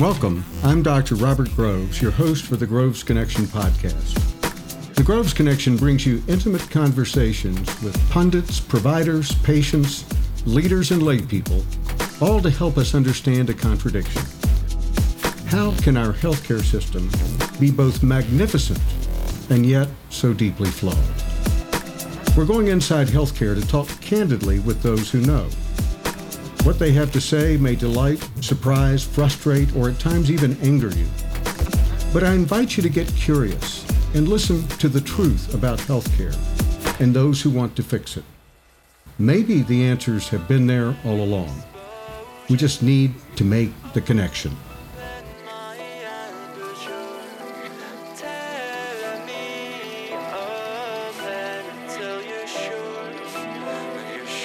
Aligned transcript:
Welcome. 0.00 0.44
I'm 0.64 0.82
Dr. 0.82 1.14
Robert 1.14 1.54
Groves, 1.54 2.02
your 2.02 2.10
host 2.10 2.44
for 2.44 2.56
the 2.56 2.66
Groves 2.66 3.04
Connection 3.04 3.44
podcast. 3.44 4.94
The 4.96 5.04
Groves 5.04 5.32
Connection 5.32 5.76
brings 5.76 6.04
you 6.04 6.24
intimate 6.26 6.68
conversations 6.70 7.68
with 7.84 7.96
pundits, 8.10 8.58
providers, 8.58 9.32
patients, 9.42 10.04
leaders, 10.44 10.90
and 10.90 11.02
laypeople, 11.02 11.62
all 12.20 12.40
to 12.42 12.50
help 12.50 12.78
us 12.78 12.96
understand 12.96 13.48
a 13.48 13.54
contradiction. 13.54 14.22
How 15.52 15.70
can 15.82 15.98
our 15.98 16.14
healthcare 16.14 16.64
system 16.64 17.10
be 17.60 17.70
both 17.70 18.02
magnificent 18.02 18.80
and 19.50 19.66
yet 19.66 19.86
so 20.08 20.32
deeply 20.32 20.70
flawed? 20.70 20.96
We're 22.34 22.46
going 22.46 22.68
inside 22.68 23.08
healthcare 23.08 23.54
to 23.54 23.68
talk 23.68 23.86
candidly 24.00 24.60
with 24.60 24.80
those 24.80 25.10
who 25.10 25.20
know. 25.20 25.44
What 26.62 26.78
they 26.78 26.90
have 26.92 27.12
to 27.12 27.20
say 27.20 27.58
may 27.58 27.74
delight, 27.74 28.26
surprise, 28.40 29.04
frustrate, 29.04 29.76
or 29.76 29.90
at 29.90 29.98
times 29.98 30.30
even 30.30 30.56
anger 30.62 30.88
you. 30.88 31.06
But 32.14 32.24
I 32.24 32.32
invite 32.32 32.78
you 32.78 32.82
to 32.84 32.88
get 32.88 33.14
curious 33.14 33.86
and 34.14 34.28
listen 34.28 34.66
to 34.78 34.88
the 34.88 35.02
truth 35.02 35.52
about 35.52 35.80
healthcare 35.80 36.34
and 36.98 37.12
those 37.12 37.42
who 37.42 37.50
want 37.50 37.76
to 37.76 37.82
fix 37.82 38.16
it. 38.16 38.24
Maybe 39.18 39.60
the 39.60 39.84
answers 39.84 40.30
have 40.30 40.48
been 40.48 40.66
there 40.66 40.96
all 41.04 41.22
along. 41.22 41.62
We 42.48 42.56
just 42.56 42.82
need 42.82 43.12
to 43.36 43.44
make 43.44 43.70
the 43.92 44.00
connection. 44.00 44.56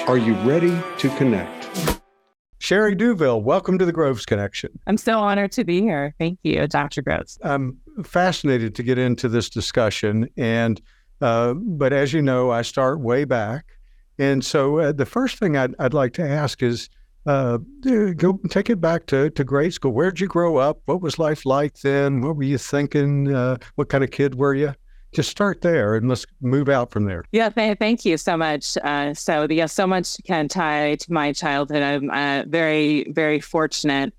Are 0.08 0.18
you 0.18 0.36
ready 0.36 0.74
to 1.00 1.10
connect? 1.18 2.00
Sherri 2.60 2.96
Douville, 2.96 3.44
welcome 3.44 3.78
to 3.78 3.86
the 3.86 3.92
Groves 3.92 4.26
Connection. 4.26 4.80
I'm 4.88 4.96
so 4.96 5.20
honored 5.20 5.52
to 5.52 5.66
be 5.66 5.82
here. 5.82 6.16
Thank 6.18 6.40
you, 6.44 6.66
Dr. 6.66 7.02
Groves. 7.02 7.38
I'm 7.44 7.78
fascinated 8.06 8.74
to 8.76 8.84
get 8.84 8.98
into 8.98 9.28
this 9.28 9.50
discussion, 9.50 10.30
and 10.38 10.82
uh, 11.20 11.56
but 11.56 11.92
as 11.92 12.14
you 12.14 12.22
know, 12.22 12.52
I 12.52 12.62
start 12.62 13.02
way 13.02 13.26
back, 13.26 13.66
and 14.18 14.46
so 14.46 14.80
uh, 14.80 14.92
the 14.94 15.06
first 15.06 15.40
thing 15.40 15.58
I'd, 15.58 15.76
I'd 15.78 15.94
like 15.94 16.14
to 16.14 16.24
ask 16.26 16.64
is 16.64 16.88
uh, 17.26 17.58
go 18.16 18.40
take 18.50 18.70
it 18.70 18.80
back 18.80 19.08
to, 19.08 19.30
to 19.32 19.44
grade 19.44 19.74
school. 19.74 19.92
Where'd 19.92 20.22
you 20.22 20.28
grow 20.28 20.56
up? 20.56 20.80
What 20.86 21.02
was 21.02 21.20
life 21.20 21.46
like 21.46 21.82
then? 21.82 22.22
What 22.22 22.38
were 22.38 22.44
you 22.44 22.58
thinking? 22.58 23.36
Uh, 23.36 23.58
what 23.76 23.90
kind 23.90 24.06
of 24.06 24.12
kid 24.12 24.36
were 24.36 24.54
you? 24.54 24.74
Just 25.14 25.30
start 25.30 25.62
there, 25.62 25.96
and 25.96 26.10
let's 26.10 26.26
move 26.42 26.70
out 26.70 26.92
from 26.92 27.06
there. 27.06 27.24
Yeah, 27.32 27.50
th- 27.50 27.78
thank 27.80 28.06
you 28.06 28.18
so 28.18 28.36
much. 28.38 28.78
Uh, 28.84 29.14
so, 29.14 29.48
yeah, 29.50 29.66
so 29.66 29.88
much 29.88 30.18
can 30.26 30.48
tie 30.48 30.96
to 30.96 31.14
my 31.14 31.32
childhood. 31.34 31.82
I'm 31.82 32.10
uh, 32.10 32.44
very, 32.48 33.12
very 33.12 33.40
fortunate, 33.40 34.14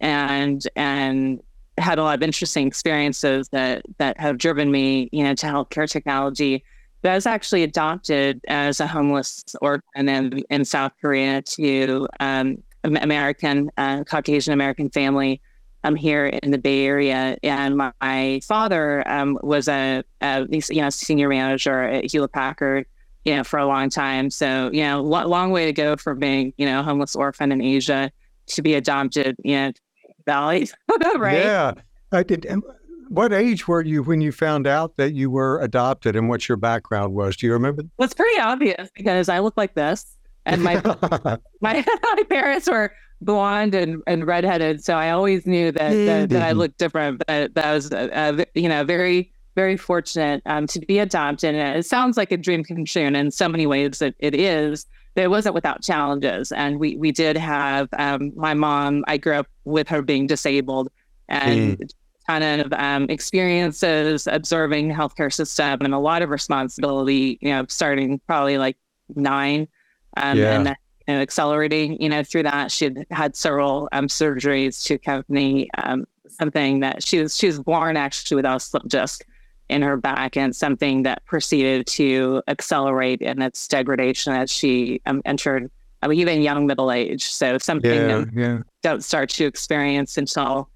and 0.00 0.62
and 0.76 1.40
had 1.78 1.98
a 1.98 2.02
lot 2.02 2.16
of 2.16 2.22
interesting 2.22 2.66
experiences 2.66 3.48
that 3.50 3.82
that 3.98 4.20
have 4.20 4.38
driven 4.38 4.70
me, 4.70 5.08
you 5.12 5.24
know, 5.24 5.34
to 5.34 5.46
healthcare 5.46 5.90
technology. 5.90 6.62
But 7.02 7.12
I 7.12 7.14
was 7.16 7.26
actually 7.26 7.64
adopted 7.64 8.40
as 8.48 8.80
a 8.80 8.86
homeless 8.86 9.44
orphan 9.60 10.08
in, 10.08 10.42
in 10.48 10.64
South 10.64 10.92
Korea 11.02 11.42
to 11.42 12.08
um, 12.18 12.62
American, 12.82 13.70
uh, 13.76 14.04
Caucasian 14.04 14.54
American 14.54 14.88
family 14.88 15.42
um, 15.84 15.94
here 15.94 16.26
in 16.26 16.50
the 16.50 16.58
Bay 16.58 16.84
Area. 16.86 17.36
And 17.42 17.76
my, 17.76 17.92
my 18.00 18.40
father 18.42 19.06
um, 19.08 19.38
was 19.42 19.68
a, 19.68 20.02
a 20.20 20.46
you 20.50 20.80
know 20.80 20.90
senior 20.90 21.28
manager 21.28 21.82
at 21.82 22.10
Hewlett 22.10 22.32
Packard, 22.32 22.86
you 23.24 23.36
know, 23.36 23.44
for 23.44 23.58
a 23.58 23.66
long 23.66 23.90
time. 23.90 24.30
So 24.30 24.70
you 24.72 24.82
know, 24.82 25.02
lo- 25.02 25.26
long 25.26 25.50
way 25.50 25.66
to 25.66 25.72
go 25.72 25.96
from 25.96 26.18
being 26.18 26.52
you 26.56 26.66
know 26.66 26.80
a 26.80 26.82
homeless 26.82 27.14
orphan 27.14 27.52
in 27.52 27.60
Asia 27.60 28.10
to 28.46 28.62
be 28.62 28.74
adopted, 28.74 29.36
you 29.44 29.56
know, 29.56 29.72
Valley, 30.26 30.68
right? 31.16 31.36
Yeah, 31.36 31.74
I 32.10 32.22
did. 32.22 32.46
and 32.46 32.62
What 33.08 33.34
age 33.34 33.68
were 33.68 33.84
you 33.84 34.02
when 34.02 34.22
you 34.22 34.32
found 34.32 34.66
out 34.66 34.96
that 34.96 35.12
you 35.12 35.30
were 35.30 35.60
adopted, 35.60 36.16
and 36.16 36.30
what 36.30 36.48
your 36.48 36.56
background 36.56 37.12
was? 37.14 37.36
Do 37.36 37.46
you 37.46 37.52
remember? 37.52 37.82
Well, 37.98 38.06
it's 38.06 38.14
pretty 38.14 38.40
obvious 38.40 38.90
because 38.94 39.28
I 39.28 39.40
look 39.40 39.54
like 39.58 39.74
this, 39.74 40.16
and 40.46 40.62
my 40.62 40.74
my 41.60 41.84
my 42.02 42.22
parents 42.28 42.68
were 42.68 42.92
blonde 43.20 43.74
and, 43.74 44.02
and 44.06 44.26
redheaded, 44.26 44.84
so 44.84 44.94
I 44.94 45.10
always 45.10 45.46
knew 45.46 45.72
that 45.72 45.90
that, 45.90 46.28
that 46.30 46.42
I 46.42 46.52
looked 46.52 46.78
different. 46.78 47.22
But 47.26 47.54
that 47.54 47.72
was 47.72 47.92
uh, 47.92 48.08
uh, 48.12 48.44
you 48.54 48.68
know 48.68 48.84
very 48.84 49.32
very 49.54 49.76
fortunate 49.76 50.42
um, 50.46 50.66
to 50.66 50.80
be 50.80 50.98
adopted. 50.98 51.54
And 51.54 51.78
it 51.78 51.86
sounds 51.86 52.16
like 52.16 52.32
a 52.32 52.36
dream 52.36 52.64
come 52.64 52.84
true, 52.84 53.02
and 53.02 53.16
in 53.16 53.30
so 53.30 53.48
many 53.48 53.66
ways 53.66 54.02
it, 54.02 54.14
it 54.18 54.34
is. 54.34 54.86
But 55.14 55.22
it 55.22 55.30
wasn't 55.30 55.54
without 55.54 55.82
challenges, 55.82 56.50
and 56.52 56.80
we 56.80 56.96
we 56.96 57.12
did 57.12 57.36
have 57.36 57.88
um, 57.98 58.32
my 58.34 58.54
mom. 58.54 59.04
I 59.06 59.16
grew 59.16 59.34
up 59.34 59.46
with 59.64 59.88
her 59.88 60.02
being 60.02 60.26
disabled, 60.26 60.90
and 61.28 61.92
kind 62.26 62.42
of 62.42 62.72
um, 62.72 63.06
experiences 63.10 64.26
observing 64.26 64.88
the 64.88 64.94
healthcare 64.94 65.32
system 65.32 65.80
and 65.82 65.94
a 65.94 65.98
lot 65.98 66.22
of 66.22 66.30
responsibility. 66.30 67.38
You 67.40 67.50
know, 67.50 67.64
starting 67.68 68.20
probably 68.26 68.58
like 68.58 68.76
nine, 69.14 69.68
um, 70.16 70.38
Yeah. 70.38 70.56
and 70.56 70.66
then 70.66 70.76
you 71.06 71.14
know, 71.14 71.20
accelerating. 71.20 72.00
You 72.00 72.08
know, 72.08 72.22
through 72.22 72.44
that, 72.44 72.72
she 72.72 72.86
had 72.86 73.06
had 73.10 73.36
several 73.36 73.88
um, 73.92 74.08
surgeries 74.08 74.82
to 74.84 74.94
accompany 74.94 75.70
um, 75.78 76.06
something 76.28 76.80
that 76.80 77.02
she 77.06 77.20
was 77.20 77.36
she 77.36 77.46
was 77.46 77.60
born 77.60 77.96
actually 77.96 78.36
without 78.36 78.56
a 78.56 78.60
slip 78.60 78.84
disc 78.84 79.24
in 79.68 79.82
her 79.82 79.96
back, 79.96 80.36
and 80.36 80.54
something 80.54 81.02
that 81.04 81.24
proceeded 81.26 81.86
to 81.86 82.42
accelerate 82.48 83.20
in 83.22 83.40
its 83.42 83.66
degradation 83.68 84.32
as 84.32 84.50
she 84.50 85.00
um, 85.06 85.22
entered. 85.24 85.70
I 86.02 86.06
mean, 86.06 86.18
even 86.18 86.42
young 86.42 86.66
middle 86.66 86.92
age. 86.92 87.24
So 87.24 87.56
something 87.56 87.90
yeah, 87.90 88.06
that 88.18 88.28
yeah. 88.34 88.58
don't 88.82 89.02
start 89.02 89.30
to 89.30 89.46
experience 89.46 90.18
until 90.18 90.68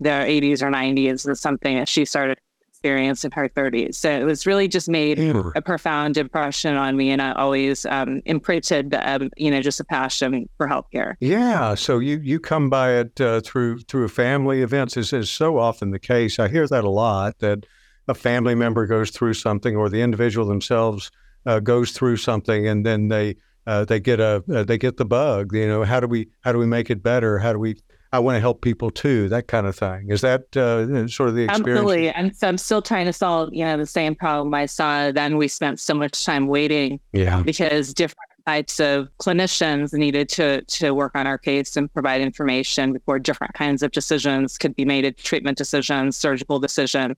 their 0.00 0.24
80s 0.24 0.62
or 0.62 0.70
90s 0.70 1.28
is 1.28 1.38
something 1.38 1.76
that 1.76 1.86
she 1.86 2.06
started 2.06 2.38
experience 2.80 3.24
in 3.26 3.30
her 3.32 3.46
30s. 3.50 3.96
So 3.96 4.10
it 4.10 4.24
was 4.24 4.46
really 4.46 4.66
just 4.66 4.88
made 4.88 5.18
a 5.18 5.60
profound 5.60 6.16
impression 6.16 6.76
on 6.76 6.96
me, 6.96 7.10
and 7.10 7.20
I 7.20 7.32
always 7.32 7.84
um, 7.84 8.22
imprinted, 8.24 8.94
um, 8.94 9.28
you 9.36 9.50
know, 9.50 9.60
just 9.60 9.80
a 9.80 9.84
passion 9.84 10.48
for 10.56 10.66
healthcare. 10.66 11.14
Yeah, 11.20 11.74
so 11.74 11.98
you 11.98 12.20
you 12.22 12.40
come 12.40 12.70
by 12.70 12.92
it 12.92 13.20
uh, 13.20 13.42
through 13.42 13.80
through 13.80 14.08
family 14.08 14.62
events. 14.62 14.96
Is 14.96 15.12
is 15.12 15.30
so 15.30 15.58
often 15.58 15.90
the 15.90 15.98
case. 15.98 16.38
I 16.38 16.48
hear 16.48 16.66
that 16.68 16.84
a 16.84 16.90
lot. 16.90 17.38
That 17.40 17.66
a 18.08 18.14
family 18.14 18.54
member 18.54 18.86
goes 18.86 19.10
through 19.10 19.34
something, 19.34 19.76
or 19.76 19.90
the 19.90 20.00
individual 20.00 20.46
themselves 20.46 21.10
uh, 21.44 21.60
goes 21.60 21.90
through 21.90 22.16
something, 22.16 22.66
and 22.66 22.86
then 22.86 23.08
they 23.08 23.36
uh, 23.66 23.84
they 23.84 24.00
get 24.00 24.20
a 24.20 24.42
uh, 24.50 24.64
they 24.64 24.78
get 24.78 24.96
the 24.96 25.04
bug. 25.04 25.54
You 25.54 25.68
know, 25.68 25.84
how 25.84 26.00
do 26.00 26.06
we 26.06 26.28
how 26.40 26.52
do 26.52 26.58
we 26.58 26.66
make 26.66 26.88
it 26.88 27.02
better? 27.02 27.38
How 27.38 27.52
do 27.52 27.58
we? 27.58 27.76
I 28.12 28.18
want 28.18 28.36
to 28.36 28.40
help 28.40 28.60
people 28.60 28.90
too. 28.90 29.28
That 29.28 29.46
kind 29.46 29.66
of 29.66 29.76
thing. 29.76 30.10
Is 30.10 30.20
that 30.22 30.56
uh, 30.56 31.06
sort 31.06 31.28
of 31.28 31.36
the 31.36 31.44
experience? 31.44 31.78
Absolutely. 31.78 32.10
And 32.10 32.36
so 32.36 32.48
I'm 32.48 32.58
still 32.58 32.82
trying 32.82 33.06
to 33.06 33.12
solve, 33.12 33.50
you 33.52 33.64
know, 33.64 33.76
the 33.76 33.86
same 33.86 34.14
problem 34.16 34.52
I 34.52 34.66
saw. 34.66 35.12
Then 35.12 35.36
we 35.36 35.46
spent 35.46 35.78
so 35.78 35.94
much 35.94 36.24
time 36.24 36.48
waiting 36.48 36.98
Yeah. 37.12 37.42
because 37.42 37.94
different 37.94 38.30
types 38.46 38.80
of 38.80 39.08
clinicians 39.18 39.92
needed 39.92 40.28
to 40.30 40.62
to 40.62 40.92
work 40.92 41.12
on 41.14 41.26
our 41.26 41.38
case 41.38 41.76
and 41.76 41.92
provide 41.92 42.20
information 42.20 42.92
before 42.92 43.18
different 43.18 43.54
kinds 43.54 43.82
of 43.82 43.92
decisions 43.92 44.58
could 44.58 44.74
be 44.74 44.84
made 44.84 45.14
treatment 45.18 45.58
decisions 45.58 46.16
surgical 46.16 46.58
decision 46.58 47.14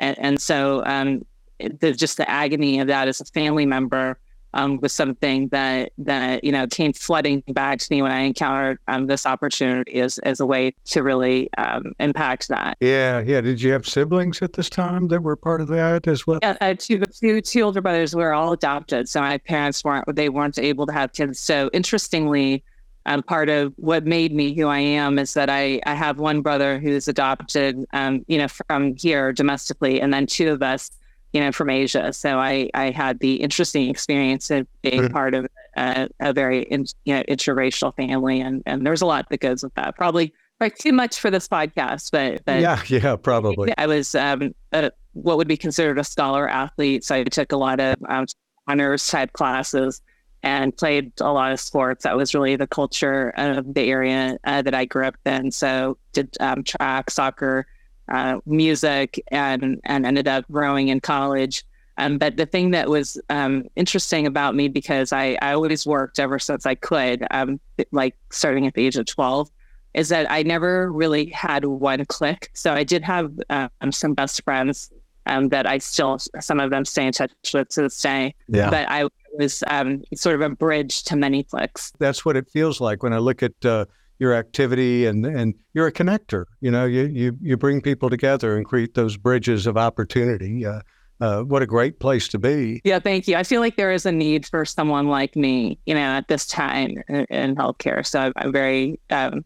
and, 0.00 0.18
and 0.18 0.42
so 0.42 0.84
um, 0.86 1.24
the, 1.58 1.92
just 1.92 2.16
the 2.16 2.28
agony 2.28 2.80
of 2.80 2.88
that 2.88 3.06
as 3.06 3.20
a 3.20 3.24
family 3.26 3.64
member 3.64 4.18
um, 4.54 4.80
was 4.80 4.92
something 4.92 5.48
that 5.48 5.92
that 5.98 6.42
you 6.44 6.52
know 6.52 6.66
came 6.66 6.92
flooding 6.92 7.42
back 7.48 7.78
to 7.78 7.86
me 7.90 8.02
when 8.02 8.12
I 8.12 8.20
encountered 8.20 8.78
um, 8.88 9.06
this 9.06 9.26
opportunity 9.26 10.00
as 10.00 10.18
as 10.18 10.40
a 10.40 10.46
way 10.46 10.74
to 10.86 11.02
really 11.02 11.50
um, 11.58 11.92
impact 12.00 12.48
that. 12.48 12.76
Yeah, 12.80 13.20
yeah. 13.20 13.40
Did 13.40 13.62
you 13.62 13.72
have 13.72 13.86
siblings 13.86 14.42
at 14.42 14.54
this 14.54 14.68
time 14.68 15.08
that 15.08 15.22
were 15.22 15.36
part 15.36 15.60
of 15.60 15.68
that 15.68 16.06
as 16.06 16.26
well? 16.26 16.38
Yeah, 16.42 16.56
uh, 16.60 16.74
two, 16.76 17.00
two, 17.00 17.40
two 17.40 17.60
older 17.62 17.80
brothers 17.80 18.14
were 18.14 18.32
all 18.32 18.52
adopted, 18.52 19.08
so 19.08 19.20
my 19.20 19.38
parents 19.38 19.84
weren't 19.84 20.04
they 20.14 20.28
weren't 20.28 20.58
able 20.58 20.86
to 20.86 20.92
have 20.92 21.12
kids. 21.12 21.38
So 21.40 21.70
interestingly, 21.72 22.64
um, 23.06 23.22
part 23.22 23.48
of 23.48 23.72
what 23.76 24.04
made 24.04 24.34
me 24.34 24.54
who 24.54 24.66
I 24.66 24.78
am 24.78 25.18
is 25.18 25.34
that 25.34 25.48
I 25.48 25.80
I 25.86 25.94
have 25.94 26.18
one 26.18 26.42
brother 26.42 26.78
who's 26.78 27.08
adopted, 27.08 27.84
um, 27.92 28.24
you 28.28 28.38
know, 28.38 28.48
from 28.48 28.96
here 28.96 29.32
domestically, 29.32 30.00
and 30.00 30.12
then 30.12 30.26
two 30.26 30.50
of 30.50 30.62
us, 30.62 30.90
you 31.32 31.40
know, 31.40 31.52
from 31.52 31.70
Asia. 31.70 32.12
So 32.12 32.38
I 32.38 32.70
I 32.74 32.90
had 32.90 33.20
the 33.20 33.36
interesting 33.36 33.88
experience 33.88 34.50
of 34.50 34.66
being 34.82 35.02
Mhm. 35.02 35.12
part 35.12 35.34
of 35.34 35.46
a, 35.76 36.08
a 36.20 36.32
very 36.32 36.62
in, 36.62 36.86
you 37.04 37.14
know 37.14 37.22
interracial 37.28 37.94
family, 37.96 38.40
and 38.40 38.62
and 38.66 38.86
there's 38.86 39.02
a 39.02 39.06
lot 39.06 39.28
that 39.30 39.40
goes 39.40 39.62
with 39.62 39.74
that. 39.74 39.96
Probably 39.96 40.32
like 40.60 40.76
too 40.76 40.92
much 40.92 41.18
for 41.18 41.30
this 41.30 41.48
podcast, 41.48 42.10
but 42.10 42.44
but 42.44 42.60
yeah, 42.60 42.82
yeah, 42.88 43.16
probably. 43.16 43.72
I 43.78 43.86
was 43.86 44.14
um, 44.14 44.54
a, 44.72 44.90
what 45.12 45.36
would 45.38 45.48
be 45.48 45.56
considered 45.56 45.98
a 45.98 46.04
scholar 46.04 46.48
athlete. 46.48 47.04
So 47.04 47.14
I 47.14 47.24
took 47.24 47.52
a 47.52 47.56
lot 47.56 47.80
of 47.80 47.96
um, 48.08 48.26
honors 48.68 49.06
type 49.08 49.32
classes 49.32 50.02
and 50.42 50.76
played 50.76 51.12
a 51.20 51.32
lot 51.32 51.52
of 51.52 51.60
sports. 51.60 52.04
That 52.04 52.16
was 52.16 52.34
really 52.34 52.56
the 52.56 52.66
culture 52.66 53.32
of 53.36 53.74
the 53.74 53.90
area 53.90 54.38
uh, 54.44 54.62
that 54.62 54.74
I 54.74 54.84
grew 54.86 55.06
up 55.06 55.16
in. 55.26 55.50
So 55.50 55.96
did 56.12 56.36
um, 56.40 56.62
track, 56.64 57.10
soccer, 57.10 57.66
uh, 58.10 58.40
music 58.46 59.22
and 59.28 59.80
and 59.84 60.06
ended 60.06 60.28
up 60.28 60.44
growing 60.50 60.88
in 60.88 61.00
college. 61.00 61.64
Um, 61.98 62.16
but 62.16 62.36
the 62.36 62.46
thing 62.46 62.70
that 62.70 62.88
was 62.88 63.20
um, 63.28 63.64
interesting 63.76 64.26
about 64.26 64.54
me 64.54 64.68
because 64.68 65.12
I, 65.12 65.36
I 65.42 65.52
always 65.52 65.86
worked 65.86 66.18
ever 66.18 66.38
since 66.38 66.64
I 66.64 66.74
could, 66.74 67.26
um, 67.30 67.60
like 67.92 68.16
starting 68.30 68.66
at 68.66 68.72
the 68.72 68.86
age 68.86 68.96
of 68.96 69.04
12, 69.04 69.50
is 69.92 70.08
that 70.08 70.30
I 70.30 70.42
never 70.42 70.90
really 70.90 71.26
had 71.26 71.66
one 71.66 72.06
click. 72.06 72.50
So 72.54 72.72
I 72.72 72.84
did 72.84 73.02
have 73.02 73.32
um, 73.50 73.92
some 73.92 74.14
best 74.14 74.42
friends 74.44 74.90
um, 75.26 75.50
that 75.50 75.66
I 75.66 75.76
still, 75.76 76.18
some 76.40 76.58
of 76.58 76.70
them 76.70 76.86
stay 76.86 77.06
in 77.06 77.12
touch 77.12 77.32
with 77.52 77.68
to 77.70 77.82
this 77.82 78.00
day. 78.00 78.34
Yeah. 78.48 78.70
But 78.70 78.88
I 78.88 79.06
was 79.38 79.62
um, 79.66 80.02
sort 80.14 80.36
of 80.36 80.40
a 80.40 80.48
bridge 80.54 81.02
to 81.04 81.16
many 81.16 81.42
clicks. 81.42 81.92
That's 81.98 82.24
what 82.24 82.34
it 82.34 82.48
feels 82.48 82.80
like 82.80 83.02
when 83.02 83.12
I 83.12 83.18
look 83.18 83.42
at 83.42 83.64
uh, 83.64 83.84
your 84.20 84.34
activity 84.34 85.06
and 85.06 85.26
and 85.26 85.54
you're 85.74 85.88
a 85.88 85.92
connector. 85.92 86.44
You 86.60 86.70
know, 86.70 86.84
you 86.84 87.06
you 87.06 87.36
you 87.40 87.56
bring 87.56 87.80
people 87.80 88.08
together 88.08 88.56
and 88.56 88.64
create 88.64 88.94
those 88.94 89.16
bridges 89.16 89.66
of 89.66 89.76
opportunity. 89.76 90.64
Uh, 90.64 90.82
uh, 91.20 91.42
what 91.42 91.60
a 91.60 91.66
great 91.66 92.00
place 92.00 92.28
to 92.28 92.38
be. 92.38 92.80
Yeah, 92.84 92.98
thank 92.98 93.28
you. 93.28 93.36
I 93.36 93.42
feel 93.42 93.60
like 93.60 93.76
there 93.76 93.92
is 93.92 94.06
a 94.06 94.12
need 94.12 94.46
for 94.46 94.64
someone 94.64 95.08
like 95.08 95.36
me, 95.36 95.78
you 95.84 95.94
know, 95.94 96.00
at 96.00 96.28
this 96.28 96.46
time 96.46 96.94
in, 97.08 97.26
in 97.26 97.56
healthcare. 97.56 98.06
So 98.06 98.20
I'm, 98.20 98.32
I'm 98.36 98.52
very, 98.52 98.98
um, 99.10 99.44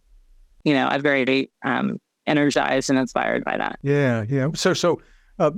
you 0.62 0.72
know, 0.72 0.86
I'm 0.86 1.02
very 1.02 1.50
um, 1.64 2.00
energized 2.28 2.90
and 2.90 2.98
inspired 2.98 3.44
by 3.44 3.56
that. 3.56 3.80
Yeah, 3.82 4.24
yeah. 4.28 4.50
So, 4.54 4.72
so 4.72 5.02
uh, 5.40 5.50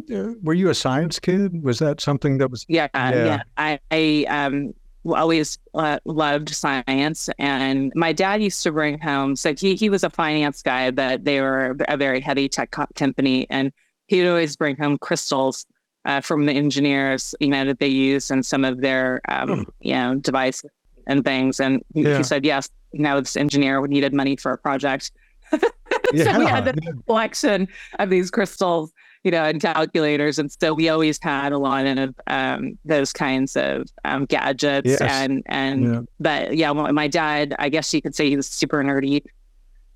were 0.43 0.55
you 0.55 0.71
a 0.71 0.75
science 0.75 1.19
kid? 1.19 1.63
Was 1.63 1.81
that 1.81 2.01
something 2.01 2.39
that 2.39 2.51
was? 2.51 2.65
Yeah, 2.67 2.89
yeah. 2.95 3.13
yeah. 3.13 3.43
I, 3.59 3.79
I 3.91 4.25
um, 4.29 4.73
always 5.15 5.59
uh, 5.75 5.99
loved 6.05 6.51
science, 6.51 7.29
and 7.39 7.93
my 7.95 8.13
dad 8.13 8.43
used 8.43 8.63
to 8.63 8.73
bring 8.73 8.99
home. 8.99 9.37
So 9.37 9.55
he 9.55 9.75
he 9.75 9.89
was 9.89 10.05
a 10.05 10.11
finance 10.11 10.63
guy, 10.63 10.91
but 10.91 11.25
they 11.25 11.41
were 11.41 11.77
a 11.89 11.97
very 11.97 12.21
heavy 12.21 12.49
tech 12.49 12.77
company, 12.95 13.47
and 13.51 13.73
he'd 14.07 14.29
always 14.29 14.57
bring 14.57 14.77
home 14.77 14.99
crystals 14.99 15.67
uh, 16.07 16.21
from 16.21 16.47
the 16.47 16.53
engineers, 16.53 17.35
you 17.41 17.49
know, 17.49 17.65
that 17.65 17.81
they 17.81 17.89
use 17.89 18.31
in 18.31 18.43
some 18.43 18.65
of 18.65 18.81
their, 18.81 19.21
um, 19.29 19.49
mm. 19.49 19.67
you 19.81 19.93
know, 19.93 20.15
devices 20.15 20.71
and 21.07 21.25
things. 21.25 21.61
And 21.61 21.83
yeah. 21.95 22.17
he 22.17 22.23
said, 22.23 22.45
yes, 22.45 22.71
you 22.93 23.01
know, 23.01 23.21
this 23.21 23.37
engineer 23.37 23.85
needed 23.87 24.15
money 24.15 24.37
for 24.37 24.53
a 24.53 24.59
project. 24.59 25.11
so 25.53 25.59
yeah. 26.15 26.39
we 26.39 26.47
had 26.47 26.65
the 26.65 27.03
collection 27.07 27.69
of 27.99 28.09
these 28.09 28.31
crystals, 28.31 28.93
you 29.27 29.33
know, 29.33 29.43
and 29.43 29.61
calculators. 29.61 30.39
And 30.39 30.53
so 30.61 30.73
we 30.73 30.89
always 30.89 31.19
had 31.21 31.51
a 31.51 31.59
lot 31.59 31.85
of 31.85 32.15
um, 32.29 32.79
those 32.85 33.13
kinds 33.13 33.57
of 33.57 33.89
um, 34.05 34.25
gadgets. 34.27 34.89
Yes. 34.89 35.01
And, 35.01 35.43
and, 35.47 35.85
yeah. 35.85 36.01
but 36.21 36.57
yeah, 36.57 36.73
my 36.73 37.09
dad, 37.09 37.53
I 37.59 37.69
guess 37.69 37.93
you 37.93 38.01
could 38.01 38.15
say 38.15 38.31
he 38.31 38.37
was 38.37 38.47
super 38.47 38.81
nerdy 38.85 39.25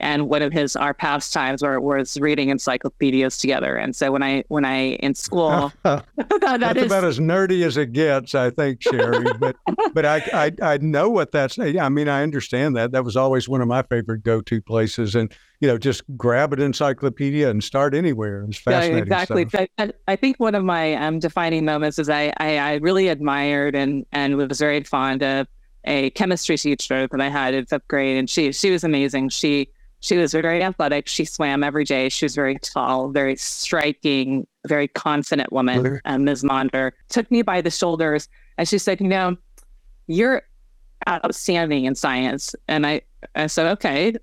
and 0.00 0.29
one 0.29 0.43
of 0.43 0.52
his 0.52 0.76
our 0.76 0.94
pastimes 0.94 1.62
were, 1.62 1.81
was 1.81 2.19
reading 2.19 2.49
encyclopedias 2.49 3.38
together. 3.38 3.76
And 3.76 3.94
so 3.94 4.11
when 4.11 4.23
I 4.23 4.44
when 4.49 4.64
I 4.64 4.94
in 4.94 5.14
school, 5.14 5.73
that 5.82 6.05
that's 6.41 6.79
is, 6.79 6.87
about 6.87 7.05
as 7.05 7.19
nerdy 7.19 7.64
as 7.64 7.76
it 7.76 7.93
gets, 7.93 8.35
I 8.35 8.50
think, 8.50 8.82
Sherri. 8.82 9.26
but 9.38 9.56
but 9.94 10.05
I, 10.05 10.17
I 10.32 10.75
I 10.75 10.79
know 10.79 11.08
what 11.08 11.32
that's. 11.32 11.58
I 11.58 11.88
mean, 11.88 12.08
I 12.08 12.23
understand 12.23 12.76
that. 12.76 12.93
That 12.93 13.05
was 13.05 13.17
always 13.17 13.49
one 13.49 13.61
of 13.61 13.69
my 13.69 13.82
favorite 13.82 14.23
go 14.23 14.41
to 14.41 14.61
places, 14.62 15.14
and 15.14 15.32
you 15.61 15.69
know, 15.69 15.79
just 15.79 16.02
grab 16.17 16.52
an 16.52 16.61
encyclopedia 16.61 17.50
and 17.50 17.62
start 17.62 17.94
anywhere. 17.94 18.44
It's 18.49 18.58
fascinating. 18.58 18.97
Yeah, 18.97 19.02
exactly. 19.02 19.47
I, 19.79 19.93
I, 20.08 20.17
think 20.17 20.38
one 20.38 20.55
of 20.55 20.64
my 20.64 20.94
um, 20.94 21.19
defining 21.19 21.64
moments 21.67 21.99
is 21.99 22.08
I, 22.08 22.32
I 22.38 22.58
I 22.58 22.75
really 22.76 23.08
admired 23.08 23.75
and 23.75 24.06
and 24.12 24.37
was 24.37 24.58
very 24.58 24.82
fond 24.85 25.23
of 25.23 25.47
a 25.85 26.11
chemistry 26.11 26.56
teacher 26.56 27.08
that 27.11 27.20
I 27.20 27.29
had 27.29 27.55
in 27.55 27.67
fifth 27.67 27.88
grade, 27.88 28.17
and 28.17 28.29
she 28.29 28.52
she 28.52 28.70
was 28.70 28.85
amazing. 28.85 29.29
She 29.29 29.69
she 30.00 30.17
was 30.17 30.32
very 30.32 30.62
athletic. 30.62 31.06
She 31.06 31.26
swam 31.26 31.62
every 31.62 31.85
day. 31.85 32.08
She 32.08 32.25
was 32.25 32.35
very 32.35 32.58
tall, 32.58 33.11
very 33.11 33.37
striking, 33.37 34.47
very 34.67 34.88
confident 34.88 35.52
woman. 35.52 36.00
And 36.06 36.25
Ms. 36.25 36.43
Monder 36.43 36.93
took 37.11 37.31
me 37.31 37.43
by 37.43 37.61
the 37.61 37.70
shoulders 37.70 38.29
and 38.56 38.67
she 38.67 38.79
said, 38.79 39.00
You 39.00 39.08
know, 39.08 39.37
you're 40.06 40.43
outstanding 41.06 41.85
in 41.85 41.94
science. 41.94 42.55
And 42.67 42.87
I, 42.87 43.02
I 43.35 43.47
said, 43.47 43.67
Okay. 43.73 44.17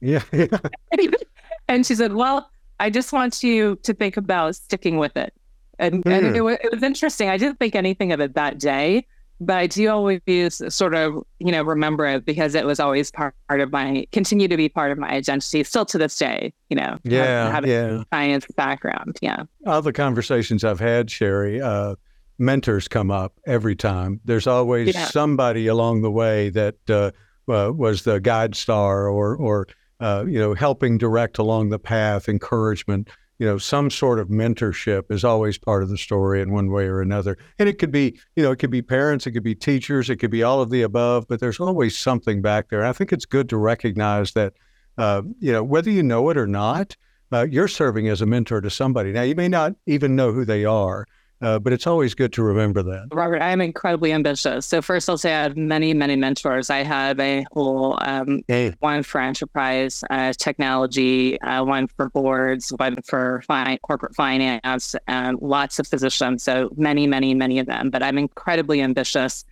Yeah. 0.00 0.22
and 1.68 1.84
she 1.84 1.94
said, 1.96 2.14
Well, 2.14 2.48
I 2.78 2.88
just 2.88 3.12
want 3.12 3.42
you 3.42 3.76
to 3.82 3.92
think 3.92 4.16
about 4.16 4.54
sticking 4.56 4.96
with 4.96 5.16
it. 5.16 5.34
And, 5.80 6.04
mm. 6.04 6.12
and 6.12 6.36
it, 6.36 6.40
hmm. 6.40 6.48
it 6.48 6.72
was 6.72 6.82
interesting. 6.82 7.28
I 7.28 7.36
didn't 7.36 7.58
think 7.58 7.74
anything 7.74 8.12
of 8.12 8.20
it 8.20 8.34
that 8.34 8.58
day 8.58 9.06
but 9.40 9.56
I 9.56 9.66
do 9.66 9.88
always 9.88 10.62
sort 10.68 10.94
of, 10.94 11.22
you 11.38 11.50
know, 11.50 11.62
remember 11.62 12.06
it 12.06 12.26
because 12.26 12.54
it 12.54 12.66
was 12.66 12.78
always 12.78 13.10
part, 13.10 13.34
part 13.48 13.60
of 13.60 13.72
my, 13.72 14.06
continue 14.12 14.46
to 14.48 14.56
be 14.56 14.68
part 14.68 14.92
of 14.92 14.98
my 14.98 15.08
identity 15.08 15.64
still 15.64 15.86
to 15.86 15.98
this 15.98 16.16
day, 16.16 16.52
you 16.68 16.76
know, 16.76 16.98
yeah, 17.04 17.50
having 17.50 17.70
yeah. 17.70 18.02
science 18.12 18.46
background. 18.56 19.18
Yeah. 19.22 19.44
All 19.66 19.80
the 19.80 19.92
conversations 19.94 20.62
I've 20.62 20.78
had, 20.78 21.10
Sherri, 21.10 21.60
uh, 21.60 21.96
mentors 22.38 22.86
come 22.86 23.10
up 23.10 23.32
every 23.46 23.74
time. 23.74 24.20
There's 24.24 24.46
always 24.46 24.94
yeah. 24.94 25.06
somebody 25.06 25.66
along 25.66 26.02
the 26.02 26.10
way 26.10 26.50
that 26.50 26.76
uh, 26.90 27.10
uh, 27.50 27.72
was 27.72 28.02
the 28.02 28.20
guide 28.20 28.54
star 28.54 29.08
or, 29.08 29.36
or, 29.36 29.66
uh, 30.00 30.24
you 30.28 30.38
know, 30.38 30.54
helping 30.54 30.98
direct 30.98 31.38
along 31.38 31.70
the 31.70 31.78
path, 31.78 32.28
encouragement 32.28 33.08
you 33.40 33.46
know, 33.46 33.56
some 33.56 33.88
sort 33.88 34.18
of 34.18 34.28
mentorship 34.28 35.10
is 35.10 35.24
always 35.24 35.56
part 35.56 35.82
of 35.82 35.88
the 35.88 35.96
story 35.96 36.42
in 36.42 36.52
one 36.52 36.70
way 36.70 36.84
or 36.84 37.00
another. 37.00 37.38
And 37.58 37.70
it 37.70 37.78
could 37.78 37.90
be, 37.90 38.20
you 38.36 38.42
know, 38.42 38.50
it 38.50 38.58
could 38.58 38.70
be 38.70 38.82
parents, 38.82 39.26
it 39.26 39.32
could 39.32 39.42
be 39.42 39.54
teachers, 39.54 40.10
it 40.10 40.16
could 40.16 40.30
be 40.30 40.42
all 40.42 40.60
of 40.60 40.68
the 40.68 40.82
above, 40.82 41.26
but 41.26 41.40
there's 41.40 41.58
always 41.58 41.98
something 41.98 42.42
back 42.42 42.68
there. 42.68 42.84
I 42.84 42.92
think 42.92 43.14
it's 43.14 43.24
good 43.24 43.48
to 43.48 43.56
recognize 43.56 44.32
that, 44.32 44.52
uh, 44.98 45.22
you 45.38 45.52
know, 45.52 45.64
whether 45.64 45.90
you 45.90 46.02
know 46.02 46.28
it 46.28 46.36
or 46.36 46.46
not, 46.46 46.98
uh, 47.32 47.46
you're 47.50 47.66
serving 47.66 48.08
as 48.08 48.20
a 48.20 48.26
mentor 48.26 48.60
to 48.60 48.68
somebody. 48.68 49.10
Now, 49.10 49.22
you 49.22 49.34
may 49.34 49.48
not 49.48 49.72
even 49.86 50.14
know 50.14 50.32
who 50.32 50.44
they 50.44 50.66
are, 50.66 51.06
uh, 51.42 51.58
but 51.58 51.72
it's 51.72 51.86
always 51.86 52.14
good 52.14 52.32
to 52.34 52.42
remember 52.42 52.82
that. 52.82 53.08
Robert, 53.12 53.40
I 53.40 53.50
am 53.50 53.60
incredibly 53.60 54.12
ambitious. 54.12 54.66
So 54.66 54.82
first, 54.82 55.08
I'll 55.08 55.16
say 55.16 55.34
I 55.34 55.42
have 55.42 55.56
many, 55.56 55.94
many 55.94 56.16
mentors. 56.16 56.68
I 56.68 56.82
have 56.82 57.18
a 57.18 57.46
whole 57.52 57.98
um, 58.02 58.42
hey. 58.46 58.74
one 58.80 59.02
for 59.02 59.20
enterprise 59.20 60.04
uh, 60.10 60.34
technology, 60.36 61.40
uh, 61.40 61.64
one 61.64 61.86
for 61.86 62.10
boards, 62.10 62.70
one 62.76 63.00
for 63.02 63.42
fi- 63.46 63.78
corporate 63.78 64.14
finance, 64.14 64.94
and 65.06 65.38
lots 65.40 65.78
of 65.78 65.86
physicians. 65.86 66.42
So 66.42 66.70
many, 66.76 67.06
many, 67.06 67.32
many 67.34 67.58
of 67.58 67.66
them. 67.66 67.88
But 67.88 68.02
I'm 68.02 68.18
incredibly 68.18 68.82
ambitious, 68.82 69.46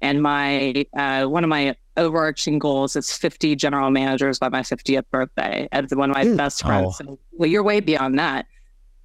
and 0.00 0.22
my 0.22 0.86
uh, 0.96 1.26
one 1.26 1.44
of 1.44 1.50
my 1.50 1.76
overarching 1.96 2.58
goals 2.58 2.96
is 2.96 3.12
50 3.12 3.54
general 3.56 3.90
managers 3.90 4.38
by 4.38 4.48
my 4.48 4.62
50th 4.62 5.04
birthday 5.10 5.68
as 5.72 5.94
one 5.94 6.10
of 6.10 6.16
my 6.16 6.24
mm. 6.24 6.36
best 6.36 6.62
friends. 6.62 6.96
Oh. 7.00 7.04
So, 7.04 7.18
well, 7.32 7.48
you're 7.48 7.62
way 7.62 7.80
beyond 7.80 8.18
that. 8.18 8.46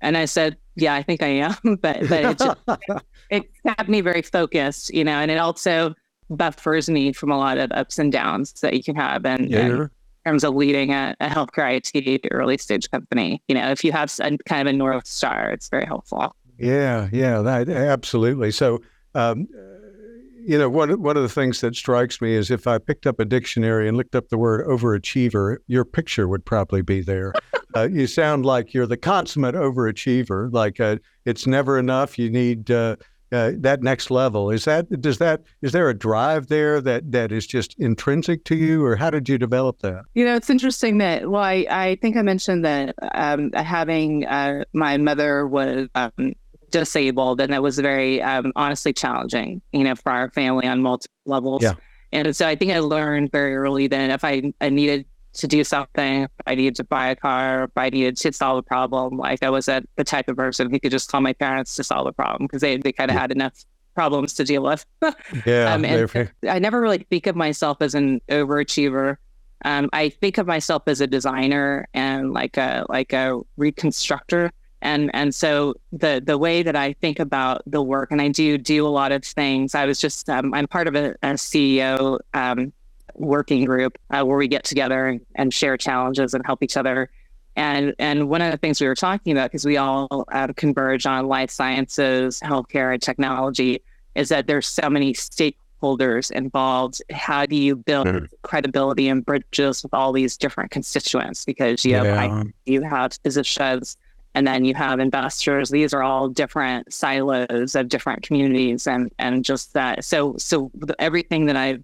And 0.01 0.17
I 0.17 0.25
said, 0.25 0.57
yeah, 0.81 0.95
I 0.95 1.03
think 1.03 1.21
I 1.21 1.27
am, 1.27 1.55
but 1.81 2.07
but 2.07 2.25
it, 2.25 2.37
just, 2.37 2.57
it 3.29 3.51
kept 3.65 3.89
me 3.89 4.01
very 4.01 4.21
focused, 4.21 4.93
you 4.93 5.03
know, 5.03 5.19
and 5.19 5.31
it 5.31 5.37
also 5.37 5.93
buffers 6.29 6.89
me 6.89 7.11
from 7.11 7.31
a 7.31 7.37
lot 7.37 7.57
of 7.57 7.71
ups 7.71 7.97
and 7.97 8.11
downs 8.11 8.53
that 8.61 8.73
you 8.73 8.83
can 8.83 8.95
have 8.95 9.25
and, 9.25 9.49
yeah. 9.49 9.59
and 9.59 9.73
in 9.81 9.89
terms 10.25 10.43
of 10.43 10.53
leading 10.53 10.91
a, 10.93 11.15
a 11.19 11.27
healthcare 11.27 11.75
IT 11.75 12.27
early 12.31 12.57
stage 12.57 12.89
company. 12.91 13.41
You 13.47 13.55
know, 13.55 13.71
if 13.71 13.83
you 13.83 13.91
have 13.91 14.13
a, 14.19 14.37
kind 14.45 14.67
of 14.67 14.73
a 14.73 14.77
north 14.77 15.07
star, 15.07 15.49
it's 15.49 15.69
very 15.69 15.85
helpful. 15.85 16.35
Yeah, 16.57 17.07
yeah, 17.11 17.41
that 17.41 17.69
absolutely. 17.69 18.51
So, 18.51 18.81
um, 19.15 19.47
you 20.41 20.57
know, 20.57 20.69
one 20.69 21.01
one 21.01 21.15
of 21.15 21.23
the 21.23 21.29
things 21.29 21.61
that 21.61 21.75
strikes 21.75 22.21
me 22.21 22.33
is 22.33 22.51
if 22.51 22.67
I 22.67 22.77
picked 22.77 23.07
up 23.07 23.19
a 23.19 23.25
dictionary 23.25 23.87
and 23.87 23.95
looked 23.95 24.15
up 24.15 24.29
the 24.29 24.37
word 24.37 24.65
overachiever, 24.67 25.57
your 25.67 25.85
picture 25.85 26.27
would 26.27 26.45
probably 26.45 26.81
be 26.81 27.01
there. 27.01 27.33
uh, 27.75 27.87
you 27.91 28.07
sound 28.07 28.45
like 28.45 28.73
you're 28.73 28.87
the 28.87 28.97
consummate 28.97 29.55
overachiever. 29.55 30.51
Like 30.51 30.79
uh, 30.79 30.97
it's 31.25 31.45
never 31.45 31.77
enough. 31.77 32.17
You 32.17 32.29
need 32.29 32.71
uh, 32.71 32.95
uh 33.31 33.51
that 33.57 33.83
next 33.83 34.09
level. 34.09 34.49
Is 34.49 34.65
that 34.65 35.01
does 35.01 35.19
that 35.19 35.43
is 35.61 35.71
there 35.71 35.89
a 35.89 35.93
drive 35.93 36.47
there 36.47 36.81
that 36.81 37.11
that 37.11 37.31
is 37.31 37.45
just 37.45 37.75
intrinsic 37.79 38.43
to 38.45 38.55
you, 38.55 38.83
or 38.83 38.95
how 38.95 39.09
did 39.09 39.29
you 39.29 39.37
develop 39.37 39.79
that? 39.79 40.03
You 40.15 40.25
know, 40.25 40.35
it's 40.35 40.49
interesting 40.49 40.97
that. 40.99 41.29
Well, 41.29 41.43
I, 41.43 41.65
I 41.69 41.97
think 42.01 42.17
I 42.17 42.21
mentioned 42.21 42.65
that 42.65 42.95
um, 43.13 43.51
having 43.53 44.25
uh, 44.25 44.63
my 44.73 44.97
mother 44.97 45.47
was. 45.47 45.87
Um, 45.95 46.33
disabled 46.71 47.41
and 47.41 47.51
that 47.51 47.63
was 47.63 47.79
very 47.79 48.21
um, 48.21 48.51
honestly 48.55 48.93
challenging 48.93 49.59
you 49.71 49.83
know 49.83 49.95
for 49.95 50.11
our 50.11 50.29
family 50.29 50.67
on 50.67 50.83
multiple 50.83 51.15
levels 51.25 51.63
yeah. 51.63 51.73
and 52.11 52.35
so 52.35 52.47
i 52.47 52.55
think 52.55 52.71
i 52.71 52.77
learned 52.77 53.31
very 53.31 53.55
early 53.55 53.87
that 53.87 54.11
if 54.11 54.23
i, 54.23 54.53
I 54.61 54.69
needed 54.69 55.03
to 55.33 55.47
do 55.47 55.63
something, 55.63 56.27
I 56.47 56.55
needed 56.55 56.75
to 56.75 56.83
buy 56.83 57.07
a 57.07 57.15
car, 57.15 57.69
I 57.75 57.89
needed 57.89 58.17
to 58.17 58.33
solve 58.33 58.57
a 58.57 58.63
problem, 58.63 59.17
like 59.17 59.43
I 59.43 59.49
was 59.49 59.67
a, 59.67 59.83
the 59.95 60.03
type 60.03 60.27
of 60.27 60.35
person 60.37 60.69
who 60.69 60.79
could 60.79 60.91
just 60.91 61.11
call 61.11 61.21
my 61.21 61.33
parents 61.33 61.75
to 61.75 61.83
solve 61.83 62.07
a 62.07 62.13
problem 62.13 62.47
because 62.47 62.61
they, 62.61 62.77
they 62.77 62.91
kind 62.91 63.11
of 63.11 63.15
yeah. 63.15 63.21
had 63.21 63.31
enough 63.31 63.53
problems 63.99 64.33
to 64.35 64.43
deal 64.43 64.63
with. 64.63 64.85
yeah. 65.45 65.73
Um, 65.73 65.83
and 65.85 66.31
I 66.47 66.59
never 66.59 66.79
really 66.79 66.99
think 67.09 67.27
of 67.27 67.35
myself 67.35 67.81
as 67.81 67.95
an 67.95 68.21
overachiever. 68.29 69.17
Um, 69.65 69.89
I 69.91 70.07
think 70.07 70.37
of 70.37 70.47
myself 70.47 70.83
as 70.87 71.01
a 71.01 71.07
designer 71.07 71.85
and 71.93 72.31
like 72.31 72.55
a 72.55 72.85
like 72.87 73.11
a 73.11 73.41
reconstructor. 73.57 74.51
And 74.81 75.11
and 75.13 75.35
so 75.35 75.75
the 75.91 76.21
the 76.25 76.37
way 76.37 76.63
that 76.63 76.77
I 76.77 76.93
think 76.93 77.19
about 77.19 77.61
the 77.65 77.81
work, 77.81 78.11
and 78.11 78.21
I 78.21 78.29
do 78.29 78.57
do 78.57 78.87
a 78.87 78.93
lot 79.01 79.11
of 79.11 79.25
things. 79.25 79.75
I 79.75 79.85
was 79.85 79.99
just 79.99 80.29
um, 80.29 80.53
I'm 80.53 80.67
part 80.67 80.87
of 80.87 80.95
a, 80.95 81.15
a 81.21 81.33
CEO 81.33 82.19
um, 82.33 82.71
working 83.19 83.65
group 83.65 83.97
uh, 84.09 84.23
where 84.23 84.37
we 84.37 84.47
get 84.47 84.63
together 84.63 85.19
and 85.35 85.53
share 85.53 85.77
challenges 85.77 86.33
and 86.33 86.45
help 86.45 86.63
each 86.63 86.77
other. 86.77 87.09
And 87.55 87.93
and 87.99 88.29
one 88.29 88.41
of 88.41 88.51
the 88.51 88.57
things 88.57 88.79
we 88.79 88.87
were 88.87 88.95
talking 88.95 89.33
about, 89.33 89.51
because 89.51 89.65
we 89.65 89.77
all 89.77 90.25
uh, 90.31 90.47
converge 90.55 91.05
on 91.05 91.27
life 91.27 91.51
sciences, 91.51 92.39
healthcare, 92.39 92.93
and 92.93 93.01
technology, 93.01 93.81
is 94.15 94.29
that 94.29 94.47
there's 94.47 94.67
so 94.67 94.89
many 94.89 95.13
stakeholders 95.13 96.31
involved. 96.31 97.01
How 97.11 97.45
do 97.45 97.57
you 97.57 97.75
build 97.75 98.07
mm. 98.07 98.27
credibility 98.43 99.09
and 99.09 99.25
bridges 99.25 99.83
with 99.83 99.93
all 99.93 100.13
these 100.13 100.37
different 100.37 100.71
constituents? 100.71 101.43
Because 101.43 101.83
you 101.83 101.91
yeah. 101.91 102.03
have 102.03 102.47
you 102.65 102.81
have 102.81 103.17
physicians, 103.23 103.97
and 104.35 104.47
then 104.47 104.63
you 104.63 104.73
have 104.75 105.01
investors. 105.01 105.69
These 105.69 105.93
are 105.93 106.03
all 106.03 106.29
different 106.29 106.93
silos 106.93 107.75
of 107.75 107.89
different 107.89 108.23
communities, 108.23 108.87
and 108.87 109.11
and 109.19 109.43
just 109.43 109.73
that. 109.73 110.05
So 110.05 110.35
so 110.37 110.71
everything 110.97 111.47
that 111.47 111.57
I've 111.57 111.83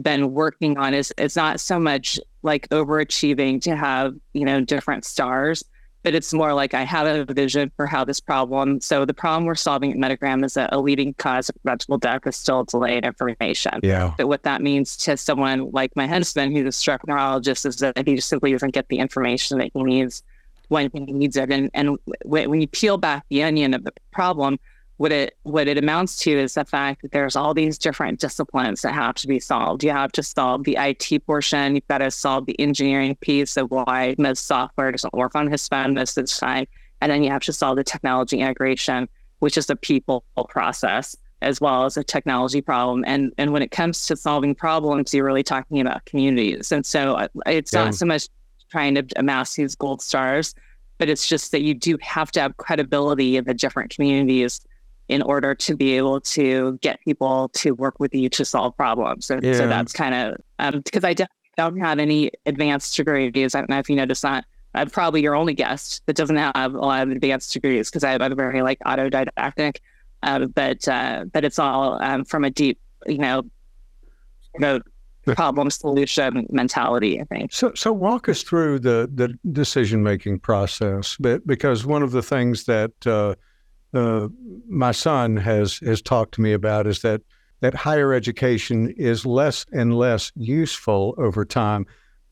been 0.00 0.32
working 0.32 0.76
on 0.76 0.94
is 0.94 1.12
it's 1.18 1.36
not 1.36 1.60
so 1.60 1.78
much 1.78 2.18
like 2.42 2.68
overachieving 2.70 3.60
to 3.62 3.76
have 3.76 4.14
you 4.32 4.44
know 4.44 4.60
different 4.60 5.04
stars 5.04 5.64
but 6.02 6.14
it's 6.14 6.32
more 6.32 6.52
like 6.52 6.74
i 6.74 6.82
have 6.82 7.06
a 7.06 7.32
vision 7.32 7.70
for 7.76 7.86
how 7.86 8.04
this 8.04 8.20
problem 8.20 8.80
so 8.80 9.04
the 9.04 9.14
problem 9.14 9.44
we're 9.44 9.54
solving 9.54 9.92
at 9.92 9.98
Medigram 9.98 10.44
is 10.44 10.54
that 10.54 10.72
a 10.72 10.80
leading 10.80 11.14
cause 11.14 11.48
of 11.48 11.54
preventable 11.62 11.98
death 11.98 12.26
is 12.26 12.36
still 12.36 12.64
delayed 12.64 13.04
information. 13.04 13.80
Yeah. 13.82 14.12
But 14.16 14.28
what 14.28 14.42
that 14.42 14.60
means 14.60 14.96
to 14.98 15.16
someone 15.16 15.70
like 15.70 15.94
my 15.96 16.06
husband 16.06 16.52
who's 16.52 16.66
a 16.66 16.72
stroke 16.72 17.06
neurologist 17.06 17.64
is 17.64 17.76
that 17.76 17.96
he 18.06 18.16
just 18.16 18.28
simply 18.28 18.52
doesn't 18.52 18.72
get 18.72 18.88
the 18.88 18.98
information 18.98 19.58
that 19.58 19.70
he 19.72 19.82
needs 19.82 20.22
when 20.68 20.90
he 20.92 21.00
needs 21.00 21.36
it. 21.36 21.50
And 21.50 21.70
and 21.74 21.98
when 22.24 22.60
you 22.60 22.68
peel 22.68 22.98
back 22.98 23.24
the 23.28 23.42
onion 23.42 23.74
of 23.74 23.84
the 23.84 23.92
problem 24.12 24.58
what 24.96 25.12
it 25.12 25.36
what 25.42 25.66
it 25.66 25.76
amounts 25.76 26.16
to 26.20 26.30
is 26.30 26.54
the 26.54 26.64
fact 26.64 27.02
that 27.02 27.12
there's 27.12 27.34
all 27.34 27.52
these 27.52 27.78
different 27.78 28.20
disciplines 28.20 28.82
that 28.82 28.94
have 28.94 29.14
to 29.16 29.26
be 29.26 29.40
solved. 29.40 29.82
You 29.82 29.90
have 29.90 30.12
to 30.12 30.22
solve 30.22 30.64
the 30.64 30.76
IT 30.78 31.26
portion. 31.26 31.74
You've 31.74 31.88
got 31.88 31.98
to 31.98 32.10
solve 32.10 32.46
the 32.46 32.58
engineering 32.60 33.16
piece 33.16 33.56
of 33.56 33.70
why 33.70 34.14
most 34.18 34.46
software 34.46 34.92
doesn't 34.92 35.12
work 35.14 35.34
on 35.34 35.48
Hispan 35.48 35.94
most 35.94 36.16
of 36.16 36.26
the 36.26 36.32
time, 36.32 36.66
and 37.00 37.10
then 37.10 37.24
you 37.24 37.30
have 37.30 37.42
to 37.42 37.52
solve 37.52 37.76
the 37.76 37.84
technology 37.84 38.40
integration, 38.40 39.08
which 39.40 39.58
is 39.58 39.68
a 39.68 39.76
people 39.76 40.24
process 40.48 41.16
as 41.42 41.60
well 41.60 41.84
as 41.84 41.96
a 41.96 42.04
technology 42.04 42.60
problem. 42.60 43.04
And 43.06 43.32
and 43.36 43.52
when 43.52 43.62
it 43.62 43.72
comes 43.72 44.06
to 44.06 44.16
solving 44.16 44.54
problems, 44.54 45.12
you're 45.12 45.24
really 45.24 45.42
talking 45.42 45.80
about 45.80 46.04
communities. 46.04 46.70
And 46.70 46.86
so 46.86 47.14
uh, 47.14 47.28
it's 47.46 47.72
yeah. 47.72 47.84
not 47.84 47.94
so 47.96 48.06
much 48.06 48.28
trying 48.70 48.94
to 48.94 49.04
amass 49.16 49.54
these 49.54 49.74
gold 49.74 50.02
stars, 50.02 50.54
but 50.98 51.08
it's 51.08 51.26
just 51.26 51.50
that 51.50 51.62
you 51.62 51.74
do 51.74 51.98
have 52.00 52.30
to 52.32 52.40
have 52.40 52.56
credibility 52.56 53.36
in 53.36 53.44
the 53.44 53.54
different 53.54 53.90
communities 53.90 54.60
in 55.08 55.22
order 55.22 55.54
to 55.54 55.76
be 55.76 55.96
able 55.96 56.20
to 56.20 56.78
get 56.80 57.00
people 57.00 57.50
to 57.50 57.72
work 57.72 58.00
with 58.00 58.14
you 58.14 58.28
to 58.30 58.44
solve 58.44 58.76
problems. 58.76 59.26
So, 59.26 59.38
yeah. 59.42 59.52
so 59.54 59.66
that's 59.66 59.92
kind 59.92 60.14
of 60.14 60.36
um, 60.58 60.80
because 60.80 61.04
I 61.04 61.14
don't 61.56 61.78
have 61.78 61.98
any 61.98 62.30
advanced 62.46 62.96
degrees. 62.96 63.54
I 63.54 63.60
don't 63.60 63.70
know 63.70 63.78
if 63.78 63.88
you 63.88 63.96
noticed 63.96 64.22
that. 64.22 64.44
I'm 64.74 64.90
probably 64.90 65.22
your 65.22 65.36
only 65.36 65.54
guest 65.54 66.02
that 66.06 66.16
doesn't 66.16 66.36
have 66.36 66.74
a 66.74 66.78
lot 66.78 67.02
of 67.02 67.10
advanced 67.10 67.52
degrees 67.52 67.90
because 67.90 68.02
I'm 68.02 68.36
very 68.36 68.62
like 68.62 68.80
autodidactic, 68.80 69.76
uh, 70.22 70.46
but 70.46 70.88
uh, 70.88 71.26
but 71.32 71.44
it's 71.44 71.58
all 71.58 72.02
um, 72.02 72.24
from 72.24 72.44
a 72.44 72.50
deep, 72.50 72.80
you 73.06 73.18
know, 73.18 73.42
you 74.54 74.60
know, 74.60 74.80
problem 75.26 75.70
solution 75.70 76.46
mentality. 76.50 77.20
I 77.20 77.24
think. 77.24 77.52
So 77.52 77.72
so 77.74 77.92
walk 77.92 78.28
us 78.28 78.42
through 78.42 78.80
the 78.80 79.08
the 79.14 79.38
decision 79.52 80.02
making 80.02 80.40
process, 80.40 81.16
but 81.20 81.46
because 81.46 81.86
one 81.86 82.02
of 82.02 82.10
the 82.10 82.22
things 82.22 82.64
that 82.64 83.06
uh, 83.06 83.36
uh, 83.94 84.28
my 84.68 84.92
son 84.92 85.36
has 85.36 85.78
has 85.78 86.02
talked 86.02 86.34
to 86.34 86.40
me 86.40 86.52
about 86.52 86.86
is 86.86 87.02
that 87.02 87.22
that 87.60 87.74
higher 87.74 88.12
education 88.12 88.92
is 88.98 89.24
less 89.24 89.64
and 89.72 89.96
less 89.96 90.32
useful 90.34 91.14
over 91.16 91.44
time. 91.44 91.86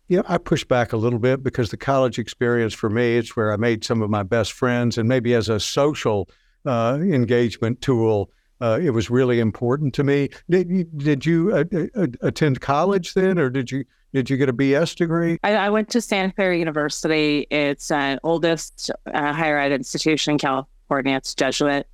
You 0.09 0.19
know, 0.19 0.25
I 0.28 0.37
push 0.37 0.64
back 0.64 0.92
a 0.92 0.97
little 0.97 1.19
bit 1.19 1.42
because 1.42 1.71
the 1.71 1.76
college 1.76 2.19
experience 2.19 2.75
for 2.75 2.90
me, 2.90 3.16
it's 3.16 3.35
where 3.35 3.52
I 3.52 3.57
made 3.57 3.85
some 3.85 4.02
of 4.02 4.11
my 4.11 4.25
best 4.25 4.52
friends, 4.52 4.99
and 4.99 5.09
maybe 5.09 5.33
as 5.35 5.49
a 5.49 5.59
social 5.59 6.28
uh, 6.66 6.99
engagement 7.00 7.81
tool, 7.81 8.31
uh, 8.61 8.78
it 8.83 8.90
was 8.90 9.09
really 9.09 9.40
important 9.40 9.95
to 9.95 10.04
me. 10.04 10.28
Did 10.50 10.69
you, 10.69 10.85
did 10.85 11.25
you 11.25 11.52
uh, 11.54 11.64
uh, 11.97 12.07
attend 12.21 12.61
college 12.61 13.14
then, 13.14 13.38
or 13.38 13.49
did 13.49 13.71
you 13.71 13.85
did 14.12 14.28
you 14.28 14.37
get 14.37 14.50
a 14.50 14.52
BS 14.52 14.95
degree? 14.95 15.38
I, 15.42 15.54
I 15.54 15.71
went 15.71 15.88
to 15.90 16.02
Santa 16.02 16.35
Clara 16.35 16.59
University. 16.59 17.47
It's 17.50 17.90
an 17.90 18.19
oldest 18.23 18.90
uh, 19.07 19.33
higher 19.33 19.59
ed 19.59 19.73
institution 19.73 20.33
in 20.33 20.38
California 20.38 20.69
it's 21.01 21.35
Jesuit, 21.35 21.87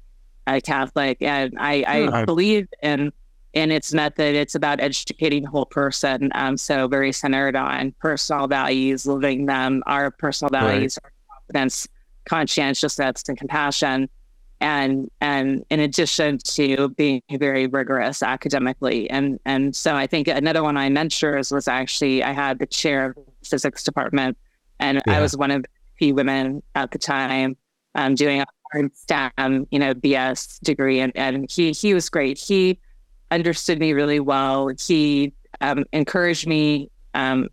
uh, 0.46 0.60
Catholic, 0.64 1.18
and 1.20 1.54
I, 1.58 1.84
I 1.86 2.24
believe 2.24 2.68
in 2.82 3.12
in 3.54 3.70
its 3.70 3.92
method. 3.92 4.34
It's 4.34 4.54
about 4.54 4.80
educating 4.80 5.42
the 5.42 5.50
whole 5.50 5.66
person. 5.66 6.30
Um, 6.34 6.56
so 6.56 6.86
very 6.86 7.12
centered 7.12 7.56
on 7.56 7.94
personal 8.00 8.46
values, 8.46 9.06
living 9.06 9.46
them, 9.46 9.82
our 9.86 10.10
personal 10.10 10.50
values, 10.50 10.98
right. 11.02 11.10
our 11.10 11.36
confidence, 11.40 11.88
conscientiousness, 12.26 13.24
and 13.28 13.38
compassion. 13.38 14.08
And 14.60 15.08
and 15.20 15.64
in 15.70 15.78
addition 15.78 16.38
to 16.38 16.88
being 16.90 17.22
very 17.30 17.68
rigorous 17.68 18.24
academically, 18.24 19.08
and 19.08 19.38
and 19.44 19.76
so 19.76 19.94
I 19.94 20.08
think 20.08 20.26
another 20.26 20.64
one 20.64 20.76
I 20.76 20.88
mentors 20.88 21.52
was 21.52 21.68
actually 21.68 22.24
I 22.24 22.32
had 22.32 22.58
the 22.58 22.66
chair 22.66 23.10
of 23.10 23.14
the 23.14 23.22
physics 23.44 23.84
department, 23.84 24.36
and 24.80 25.00
yeah. 25.06 25.16
I 25.16 25.20
was 25.20 25.36
one 25.36 25.52
of 25.52 25.62
the 25.62 25.68
few 25.96 26.14
women 26.16 26.60
at 26.74 26.90
the 26.90 26.98
time 26.98 27.56
um, 27.94 28.16
doing 28.16 28.40
a 28.40 28.46
STEM, 28.94 29.66
you 29.70 29.78
know, 29.78 29.94
BS 29.94 30.60
degree, 30.60 31.00
and 31.00 31.12
and 31.14 31.50
he 31.50 31.72
he 31.72 31.94
was 31.94 32.08
great. 32.08 32.38
He 32.38 32.78
understood 33.30 33.78
me 33.78 33.92
really 33.92 34.20
well. 34.20 34.70
He 34.78 35.32
um, 35.60 35.84
encouraged 35.92 36.46
me, 36.46 36.90
um, 37.14 37.48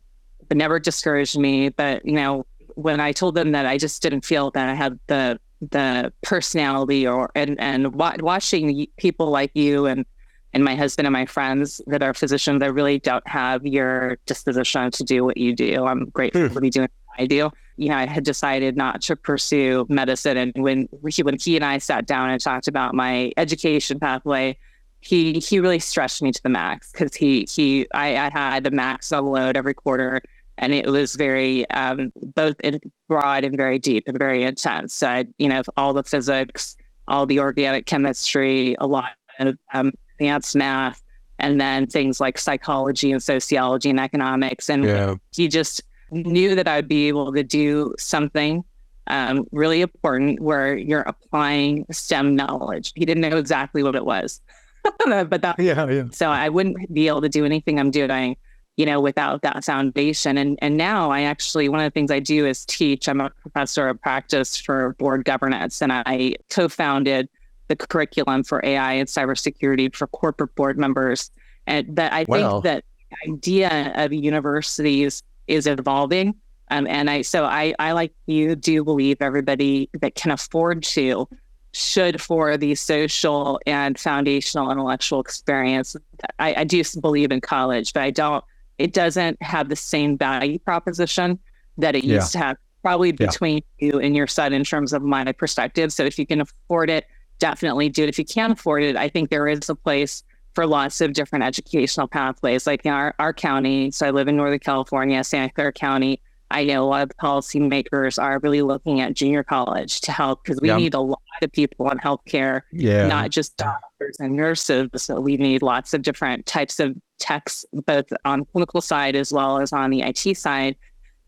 but 0.48 0.58
never 0.58 0.80
discouraged 0.80 1.38
me. 1.38 1.70
But 1.70 2.06
you 2.06 2.14
know, 2.14 2.46
when 2.76 3.00
I 3.00 3.12
told 3.12 3.36
them 3.36 3.52
that 3.54 3.66
I 3.66 3.78
just 3.78 4.02
didn't 4.02 4.26
feel 4.26 4.52
that 4.52 4.70
I 4.70 4.74
had 4.74 5.00
the 5.08 5.40
the 5.72 6.12
personality 6.22 7.08
or 7.08 7.32
and 7.36 7.60
and 7.60 7.96
watching 7.96 8.88
people 8.98 9.28
like 9.30 9.52
you 9.54 9.86
and 9.86 10.06
and 10.54 10.64
my 10.64 10.76
husband 10.76 11.06
and 11.06 11.14
my 11.14 11.26
friends 11.26 11.82
that 11.88 12.02
are 12.02 12.14
physicians 12.14 12.62
that 12.62 12.74
really 12.74 13.00
don't 13.00 13.28
have 13.28 13.66
your 13.66 14.18
disposition 14.26 14.90
to 14.92 15.04
do 15.04 15.26
what 15.26 15.38
you 15.38 15.54
do. 15.54 15.86
I'm 15.86 16.06
grateful 16.10 16.48
hmm. 16.48 16.54
to 16.54 16.62
be 16.62 16.70
doing 16.70 16.90
what 17.06 17.22
I 17.22 17.26
do 17.26 17.52
you 17.78 17.90
know, 17.90 17.96
I 17.96 18.06
had 18.06 18.24
decided 18.24 18.78
not 18.78 19.02
to 19.04 19.16
pursue 19.16 19.86
medicine. 19.90 20.38
And 20.38 20.54
when 20.56 20.88
he, 21.10 21.24
when 21.24 21.38
he 21.38 21.56
and 21.56 21.66
I 21.66 21.78
sat 21.78 22.06
down 22.06 22.30
and 22.30 22.42
talked 22.42 22.68
about 22.68 22.94
my 22.94 23.32
education 23.38 24.00
pathway, 24.00 24.58
he 25.02 25.40
he 25.40 25.60
really 25.60 25.80
stretched 25.80 26.22
me 26.22 26.32
to 26.32 26.42
the 26.42 26.50
max 26.50 26.92
because 26.92 27.14
he 27.14 27.48
he 27.50 27.86
I, 27.94 28.18
I 28.18 28.30
had 28.32 28.64
the 28.64 28.72
max 28.72 29.12
load 29.12 29.56
every 29.56 29.76
quarter, 29.76 30.22
and 30.58 30.74
it 30.74 30.88
was 30.88 31.16
very 31.16 31.70
um, 31.70 32.12
both 32.34 32.56
in 32.62 32.80
broad 33.08 33.44
and 33.44 33.56
very 33.56 33.78
deep 33.78 34.06
and 34.08 34.18
very 34.18 34.44
intense. 34.44 34.96
So 34.96 35.08
I, 35.08 35.26
you 35.38 35.48
know, 35.48 35.62
all 35.78 35.94
the 35.94 36.04
physics, 36.04 36.76
all 37.08 37.28
the 37.28 37.40
organic 37.40 37.86
chemistry, 37.86 38.76
a 38.80 38.88
lot 38.88 39.12
of 39.40 39.58
um, 39.74 39.92
advanced 40.16 40.56
math, 40.56 41.04
and 41.38 41.62
then 41.62 41.86
things 41.86 42.20
like 42.20 42.40
psychology 42.40 43.12
and 43.12 43.22
sociology 43.22 43.92
and 43.92 44.00
economics. 44.00 44.70
And 44.70 44.86
yeah. 44.86 45.16
he 45.32 45.48
just 45.48 45.84
knew 46.12 46.56
that 46.56 46.68
I'd 46.68 46.88
be 46.88 47.08
able 47.08 47.34
to 47.34 47.44
do 47.44 47.94
something 47.98 48.64
um, 49.08 49.46
really 49.52 49.82
important 49.82 50.40
where 50.40 50.76
you're 50.76 51.02
applying 51.02 51.86
STEM 51.92 52.36
knowledge. 52.36 52.92
He 52.96 53.06
didn't 53.06 53.22
know 53.22 53.38
exactly 53.38 53.84
what 53.84 53.96
it 53.96 54.06
was, 54.06 54.42
but 54.84 55.42
that 55.42 55.60
yeah, 55.60 55.88
yeah. 55.88 56.06
So 56.12 56.30
I 56.30 56.50
wouldn't 56.50 56.94
be 56.94 57.08
able 57.08 57.22
to 57.22 57.30
do 57.30 57.46
anything 57.46 57.80
I'm 57.80 57.92
doing, 57.92 58.36
you 58.78 58.86
know, 58.86 59.00
without 59.00 59.42
that 59.44 59.64
foundation. 59.64 60.38
And 60.38 60.58
and 60.62 60.78
now 60.78 61.12
I 61.12 61.22
actually 61.22 61.70
one 61.70 61.80
of 61.80 61.86
the 61.86 61.92
things 61.92 62.10
I 62.10 62.20
do 62.20 62.46
is 62.46 62.66
teach. 62.66 63.08
I'm 63.08 63.22
a 63.22 63.30
professor 63.30 63.88
of 63.88 64.02
practice 64.02 64.58
for 64.58 64.96
board 64.98 65.26
governance, 65.26 65.82
and 65.82 65.92
I 65.94 66.36
co-founded 66.50 67.30
the 67.68 67.76
curriculum 67.76 68.44
for 68.44 68.64
AI 68.64 68.94
and 68.94 69.08
cybersecurity 69.08 69.96
for 69.96 70.08
corporate 70.08 70.56
board 70.56 70.78
members. 70.78 71.32
And 71.68 71.96
that 71.96 72.14
I 72.14 72.26
think 72.26 72.64
that 72.64 72.86
idea 73.28 73.92
of 73.96 74.14
universities 74.14 75.24
is 75.48 75.68
evolving. 75.68 76.36
Um, 76.72 76.88
and 76.88 77.10
I, 77.10 77.22
so 77.22 77.46
I, 77.46 77.76
I 77.78 77.92
like 77.92 78.12
you 78.26 78.56
do 78.56 78.84
believe 78.84 79.18
everybody 79.22 79.90
that 80.02 80.16
can 80.16 80.32
afford 80.32 80.84
to 80.84 81.28
should 81.74 82.22
for 82.22 82.58
the 82.58 82.74
social 82.74 83.60
and 83.68 84.00
foundational 84.00 84.72
intellectual 84.72 85.20
experience. 85.20 85.96
I, 86.40 86.56
I 86.56 86.64
do 86.64 86.82
believe 87.02 87.32
in 87.32 87.42
college, 87.42 87.94
but 87.94 88.02
I 88.02 88.12
don't, 88.12 88.44
it 88.78 88.94
doesn't 88.94 89.42
have 89.42 89.70
the 89.70 89.76
same 89.76 90.18
value 90.18 90.58
proposition 90.58 91.38
that 91.78 91.96
it 91.96 92.04
yeah. 92.04 92.16
used 92.16 92.32
to 92.32 92.38
have 92.40 92.58
probably 92.82 93.12
between 93.12 93.62
yeah. 93.78 93.88
you 93.88 94.00
and 94.00 94.16
your 94.16 94.28
son 94.28 94.54
in 94.54 94.64
terms 94.64 94.94
of 94.94 95.02
my 95.02 95.32
perspective. 95.34 95.92
So 95.92 96.04
if 96.04 96.18
you 96.18 96.26
can 96.26 96.42
afford 96.42 96.90
it, 96.90 97.06
definitely 97.40 97.90
do 97.90 98.04
it. 98.04 98.10
If 98.10 98.18
you 98.18 98.26
can't 98.26 98.54
afford 98.54 98.84
it, 98.84 98.96
I 98.96 99.10
think 99.10 99.30
there 99.30 99.48
is 99.48 99.70
a 99.70 99.76
place 99.76 100.24
for 100.56 100.66
lots 100.66 101.02
of 101.02 101.14
different 101.14 101.44
educational 101.44 102.08
pathways. 102.08 102.66
Like 102.66 102.86
in 102.86 102.92
our, 102.92 103.14
our 103.20 103.34
county, 103.34 103.92
so 103.92 104.08
I 104.08 104.12
live 104.12 104.28
in 104.28 104.38
Northern 104.38 104.60
California, 104.60 105.24
Santa 105.24 105.52
Clara 105.54 105.74
County. 105.74 106.22
I 106.52 106.64
know 106.64 106.84
a 106.84 106.86
lot 106.86 107.04
of 107.04 107.18
policymakers 107.18 108.22
are 108.22 108.40
really 108.40 108.62
looking 108.62 109.02
at 109.02 109.14
junior 109.14 109.44
college 109.44 110.00
to 110.02 110.12
help 110.12 110.44
because 110.44 110.62
we 110.62 110.72
need 110.74 110.94
a 110.94 111.00
lot 111.00 111.20
of 111.42 111.52
people 111.52 111.90
in 111.90 111.98
healthcare, 111.98 112.62
yeah. 112.72 113.08
not 113.08 113.32
just 113.32 113.58
doctors 113.58 114.18
and 114.20 114.36
nurses. 114.36 114.90
So 114.96 115.20
we 115.20 115.38
need 115.38 115.64
lots 115.64 115.94
of 115.94 116.04
different 116.04 116.46
types 116.46 116.80
of 116.80 116.96
techs, 117.20 117.66
both 117.74 118.06
on 118.26 118.46
clinical 118.46 118.80
side 118.80 119.16
as 119.16 119.34
well 119.34 119.60
as 119.60 119.74
on 119.74 119.90
the 119.90 120.02
IT 120.02 120.38
side. 120.38 120.76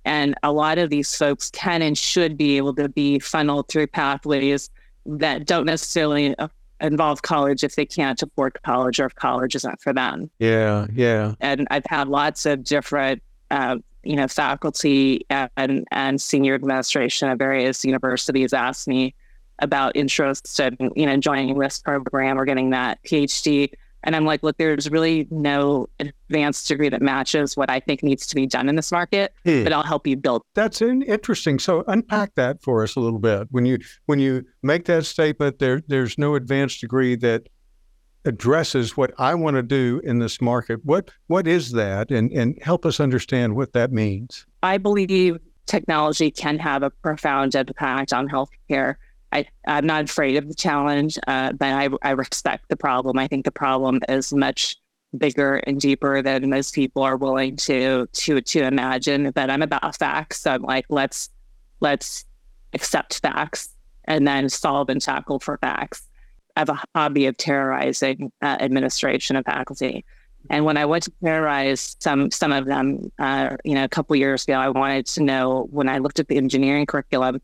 And 0.06 0.36
a 0.44 0.52
lot 0.52 0.78
of 0.78 0.90
these 0.92 1.14
folks 1.16 1.50
can 1.50 1.82
and 1.82 1.98
should 1.98 2.38
be 2.38 2.56
able 2.56 2.76
to 2.76 2.88
be 2.88 3.20
funneled 3.20 3.68
through 3.70 3.88
pathways 3.88 4.70
that 5.06 5.48
don't 5.48 5.66
necessarily 5.66 6.36
involve 6.82 7.22
college 7.22 7.64
if 7.64 7.76
they 7.76 7.86
can't 7.86 8.22
afford 8.22 8.58
college 8.64 9.00
or 9.00 9.06
if 9.06 9.16
college 9.16 9.56
isn't 9.56 9.82
for 9.82 9.94
them. 9.94 10.30
Yeah, 10.40 10.88
yeah. 10.94 11.34
And 11.40 11.68
I've 11.72 11.86
had 11.88 12.08
lots 12.08 12.46
of 12.46 12.64
different, 12.64 13.22
uh, 13.52 13.78
you 14.04 14.16
know, 14.16 14.28
faculty 14.28 15.26
and, 15.30 15.88
and 15.92 16.22
senior 16.22 16.56
administration 16.56 17.30
at 17.30 17.38
various 17.38 17.84
universities 17.84 18.54
ask 18.54 18.88
me 18.88 19.16
about 19.60 19.96
interest 19.96 20.60
in, 20.60 20.92
you 20.96 21.06
know, 21.06 21.18
joining 21.18 21.58
this 21.58 21.80
program 21.80 22.40
or 22.40 22.46
getting 22.46 22.70
that 22.72 23.04
PhD. 23.04 23.72
And 24.04 24.16
I'm 24.16 24.26
like, 24.26 24.44
look, 24.44 24.58
there's 24.58 24.90
really 24.90 25.28
no 25.32 25.88
advanced 26.00 26.68
degree 26.68 26.90
that 26.90 27.02
matches 27.02 27.58
what 27.58 27.70
I 27.70 27.80
think 27.80 28.04
needs 28.04 28.28
to 28.28 28.36
be 28.36 28.46
done 28.46 28.70
in 28.70 28.76
this 28.76 28.92
market, 28.92 29.34
hmm. 29.44 29.64
but 29.64 29.74
I'll 29.74 29.84
help 29.84 30.08
you 30.08 30.16
build. 30.16 30.44
That's 30.56 30.82
interesting. 30.82 31.60
So 31.60 31.84
unpack 31.88 32.36
that 32.36 32.62
for 32.62 32.84
us 32.84 32.96
a 32.96 33.00
little 33.00 33.20
bit. 33.20 33.48
When 33.52 33.66
you 33.66 33.80
when 34.06 34.20
you 34.20 34.46
make 34.64 34.86
that 34.86 35.06
statement, 35.06 35.60
there 35.60 35.82
there's 35.88 36.18
no 36.18 36.36
advanced 36.36 36.82
degree 36.82 37.16
that 37.18 37.48
addresses 38.26 38.98
what 38.98 39.12
I 39.18 39.34
want 39.36 39.56
to 39.56 39.64
do 39.64 40.02
in 40.04 40.20
this 40.20 40.42
market. 40.42 40.84
What 40.84 41.12
what 41.28 41.48
is 41.48 41.72
that? 41.72 42.12
And 42.12 42.32
and 42.32 42.58
help 42.62 42.86
us 42.86 43.00
understand 43.00 43.56
what 43.56 43.74
that 43.74 43.92
means. 43.92 44.46
I 44.64 44.78
believe 44.78 45.38
technology 45.66 46.32
can 46.32 46.58
have 46.60 46.84
a 46.84 46.90
profound 46.90 47.56
impact 47.56 48.14
on 48.14 48.28
healthcare. 48.28 48.96
I, 49.32 49.46
I'm 49.68 49.86
not 49.86 50.06
afraid 50.06 50.38
of 50.38 50.48
the 50.48 50.56
challenge, 50.56 51.18
uh, 51.28 51.54
but 51.54 51.68
I, 51.68 51.90
I 52.02 52.12
respect 52.12 52.70
the 52.70 52.78
problem. 52.78 53.20
I 53.20 53.28
think 53.28 53.46
the 53.46 53.52
problem 53.52 54.00
is 54.08 54.34
much 54.34 54.78
bigger 55.18 55.56
and 55.68 55.80
deeper 55.80 56.22
than 56.22 56.50
most 56.50 56.74
people 56.74 57.02
are 57.02 57.18
willing 57.18 57.56
to 57.56 58.08
to 58.12 58.42
to 58.42 58.64
imagine. 58.64 59.32
But 59.32 59.50
I'm 59.50 59.62
about 59.62 59.98
facts. 59.98 60.42
So 60.42 60.52
I'm 60.52 60.62
like, 60.62 60.86
let's 60.90 61.30
let's 61.80 62.26
accept 62.74 63.22
facts 63.22 63.70
and 64.06 64.28
then 64.28 64.50
solve 64.50 64.90
and 64.90 65.02
tackle 65.02 65.40
for 65.40 65.58
facts. 65.58 66.08
I 66.56 66.62
have 66.62 66.70
a 66.70 66.82
hobby 66.96 67.28
of 67.28 67.38
terrorizing 67.38 68.32
uh, 68.42 68.58
administration 68.60 69.36
and 69.36 69.46
faculty. 69.46 70.06
And 70.50 70.66
when 70.66 70.78
I 70.78 70.86
went 70.86 71.04
to 71.04 71.12
terrorize 71.24 71.98
some 72.00 72.32
some 72.32 72.52
of 72.52 72.66
them, 72.66 73.12
uh, 73.20 73.58
you 73.64 73.76
know, 73.76 73.84
a 73.84 73.90
couple 73.90 74.16
years 74.16 74.44
ago, 74.44 74.54
I 74.54 74.70
wanted 74.70 75.06
to 75.08 75.24
know 75.24 75.68
when 75.70 75.90
I 75.90 75.98
looked 75.98 76.20
at 76.20 76.28
the 76.30 76.38
engineering 76.38 76.86
curriculum 76.86 77.42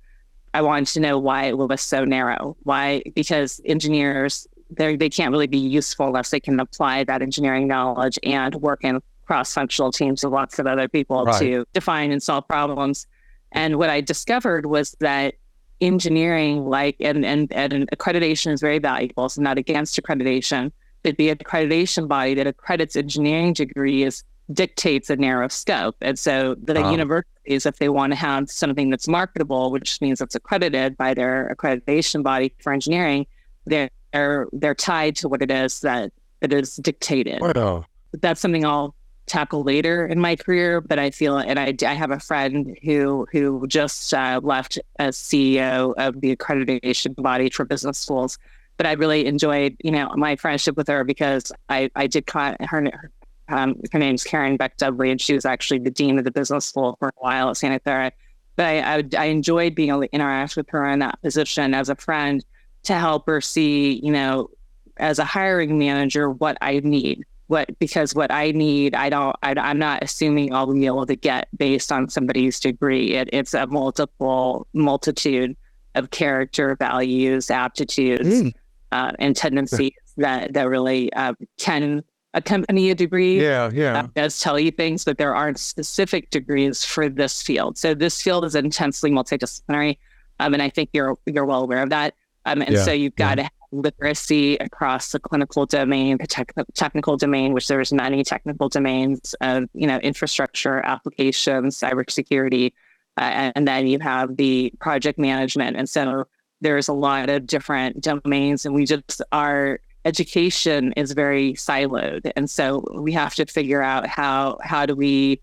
I 0.53 0.61
wanted 0.61 0.87
to 0.93 0.99
know 0.99 1.17
why 1.17 1.45
it 1.45 1.57
was 1.57 1.81
so 1.81 2.05
narrow. 2.05 2.55
Why? 2.63 3.03
Because 3.15 3.59
engineers 3.65 4.47
they 4.69 4.95
they 4.95 5.09
can't 5.09 5.31
really 5.31 5.47
be 5.47 5.57
useful 5.57 6.07
unless 6.07 6.29
they 6.29 6.39
can 6.39 6.59
apply 6.59 7.03
that 7.05 7.21
engineering 7.21 7.67
knowledge 7.67 8.17
and 8.23 8.55
work 8.55 8.83
in 8.83 9.01
cross-functional 9.25 9.91
teams 9.91 10.23
with 10.23 10.33
lots 10.33 10.59
of 10.59 10.67
other 10.67 10.87
people 10.87 11.25
right. 11.25 11.39
to 11.39 11.65
define 11.73 12.11
and 12.11 12.21
solve 12.21 12.47
problems. 12.47 13.07
And 13.51 13.77
what 13.77 13.89
I 13.89 14.01
discovered 14.01 14.65
was 14.65 14.95
that 14.99 15.35
engineering, 15.81 16.65
like 16.65 16.95
and, 16.99 17.25
and 17.25 17.51
and 17.53 17.89
accreditation 17.91 18.51
is 18.51 18.61
very 18.61 18.79
valuable. 18.79 19.29
So 19.29 19.41
not 19.41 19.57
against 19.57 20.01
accreditation, 20.01 20.71
but 21.03 21.17
the 21.17 21.33
accreditation 21.33 22.07
body 22.07 22.33
that 22.35 22.47
accredits 22.47 22.95
engineering 22.95 23.53
degrees 23.53 24.23
dictates 24.51 25.09
a 25.09 25.15
narrow 25.15 25.47
scope. 25.47 25.95
And 26.01 26.17
so 26.19 26.55
the 26.61 26.89
universities, 26.91 27.65
if 27.65 27.77
they 27.77 27.89
want 27.89 28.11
to 28.11 28.17
have 28.17 28.49
something 28.49 28.89
that's 28.89 29.07
marketable, 29.07 29.71
which 29.71 30.01
means 30.01 30.21
it's 30.21 30.35
accredited 30.35 30.97
by 30.97 31.13
their 31.13 31.55
accreditation 31.55 32.23
body 32.23 32.53
for 32.59 32.73
engineering, 32.73 33.25
they're 33.65 33.89
they're 34.11 34.47
they're 34.51 34.75
tied 34.75 35.15
to 35.17 35.29
what 35.29 35.41
it 35.41 35.49
is 35.49 35.79
that 35.81 36.11
it 36.41 36.53
is 36.53 36.75
dictated. 36.77 37.41
Wow. 37.41 37.85
That's 38.11 38.41
something 38.41 38.65
I'll 38.65 38.93
tackle 39.25 39.63
later 39.63 40.05
in 40.05 40.19
my 40.19 40.35
career. 40.35 40.81
But 40.81 40.99
I 40.99 41.09
feel, 41.09 41.37
and 41.37 41.59
I, 41.59 41.73
I 41.87 41.93
have 41.93 42.11
a 42.11 42.19
friend 42.19 42.77
who 42.83 43.25
who 43.31 43.65
just 43.67 44.13
uh, 44.13 44.41
left 44.43 44.77
as 44.99 45.17
CEO 45.17 45.93
of 45.97 46.21
the 46.21 46.35
accreditation 46.35 47.15
body 47.15 47.49
for 47.49 47.65
business 47.65 47.97
schools. 47.97 48.37
But 48.75 48.87
I 48.87 48.93
really 48.93 49.25
enjoyed, 49.25 49.77
you 49.83 49.91
know, 49.91 50.09
my 50.15 50.35
friendship 50.35 50.75
with 50.75 50.87
her 50.87 51.03
because 51.03 51.51
I 51.69 51.89
I 51.95 52.07
did 52.07 52.27
con- 52.27 52.57
her 52.59 52.91
um, 53.53 53.79
her 53.91 53.99
name's 53.99 54.23
Caryn 54.23 54.57
Beck-Dudley, 54.57 55.11
and 55.11 55.21
she 55.21 55.33
was 55.33 55.45
actually 55.45 55.79
the 55.79 55.91
dean 55.91 56.17
of 56.17 56.25
the 56.25 56.31
business 56.31 56.65
school 56.65 56.97
for 56.99 57.09
a 57.09 57.13
while 57.17 57.49
at 57.49 57.57
Santa 57.57 57.79
Clara. 57.79 58.11
But 58.55 58.65
I, 58.65 58.97
I, 58.97 59.03
I 59.17 59.25
enjoyed 59.25 59.75
being 59.75 59.89
able 59.89 60.01
to 60.01 60.13
interact 60.13 60.55
with 60.55 60.69
her 60.69 60.87
in 60.89 60.99
that 60.99 61.21
position 61.21 61.73
as 61.73 61.89
a 61.89 61.95
friend 61.95 62.43
to 62.83 62.95
help 62.95 63.27
her 63.27 63.41
see, 63.41 63.99
you 64.03 64.11
know, 64.11 64.49
as 64.97 65.19
a 65.19 65.25
hiring 65.25 65.77
manager, 65.77 66.29
what 66.29 66.57
I 66.61 66.79
need. 66.79 67.23
What 67.47 67.77
because 67.77 68.15
what 68.15 68.31
I 68.31 68.51
need, 68.51 68.95
I 68.95 69.09
don't, 69.09 69.35
I, 69.43 69.53
am 69.57 69.77
not 69.77 70.01
assuming 70.01 70.53
I'll 70.53 70.71
be 70.71 70.85
able 70.85 71.05
to 71.05 71.15
get 71.15 71.49
based 71.57 71.91
on 71.91 72.09
somebody's 72.09 72.59
degree. 72.59 73.15
It, 73.15 73.29
it's 73.33 73.53
a 73.53 73.67
multiple 73.67 74.65
multitude 74.73 75.55
of 75.93 76.09
character, 76.09 76.75
values, 76.79 77.51
aptitudes, 77.51 78.27
mm. 78.27 78.53
uh, 78.91 79.11
and 79.19 79.35
tendencies 79.35 79.91
that 80.17 80.53
that 80.53 80.69
really 80.69 81.11
uh, 81.13 81.33
can 81.59 82.03
accompany 82.33 82.89
a 82.89 82.95
degree. 82.95 83.41
Yeah, 83.41 83.69
yeah. 83.73 83.93
That 83.93 84.13
does 84.13 84.39
tell 84.39 84.59
you 84.59 84.71
things, 84.71 85.05
but 85.05 85.17
there 85.17 85.35
aren't 85.35 85.59
specific 85.59 86.29
degrees 86.29 86.83
for 86.83 87.09
this 87.09 87.41
field. 87.41 87.77
So 87.77 87.93
this 87.93 88.21
field 88.21 88.45
is 88.45 88.55
intensely 88.55 89.11
multidisciplinary, 89.11 89.97
um, 90.39 90.53
and 90.53 90.61
I 90.61 90.69
think 90.69 90.89
you're 90.93 91.17
you're 91.25 91.45
well 91.45 91.63
aware 91.63 91.83
of 91.83 91.89
that. 91.89 92.15
Um, 92.45 92.61
and 92.61 92.71
yeah, 92.71 92.83
so 92.83 92.91
you've 92.91 93.15
got 93.15 93.31
yeah. 93.31 93.35
to 93.35 93.43
have 93.43 93.51
literacy 93.71 94.57
across 94.57 95.11
the 95.11 95.19
clinical 95.19 95.65
domain, 95.65 96.17
the 96.19 96.27
tech- 96.27 96.53
technical 96.73 97.17
domain, 97.17 97.53
which 97.53 97.67
there's 97.67 97.93
many 97.93 98.23
technical 98.23 98.69
domains 98.69 99.33
of 99.41 99.65
you 99.73 99.87
know 99.87 99.97
infrastructure, 99.99 100.79
applications, 100.85 101.77
cybersecurity, 101.79 102.73
uh, 103.17 103.21
and, 103.21 103.53
and 103.55 103.67
then 103.67 103.87
you 103.87 103.99
have 103.99 104.35
the 104.37 104.73
project 104.79 105.19
management, 105.19 105.77
and 105.77 105.89
so 105.89 106.25
there's 106.61 106.87
a 106.87 106.93
lot 106.93 107.29
of 107.29 107.45
different 107.45 108.01
domains, 108.01 108.65
and 108.65 108.73
we 108.73 108.85
just 108.85 109.21
are 109.31 109.79
education 110.05 110.91
is 110.93 111.13
very 111.13 111.53
siloed. 111.53 112.31
And 112.35 112.49
so 112.49 112.83
we 112.93 113.11
have 113.13 113.35
to 113.35 113.45
figure 113.45 113.81
out 113.81 114.07
how 114.07 114.57
how 114.63 114.85
do 114.85 114.95
we 114.95 115.41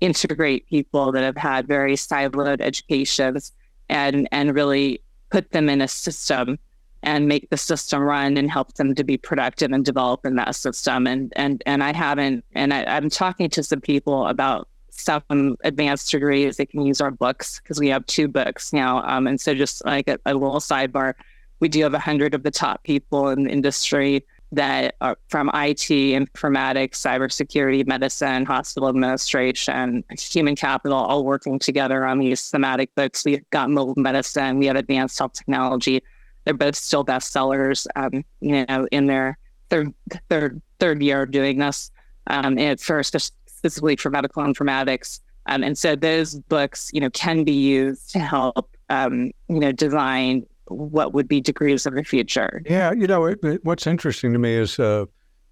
integrate 0.00 0.66
people 0.66 1.12
that 1.12 1.22
have 1.22 1.36
had 1.36 1.66
very 1.66 1.94
siloed 1.94 2.60
educations 2.60 3.52
and 3.88 4.28
and 4.32 4.54
really 4.54 5.02
put 5.30 5.50
them 5.52 5.68
in 5.68 5.80
a 5.80 5.88
system 5.88 6.58
and 7.04 7.26
make 7.26 7.50
the 7.50 7.56
system 7.56 8.02
run 8.02 8.36
and 8.36 8.50
help 8.50 8.74
them 8.74 8.94
to 8.94 9.02
be 9.02 9.16
productive 9.16 9.72
and 9.72 9.84
develop 9.84 10.24
in 10.24 10.36
that 10.36 10.54
system. 10.54 11.06
And 11.06 11.32
and 11.36 11.62
and 11.66 11.82
I 11.82 11.92
haven't 11.92 12.44
and 12.54 12.72
I, 12.74 12.84
I'm 12.84 13.10
talking 13.10 13.48
to 13.50 13.62
some 13.62 13.80
people 13.80 14.26
about 14.26 14.68
some 14.90 15.56
advanced 15.64 16.10
degrees. 16.10 16.56
They 16.56 16.66
can 16.66 16.82
use 16.82 17.00
our 17.00 17.10
books 17.10 17.60
because 17.60 17.80
we 17.80 17.88
have 17.88 18.04
two 18.06 18.28
books 18.28 18.72
now. 18.72 19.02
Um, 19.02 19.26
and 19.26 19.40
so 19.40 19.54
just 19.54 19.84
like 19.84 20.06
a, 20.06 20.18
a 20.26 20.34
little 20.34 20.60
sidebar 20.60 21.14
we 21.62 21.68
do 21.68 21.84
have 21.84 21.92
100 21.92 22.34
of 22.34 22.42
the 22.42 22.50
top 22.50 22.82
people 22.82 23.28
in 23.28 23.44
the 23.44 23.50
industry 23.50 24.26
that 24.50 24.96
are 25.00 25.16
from 25.28 25.48
IT, 25.54 25.86
informatics, 25.86 26.96
cybersecurity, 26.96 27.86
medicine, 27.86 28.44
hospital 28.44 28.88
administration, 28.88 30.02
human 30.18 30.56
capital, 30.56 30.98
all 30.98 31.24
working 31.24 31.60
together 31.60 32.04
on 32.04 32.18
these 32.18 32.50
thematic 32.50 32.92
books. 32.96 33.24
We've 33.24 33.48
got 33.50 33.70
mobile 33.70 33.94
medicine, 33.96 34.58
we 34.58 34.66
have 34.66 34.74
advanced 34.74 35.16
health 35.16 35.34
technology. 35.34 36.02
They're 36.44 36.52
both 36.52 36.74
still 36.74 37.04
bestsellers, 37.04 37.86
um, 37.94 38.24
you 38.40 38.66
know, 38.66 38.88
in 38.90 39.06
their 39.06 39.38
third 39.70 39.94
third 40.28 40.60
third 40.80 41.00
year 41.00 41.22
of 41.22 41.30
doing 41.30 41.58
this. 41.58 41.92
Um, 42.26 42.58
first, 42.78 43.16
specifically 43.46 43.94
for 43.94 44.10
medical 44.10 44.42
informatics. 44.42 45.20
Um, 45.46 45.62
and 45.62 45.78
so 45.78 45.94
those 45.94 46.34
books, 46.34 46.90
you 46.92 47.00
know, 47.00 47.10
can 47.10 47.44
be 47.44 47.52
used 47.52 48.10
to 48.10 48.18
help, 48.18 48.76
um, 48.90 49.30
you 49.48 49.60
know, 49.60 49.70
design 49.70 50.44
what 50.66 51.12
would 51.12 51.28
be 51.28 51.40
degrees 51.40 51.86
in 51.86 51.94
the 51.94 52.04
future. 52.04 52.62
Yeah, 52.66 52.92
you 52.92 53.06
know, 53.06 53.26
it, 53.26 53.38
it, 53.42 53.64
what's 53.64 53.86
interesting 53.86 54.32
to 54.32 54.38
me 54.38 54.54
is 54.54 54.78
uh, 54.78 55.06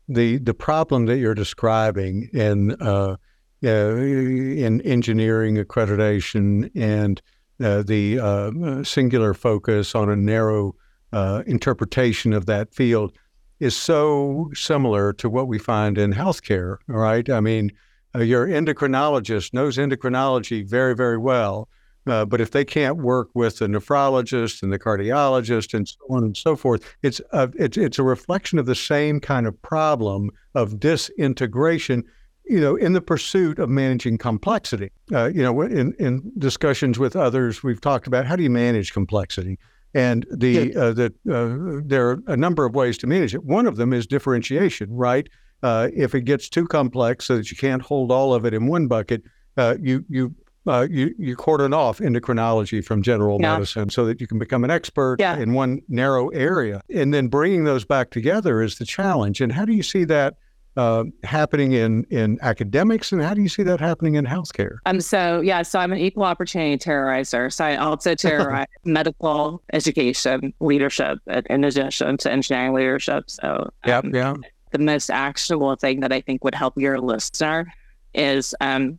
the 0.09 0.39
the 0.39 0.55
problem 0.55 1.07
that 1.07 1.19
you're 1.19 1.35
describing 1.35 2.29
in 2.33 2.73
uh, 2.81 3.17
uh, 3.65 3.97
in 3.97 4.81
engineering 4.83 5.57
accreditation 5.57 6.71
and 6.75 7.21
uh, 7.63 7.83
the 7.83 8.19
uh, 8.19 8.83
singular 8.83 9.35
focus 9.35 9.95
on 9.95 10.09
a 10.09 10.17
narrow 10.17 10.75
uh, 11.13 11.43
interpretation 11.47 12.33
of 12.33 12.47
that 12.47 12.75
field 12.75 13.13
is 13.59 13.77
so 13.77 14.51
similar 14.55 15.13
to 15.13 15.29
what 15.29 15.47
we 15.47 15.59
find 15.59 15.99
in 15.99 16.13
healthcare. 16.13 16.79
Right? 16.87 17.29
I 17.29 17.41
mean, 17.41 17.71
your 18.15 18.47
endocrinologist 18.47 19.53
knows 19.53 19.77
endocrinology 19.77 20.67
very, 20.67 20.95
very 20.95 21.19
well 21.19 21.69
uh, 22.11 22.25
but 22.25 22.41
if 22.41 22.51
they 22.51 22.65
can't 22.65 22.99
work 22.99 23.29
with 23.35 23.59
the 23.59 23.67
nephrologist 23.67 24.63
and 24.63 24.73
the 24.73 24.79
cardiologist 24.79 25.75
and 25.75 25.89
so 25.89 25.99
on 26.11 26.25
and 26.25 26.37
so 26.37 26.57
forth, 26.57 26.97
it's 27.03 27.21
a, 27.33 27.51
it's, 27.57 27.77
it's 27.77 27.99
a 27.99 28.03
reflection 28.03 28.59
of 28.59 28.67
the 28.67 28.75
same 28.75 29.21
kind 29.21 29.47
of 29.47 29.61
problem 29.63 30.31
of 30.55 30.81
disintegration, 30.81 32.05
you 32.45 32.61
know, 32.61 32.77
in 32.77 32.93
the 32.93 33.01
pursuit 33.01 33.59
of 33.59 33.69
managing 33.69 34.19
complexity. 34.19 34.91
Uh, 35.13 35.27
you 35.27 35.43
know, 35.43 35.61
in, 35.63 35.95
in 35.99 36.33
discussions 36.39 36.99
with 36.99 37.17
others, 37.17 37.63
we've 37.63 37.81
talked 37.81 38.07
about 38.07 38.27
how 38.27 38.37
do 38.37 38.43
you 38.43 38.51
manage 38.51 38.93
complexity? 38.93 39.59
And 39.93 40.25
the, 40.31 40.75
uh, 40.77 40.93
the 40.93 41.07
uh, 41.29 41.83
there 41.85 42.11
are 42.11 42.23
a 42.29 42.37
number 42.37 42.65
of 42.65 42.75
ways 42.75 42.97
to 42.99 43.07
manage 43.07 43.35
it. 43.35 43.45
One 43.45 43.67
of 43.67 43.77
them 43.77 43.93
is 43.93 44.07
differentiation, 44.07 44.89
right? 44.93 45.29
Uh, 45.63 45.89
if 45.95 46.15
it 46.15 46.23
gets 46.23 46.49
too 46.49 46.67
complex 46.67 47.27
so 47.27 47.37
that 47.37 47.51
you 47.51 47.57
can't 47.57 47.83
hold 47.83 48.11
all 48.13 48.33
of 48.33 48.45
it 48.47 48.55
in 48.55 48.67
one 48.67 48.87
bucket, 48.87 49.23
uh, 49.57 49.77
you 49.81 50.05
you 50.09 50.35
uh, 50.67 50.87
you 50.91 51.15
you 51.19 51.37
cordon 51.37 51.73
off 51.73 51.99
endocrinology 51.99 52.85
from 52.85 53.03
general 53.03 53.39
Yeah. 53.41 53.55
medicine 53.55 53.91
so 53.91 54.05
that 54.07 54.21
you 54.21 54.27
can 54.27 54.39
become 54.39 54.65
an 54.65 54.71
expert 54.71 55.17
Yeah. 55.19 55.37
in 55.39 55.55
one 55.55 55.81
narrow 55.89 56.29
area, 56.29 56.83
and 56.95 57.13
then 57.15 57.29
bringing 57.29 57.65
those 57.65 57.85
back 57.85 58.11
together 58.11 58.63
is 58.63 58.79
the 58.79 58.85
challenge. 58.85 59.41
And 59.41 59.53
how 59.53 59.65
do 59.65 59.73
you 59.73 59.83
see 59.83 60.05
that 60.05 60.35
uh, 60.77 61.05
happening 61.25 61.73
in 61.73 62.05
in 62.11 62.39
academics, 62.43 63.11
and 63.11 63.21
how 63.23 63.35
do 63.35 63.43
you 63.43 63.49
see 63.49 63.63
that 63.65 63.81
happening 63.81 64.15
in 64.15 64.25
healthcare? 64.25 64.77
Um, 64.87 65.01
so 65.01 65.41
yeah, 65.41 65.63
so 65.63 65.79
I'm 65.81 65.93
an 65.93 65.99
equal 65.99 66.23
opportunity 66.25 66.77
terrorizer. 66.79 67.53
So 67.53 67.65
I 67.65 67.77
also 67.77 68.15
terrorize 68.27 68.67
medical 68.85 69.63
education 69.73 70.53
leadership 70.61 71.19
in- 71.49 71.65
addition 71.65 72.17
to 72.19 72.31
engineering 72.31 72.73
leadership. 72.75 73.25
So 73.31 73.71
um, 73.85 74.15
yeah. 74.15 74.35
the 74.71 74.79
most 74.79 75.11
actionable 75.11 75.75
thing 75.75 76.01
that 76.01 76.13
I 76.13 76.21
think 76.21 76.45
would 76.45 76.55
help 76.55 76.75
your 76.77 77.01
listener 77.01 77.73
is 78.15 78.55
um, 78.61 78.99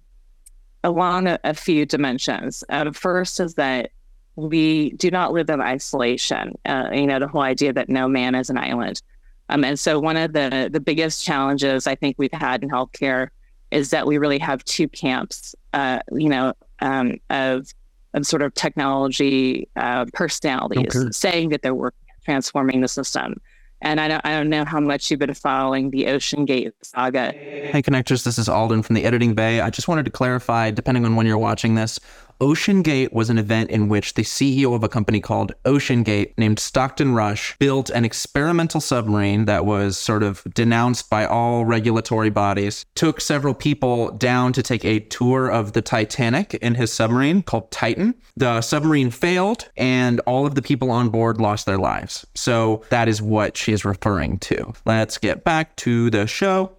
along 0.83 1.27
a, 1.27 1.39
a 1.43 1.53
few 1.53 1.85
dimensions. 1.85 2.63
Uh, 2.69 2.85
the 2.85 2.93
first 2.93 3.39
is 3.39 3.55
that 3.55 3.91
we 4.35 4.91
do 4.91 5.11
not 5.11 5.33
live 5.33 5.49
in 5.49 5.61
isolation. 5.61 6.57
Uh, 6.65 6.89
you 6.93 7.05
know, 7.05 7.19
the 7.19 7.27
whole 7.27 7.41
idea 7.41 7.73
that 7.73 7.89
no 7.89 8.07
man 8.07 8.35
is 8.35 8.49
an 8.49 8.57
island. 8.57 9.01
Um, 9.49 9.63
and 9.63 9.79
so 9.79 9.99
one 9.99 10.15
of 10.17 10.33
the 10.33 10.69
the 10.71 10.79
biggest 10.79 11.25
challenges 11.25 11.85
I 11.85 11.95
think 11.95 12.15
we've 12.17 12.31
had 12.31 12.63
in 12.63 12.69
healthcare 12.69 13.27
is 13.69 13.89
that 13.89 14.07
we 14.07 14.17
really 14.17 14.39
have 14.39 14.63
two 14.65 14.87
camps. 14.87 15.55
Uh, 15.73 15.99
you 16.13 16.29
know, 16.29 16.53
um, 16.79 17.17
of 17.29 17.67
of 18.13 18.25
sort 18.25 18.41
of 18.41 18.53
technology 18.53 19.67
uh, 19.75 20.05
personalities 20.13 20.95
Okay. 20.95 21.11
saying 21.11 21.49
that 21.49 21.61
they're 21.61 21.75
working 21.75 21.97
transforming 22.23 22.81
the 22.81 22.87
system. 22.87 23.35
And 23.81 23.99
I 23.99 24.07
don't, 24.07 24.21
I 24.23 24.31
don't 24.31 24.49
know 24.49 24.63
how 24.63 24.79
much 24.79 25.09
you've 25.09 25.19
been 25.19 25.33
following 25.33 25.89
the 25.89 26.07
Ocean 26.07 26.45
Gate 26.45 26.73
saga. 26.83 27.31
Hey, 27.31 27.81
connectors, 27.83 28.23
this 28.23 28.37
is 28.37 28.47
Alden 28.47 28.83
from 28.83 28.95
the 28.95 29.03
Editing 29.03 29.33
Bay. 29.33 29.59
I 29.59 29.71
just 29.71 29.87
wanted 29.87 30.05
to 30.05 30.11
clarify, 30.11 30.69
depending 30.69 31.03
on 31.03 31.15
when 31.15 31.25
you're 31.25 31.37
watching 31.37 31.73
this, 31.73 31.99
Ocean 32.41 32.81
Gate 32.81 33.13
was 33.13 33.29
an 33.29 33.37
event 33.37 33.69
in 33.69 33.87
which 33.87 34.15
the 34.15 34.23
CEO 34.23 34.73
of 34.73 34.83
a 34.83 34.89
company 34.89 35.19
called 35.19 35.53
Ocean 35.63 36.01
Gate, 36.01 36.33
named 36.39 36.57
Stockton 36.57 37.13
Rush, 37.13 37.55
built 37.59 37.91
an 37.91 38.03
experimental 38.03 38.81
submarine 38.81 39.45
that 39.45 39.63
was 39.63 39.95
sort 39.95 40.23
of 40.23 40.43
denounced 40.55 41.07
by 41.07 41.23
all 41.23 41.65
regulatory 41.65 42.31
bodies, 42.31 42.83
took 42.95 43.21
several 43.21 43.53
people 43.53 44.09
down 44.13 44.53
to 44.53 44.63
take 44.63 44.83
a 44.83 45.01
tour 45.01 45.49
of 45.49 45.73
the 45.73 45.83
Titanic 45.83 46.55
in 46.55 46.73
his 46.73 46.91
submarine 46.91 47.43
called 47.43 47.69
Titan. 47.69 48.15
The 48.35 48.61
submarine 48.61 49.11
failed, 49.11 49.69
and 49.77 50.19
all 50.21 50.47
of 50.47 50.55
the 50.55 50.63
people 50.63 50.89
on 50.89 51.09
board 51.09 51.39
lost 51.39 51.67
their 51.67 51.77
lives. 51.77 52.25
So 52.33 52.83
that 52.89 53.07
is 53.07 53.21
what 53.21 53.55
she 53.55 53.71
is 53.71 53.85
referring 53.85 54.39
to. 54.39 54.73
Let's 54.83 55.19
get 55.19 55.43
back 55.43 55.75
to 55.77 56.09
the 56.09 56.25
show. 56.25 56.71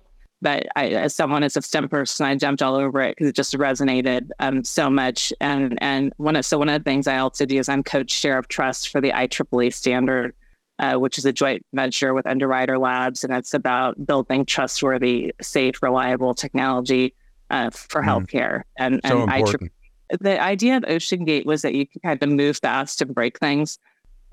But 0.43 0.67
I, 0.75 0.89
as 0.89 1.15
someone 1.15 1.45
as 1.45 1.57
a 1.57 1.63
STEM 1.63 1.89
person, 1.89 2.27
I 2.27 2.35
jumped 2.35 2.63
all 2.63 2.75
over 2.75 3.01
it 3.01 3.17
because 3.17 3.29
it 3.29 3.37
just 3.37 3.55
resonated 3.55 4.29
um, 4.41 4.65
so 4.65 4.91
much. 4.91 5.33
And 5.41 5.79
and 5.81 6.13
one 6.17 6.35
of 6.37 6.45
so 6.45 6.59
one 6.59 6.69
of 6.69 6.83
the 6.83 6.91
things 6.91 7.07
I 7.07 7.19
also 7.19 7.47
do 7.47 7.57
is 7.59 7.69
I'm 7.69 7.83
co-chair 7.85 8.39
of 8.39 8.49
trust 8.49 8.89
for 8.91 9.01
the 9.01 9.11
IEEE 9.13 9.73
standard, 9.73 10.35
uh, 10.81 10.97
which 10.97 11.17
is 11.17 11.25
a 11.25 11.33
joint 11.33 11.65
venture 11.73 12.13
with 12.13 12.27
Underwriter 12.27 12.77
Labs, 12.77 13.23
and 13.23 13.33
it's 13.33 13.55
about 13.55 14.05
building 14.05 14.45
trustworthy, 14.45 15.33
safe, 15.41 15.81
reliable 15.81 16.35
technology 16.35 17.15
uh, 17.51 17.71
for 17.71 18.03
Mm. 18.03 18.07
healthcare. 18.27 18.63
And 18.77 19.01
So 19.07 19.23
and 19.23 19.31
IEEE 19.31 19.39
important. 19.39 19.73
the 20.21 20.43
idea 20.43 20.77
of 20.77 20.85
Ocean 20.89 21.25
Gate 21.25 21.47
was 21.47 21.63
that 21.63 21.75
you 21.75 21.87
could 21.87 22.03
kind 22.03 22.23
of 22.23 22.29
move 22.29 22.59
fast 22.59 23.01
and 23.01 23.15
break 23.15 23.39
things. 23.39 23.79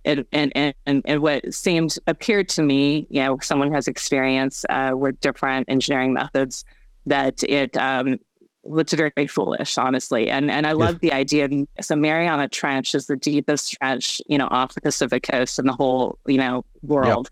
It, 0.04 0.28
and, 0.32 0.52
and, 0.56 0.74
and, 0.86 1.02
and 1.06 1.22
what 1.22 1.54
seemed 1.54 1.98
appeared 2.08 2.50
to 2.50 2.64
me, 2.64 3.08
you 3.10 3.22
know, 3.22 3.38
someone 3.42 3.72
has 3.74 3.88
experience 3.88 4.66
uh, 4.70 4.92
with 4.96 5.20
different 5.20 5.70
engineering 5.70 6.14
methods, 6.14 6.66
that 7.06 7.44
it 7.44 7.76
um, 7.78 8.18
looked 8.64 8.92
very, 8.92 9.28
foolish, 9.28 9.78
honestly. 9.78 10.30
And 10.30 10.52
and 10.52 10.68
I 10.68 10.74
love 10.74 11.00
the 11.00 11.14
idea. 11.14 11.46
Of, 11.46 11.52
so 11.82 11.96
Mariana 11.96 12.48
Trench 12.48 12.96
is 12.96 13.08
the 13.08 13.16
deepest 13.16 13.74
trench, 13.74 14.22
you 14.28 14.38
know, 14.38 14.48
off 14.52 14.74
the 14.74 14.82
Pacific 14.82 15.24
coast 15.24 15.60
in 15.60 15.66
the 15.66 15.74
whole, 15.74 16.18
you 16.28 16.38
know, 16.38 16.64
world. 16.84 17.30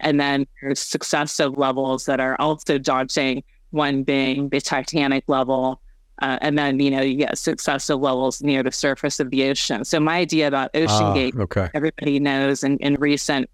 And 0.00 0.18
then 0.18 0.46
there's 0.60 0.80
successive 0.80 1.58
levels 1.58 2.06
that 2.06 2.20
are 2.20 2.36
also 2.38 2.78
daunting. 2.78 3.42
One 3.70 4.02
being 4.02 4.48
the 4.48 4.60
Titanic 4.60 5.22
level, 5.28 5.80
uh, 6.20 6.38
and 6.40 6.58
then 6.58 6.78
you 6.80 6.90
know 6.90 7.00
you 7.00 7.16
get 7.16 7.36
successive 7.38 8.00
levels 8.00 8.42
near 8.42 8.62
the 8.62 8.72
surface 8.72 9.20
of 9.20 9.30
the 9.30 9.48
ocean. 9.48 9.84
So 9.84 10.00
my 10.00 10.16
idea 10.18 10.48
about 10.48 10.70
Ocean 10.74 10.88
Ah, 10.90 11.14
Gate, 11.14 11.34
okay. 11.36 11.68
everybody 11.74 12.18
knows, 12.20 12.62
in, 12.64 12.76
in 12.78 12.94
recent 12.94 13.48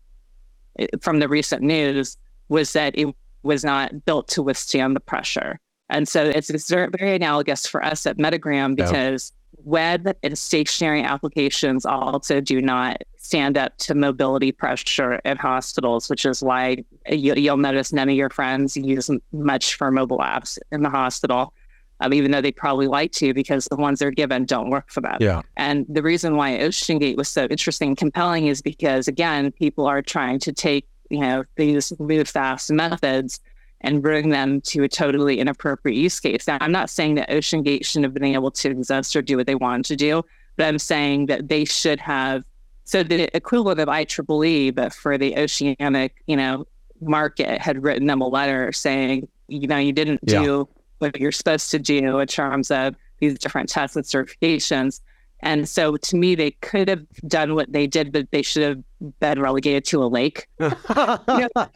from 1.01 1.21
the 1.21 1.29
recent 1.29 1.63
news, 1.63 2.17
was 2.49 2.73
that 2.75 2.97
it 2.99 3.09
was 3.43 3.65
not 3.65 4.05
built 4.05 4.29
to 4.29 4.43
withstand 4.43 4.95
the 4.97 5.01
pressure. 5.01 5.59
And 5.89 6.09
so 6.09 6.25
it's, 6.25 6.51
it's 6.51 6.69
very 6.69 7.15
analogous 7.15 7.67
for 7.67 7.85
us 7.85 8.07
at 8.07 8.19
Medigram 8.19 8.75
because 8.75 9.33
web 9.65 10.13
and 10.23 10.37
stationary 10.37 11.03
applications 11.03 11.87
also 11.87 12.41
do 12.41 12.61
not 12.61 13.03
stand 13.19 13.57
up 13.57 13.77
to 13.79 13.95
mobility 13.95 14.53
pressure 14.53 15.15
in 15.25 15.37
hospitals, 15.37 16.11
which 16.11 16.27
is 16.27 16.43
why 16.43 16.85
you, 17.09 17.35
you'll 17.35 17.57
notice 17.57 17.93
none 17.93 18.09
of 18.09 18.15
your 18.17 18.31
friends 18.31 18.77
use 18.77 19.09
m- 19.09 19.23
much 19.33 19.77
for 19.77 19.91
mobile 19.91 20.19
apps 20.19 20.59
in 20.73 20.83
the 20.83 20.91
hospital, 20.91 21.53
um, 22.01 22.13
even 22.13 22.31
though 22.31 22.41
they 22.41 22.53
probably 22.53 22.87
like 22.87 23.13
to 23.13 23.33
because 23.33 23.67
the 23.71 23.77
ones 23.77 23.99
they're 23.99 24.11
given 24.11 24.45
don't 24.45 24.71
work 24.71 24.91
for 24.91 25.01
them. 25.01 25.17
Yeah. 25.21 25.43
And 25.57 25.87
the 25.89 26.03
reason 26.03 26.37
why 26.37 26.59
Ocean 26.61 26.99
Gate 26.99 27.17
was 27.17 27.29
so 27.29 27.47
interesting 27.47 27.89
and 27.89 27.97
compelling 27.97 28.47
is 28.47 28.63
because, 28.63 29.09
again, 29.09 29.53
people 29.53 29.87
are 29.87 30.03
trying 30.03 30.39
to 30.41 30.53
take, 30.53 30.87
you 31.11 31.21
know, 31.21 31.45
these 31.57 31.93
move 31.99 32.29
fast 32.29 32.71
methods 32.71 33.41
and 33.83 34.03
bring 34.03 34.31
them 34.31 34.61
to 34.63 34.83
a 34.83 34.89
totally 34.89 35.39
inappropriate 35.39 35.97
use 35.97 36.19
case. 36.19 36.47
Now, 36.47 36.59
I'm 36.61 36.73
not 36.73 36.91
saying 36.91 37.15
that 37.17 37.31
Ocean 37.31 37.63
Gate 37.63 37.85
shouldn't 37.85 38.05
have 38.05 38.15
been 38.15 38.25
able 38.25 38.51
to 38.51 38.71
exist 38.71 39.15
or 39.15 39.23
do 39.23 39.37
what 39.37 39.47
they 39.47 39.55
wanted 39.55 39.85
to 39.87 39.97
do, 39.97 40.23
but 40.57 40.67
I'm 40.67 40.79
saying 40.79 41.27
that 41.27 41.49
they 41.49 41.65
should 41.65 42.01
have. 42.01 42.43
So 42.85 43.03
the 43.03 43.35
equivalent 43.37 43.81
of 43.81 43.89
IEEE, 43.89 44.75
but 44.75 44.93
for 44.93 45.19
the 45.19 45.37
oceanic, 45.37 46.23
you 46.27 46.37
know, 46.37 46.67
market 47.01 47.61
had 47.61 47.83
written 47.83 48.07
them 48.07 48.21
a 48.21 48.29
letter 48.29 48.73
saying, 48.73 49.29
you 49.49 49.67
know, 49.67 49.77
you 49.77 49.93
didn't 49.93 50.21
Yeah. 50.23 50.43
do 50.43 50.69
what 50.99 51.19
you're 51.21 51.33
supposed 51.33 51.71
to 51.71 51.79
do 51.79 52.19
in 52.19 52.27
terms 52.27 52.71
of 52.71 52.95
these 53.21 53.39
different 53.39 53.69
tests 53.69 53.97
and 53.97 54.05
certifications. 54.05 55.01
And 55.41 55.69
so 55.69 55.97
to 55.97 56.17
me, 56.17 56.35
they 56.35 56.53
could 56.53 56.89
have 56.89 57.05
done 57.29 57.55
what 57.55 57.71
they 57.73 57.87
did, 57.87 58.11
but 58.13 58.31
they 58.31 58.43
should 58.43 58.63
have 58.63 59.19
been 59.21 59.41
relegated 59.41 59.85
to 59.87 60.03
a 60.03 60.07
lake. 60.07 60.47
and 60.59 60.75
You 60.89 61.49
know, 61.55 61.67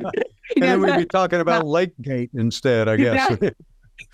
then 0.57 0.81
we'd 0.81 0.97
be 0.97 1.05
talking 1.07 1.41
about 1.41 1.67
Lake 1.67 1.93
Gate 2.01 2.31
instead, 2.35 2.89
I 2.89 2.97
guess. 2.97 3.39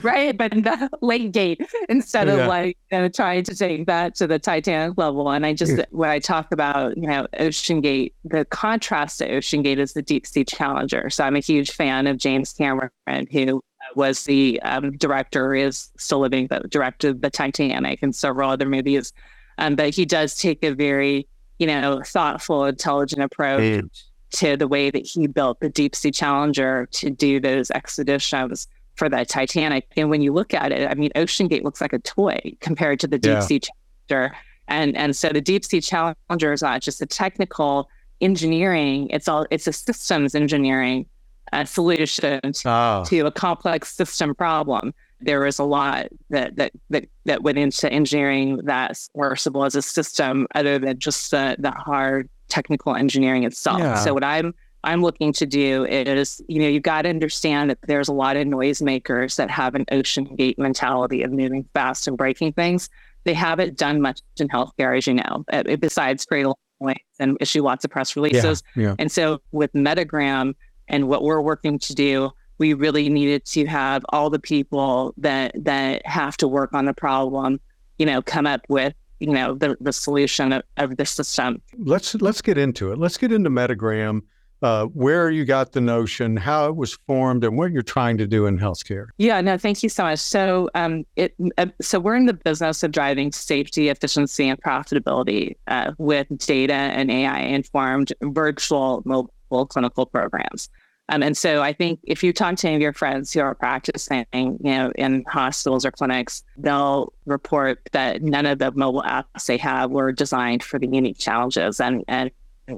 right? 0.03 0.37
But 0.37 0.51
the 0.51 0.91
lake 1.01 1.33
gate 1.33 1.61
instead 1.89 2.29
of 2.29 2.39
Yeah. 2.39 2.47
like 2.49 2.77
you 2.91 2.99
know, 2.99 3.09
trying 3.09 3.45
to 3.45 3.55
take 3.55 3.87
that 3.87 4.15
to 4.17 4.27
the 4.27 4.39
Titanic 4.39 4.99
level. 4.99 5.31
And 5.31 5.47
I 5.47 5.53
just 5.55 5.81
when 5.91 6.11
I 6.11 6.19
talk 6.19 6.51
about 6.53 6.97
you 6.97 7.07
know 7.07 7.27
Ocean 7.39 7.81
Gate, 7.81 8.15
the 8.25 8.45
contrast 8.47 9.19
to 9.19 9.31
Ocean 9.31 9.63
Gate 9.63 9.79
is 9.79 9.93
the 9.93 10.03
deep 10.03 10.27
sea 10.27 10.45
challenger. 10.45 11.09
So 11.11 11.25
I'm 11.25 11.37
a 11.37 11.41
huge 11.41 11.71
fan 11.71 12.07
of 12.09 12.17
James 12.17 12.53
Cameron, 12.53 12.91
who 13.31 13.63
was 13.97 14.25
the 14.25 14.61
um, 14.63 14.93
director, 14.99 15.55
is 15.55 15.91
still 15.99 16.21
living, 16.21 16.47
but 16.47 16.71
directed 16.71 17.23
the 17.23 17.31
Titanic 17.31 18.01
and 18.03 18.15
several 18.15 18.51
other 18.51 18.67
movies. 18.67 19.13
Um, 19.59 19.75
but 19.75 19.95
he 19.95 20.05
does 20.05 20.35
take 20.37 20.63
a 20.63 20.75
very 20.75 21.27
you 21.59 21.67
know 21.67 22.03
thoughtful, 22.05 22.67
intelligent 22.67 23.23
approach 23.23 23.85
to 24.33 24.57
the 24.57 24.69
way 24.69 24.91
that 24.91 25.07
he 25.07 25.27
built 25.27 25.61
the 25.61 25.69
deep 25.71 25.97
sea 25.97 26.11
challenger 26.11 26.87
to 26.93 27.11
do 27.11 27.41
those 27.41 27.71
expeditions 27.71 28.69
for 28.97 29.09
the 29.09 29.25
Titanic. 29.25 29.87
And 29.97 30.11
when 30.11 30.21
you 30.21 30.33
look 30.33 30.53
at 30.55 30.73
it, 30.73 30.91
I 30.91 30.95
mean, 30.95 31.11
Ocean 31.17 31.49
Gate 31.49 31.65
looks 31.65 31.81
like 31.81 31.93
a 31.93 31.99
toy 31.99 32.39
compared 32.61 33.01
to 33.01 33.07
the 33.07 33.19
deep 33.19 33.31
Yeah. 33.33 33.41
sea 33.41 33.61
challenger. 33.61 34.37
And 34.69 34.97
and 34.97 35.17
so 35.17 35.29
the 35.31 35.41
deep 35.41 35.65
sea 35.65 35.81
challenger 35.81 36.53
is 36.53 36.63
not 36.63 36.83
just 36.83 37.01
a 37.01 37.07
technical 37.07 37.89
engineering; 38.21 39.09
it's 39.11 39.29
all 39.29 39.47
it's 39.51 39.67
a 39.67 39.73
systems 39.73 40.35
engineering 40.35 41.07
uh, 41.53 41.65
solution 41.65 42.41
to, 42.53 42.63
ah, 42.67 43.05
to 43.05 43.21
a 43.21 43.31
complex 43.31 43.95
system 43.95 44.35
problem. 44.35 44.93
There 45.21 45.41
was 45.41 45.59
a 45.59 45.65
lot 45.65 46.09
that 46.31 46.57
that 46.57 46.73
that, 46.91 47.09
that 47.25 47.43
went 47.43 47.59
into 47.59 47.91
engineering 47.91 48.61
that 48.65 48.97
submersible 48.97 49.65
as 49.65 49.75
a 49.75 49.83
system, 49.83 50.47
other 50.55 50.79
than 50.79 50.99
just 50.99 51.31
the 51.31 51.57
the 51.59 51.71
hard 51.71 52.29
technical 52.49 52.95
engineering 52.95 53.45
itself. 53.45 53.79
Yeah. 53.79 53.95
So 53.97 54.15
what 54.15 54.25
I'm 54.25 54.55
I'm 54.85 55.03
looking 55.03 55.33
to 55.35 55.47
do 55.47 55.85
is, 55.85 56.41
you 56.49 56.61
know, 56.61 56.69
you've 56.69 56.85
got 56.85 57.03
to 57.03 57.09
understand 57.09 57.71
that 57.71 57.79
there's 57.87 58.09
a 58.09 58.13
lot 58.13 58.37
of 58.37 58.47
noisemakers 58.47 59.37
that 59.37 59.51
have 59.51 59.75
an 59.75 59.85
ocean 59.91 60.25
gate 60.37 60.59
mentality 60.59 61.23
of 61.23 61.33
moving 61.33 61.67
fast 61.75 62.07
and 62.07 62.17
breaking 62.17 62.53
things. 62.53 62.89
They 63.25 63.35
haven't 63.35 63.77
done 63.77 64.01
much 64.01 64.21
in 64.39 64.49
healthcare, 64.49 64.97
as 64.97 65.07
you 65.07 65.15
know, 65.15 65.45
uh, 65.53 65.65
besides 65.81 66.25
create 66.25 66.45
a 66.45 66.49
lot 66.51 66.59
of 66.81 66.87
noise 66.87 66.97
and 67.19 67.37
issue 67.41 67.63
lots 67.63 67.85
of 67.85 67.91
press 67.91 68.15
yeah, 68.15 68.23
releases. 68.23 68.63
yeah. 68.77 68.95
And 68.99 69.11
so 69.11 69.41
with 69.51 69.73
Medigram 69.73 70.55
and 70.89 71.09
what 71.09 71.23
we're 71.23 71.41
working 71.41 71.79
to 71.81 71.95
do, 71.95 72.31
we 72.59 72.73
really 72.75 73.09
needed 73.09 73.45
to 73.47 73.67
have 73.67 74.05
all 74.11 74.31
the 74.31 74.39
people 74.39 75.13
that 75.19 75.53
that 75.65 76.07
have 76.07 76.37
to 76.39 76.49
work 76.49 76.73
on 76.73 76.87
the 76.87 76.95
problem, 76.95 77.61
you 77.99 78.07
know, 78.07 78.23
come 78.23 78.47
up 78.47 78.63
with, 78.69 78.95
you 79.21 79.29
know, 79.31 79.55
the, 79.55 79.77
the 79.81 79.93
solution 79.93 80.53
of, 80.53 80.63
of 80.77 80.97
the 80.97 81.05
system. 81.05 81.61
Let's 81.79 82.15
let's 82.17 82.41
get 82.41 82.57
into 82.59 82.93
it. 82.93 82.99
Let's 82.99 83.19
get 83.19 83.31
into 83.33 83.51
Medigram. 83.51 84.23
uh, 84.63 84.87
where 84.87 85.31
you 85.31 85.45
got 85.45 85.73
the 85.73 85.81
notion, 85.81 86.37
how 86.37 86.67
it 86.67 86.77
was 86.77 86.95
formed, 87.07 87.45
and 87.45 87.59
what 87.59 87.73
you're 87.73 87.83
trying 87.83 88.17
to 88.19 88.27
do 88.27 88.47
in 88.47 88.59
healthcare. 88.59 89.09
Yeah, 89.19 89.41
no, 89.41 89.59
thank 89.59 89.83
you 89.83 89.89
so 89.89 90.05
much. 90.05 90.19
So, 90.19 90.71
um, 90.75 91.05
it 91.17 91.35
uh, 91.59 91.67
so 91.81 92.01
we're 92.01 92.17
in 92.17 92.27
the 92.27 92.35
business 92.35 92.83
of 92.83 92.91
driving 92.91 93.33
safety, 93.33 93.89
efficiency, 93.91 94.49
and 94.49 94.61
profitability 94.61 95.57
uh, 95.67 95.93
with 95.99 96.27
data 96.39 96.73
and 96.73 97.11
AI 97.11 97.41
informed 97.41 98.13
virtual 98.23 99.03
clinical 99.51 100.07
programs. 100.07 100.69
Um, 101.09 101.23
and 101.23 101.37
so 101.37 101.63
I 101.63 101.73
think 101.73 102.01
if 102.03 102.25
you 102.25 102.33
talk 102.33 102.57
to 102.57 102.67
any 102.67 102.77
of 102.77 102.83
your 102.83 102.93
friends 102.93 103.33
who 103.33 103.41
are 103.41 103.55
practicing, 103.55 104.27
you 104.33 104.57
know, 104.61 104.91
in 104.97 105.25
hospitals 105.29 105.85
or 105.85 105.93
clinics, 105.93 106.43
they'll 106.57 107.13
report 107.27 107.81
that 107.93 108.23
none 108.23 108.45
of 108.45 108.59
the 108.59 108.73
mobile 108.73 109.03
apps 109.03 109.47
they 109.47 109.57
have 109.59 109.91
were 109.93 110.11
designed 110.11 110.65
for 110.65 110.81
the 110.81 110.89
unique 110.89 111.19
challenges. 111.19 111.81
And 111.81 112.03
and 112.09 112.31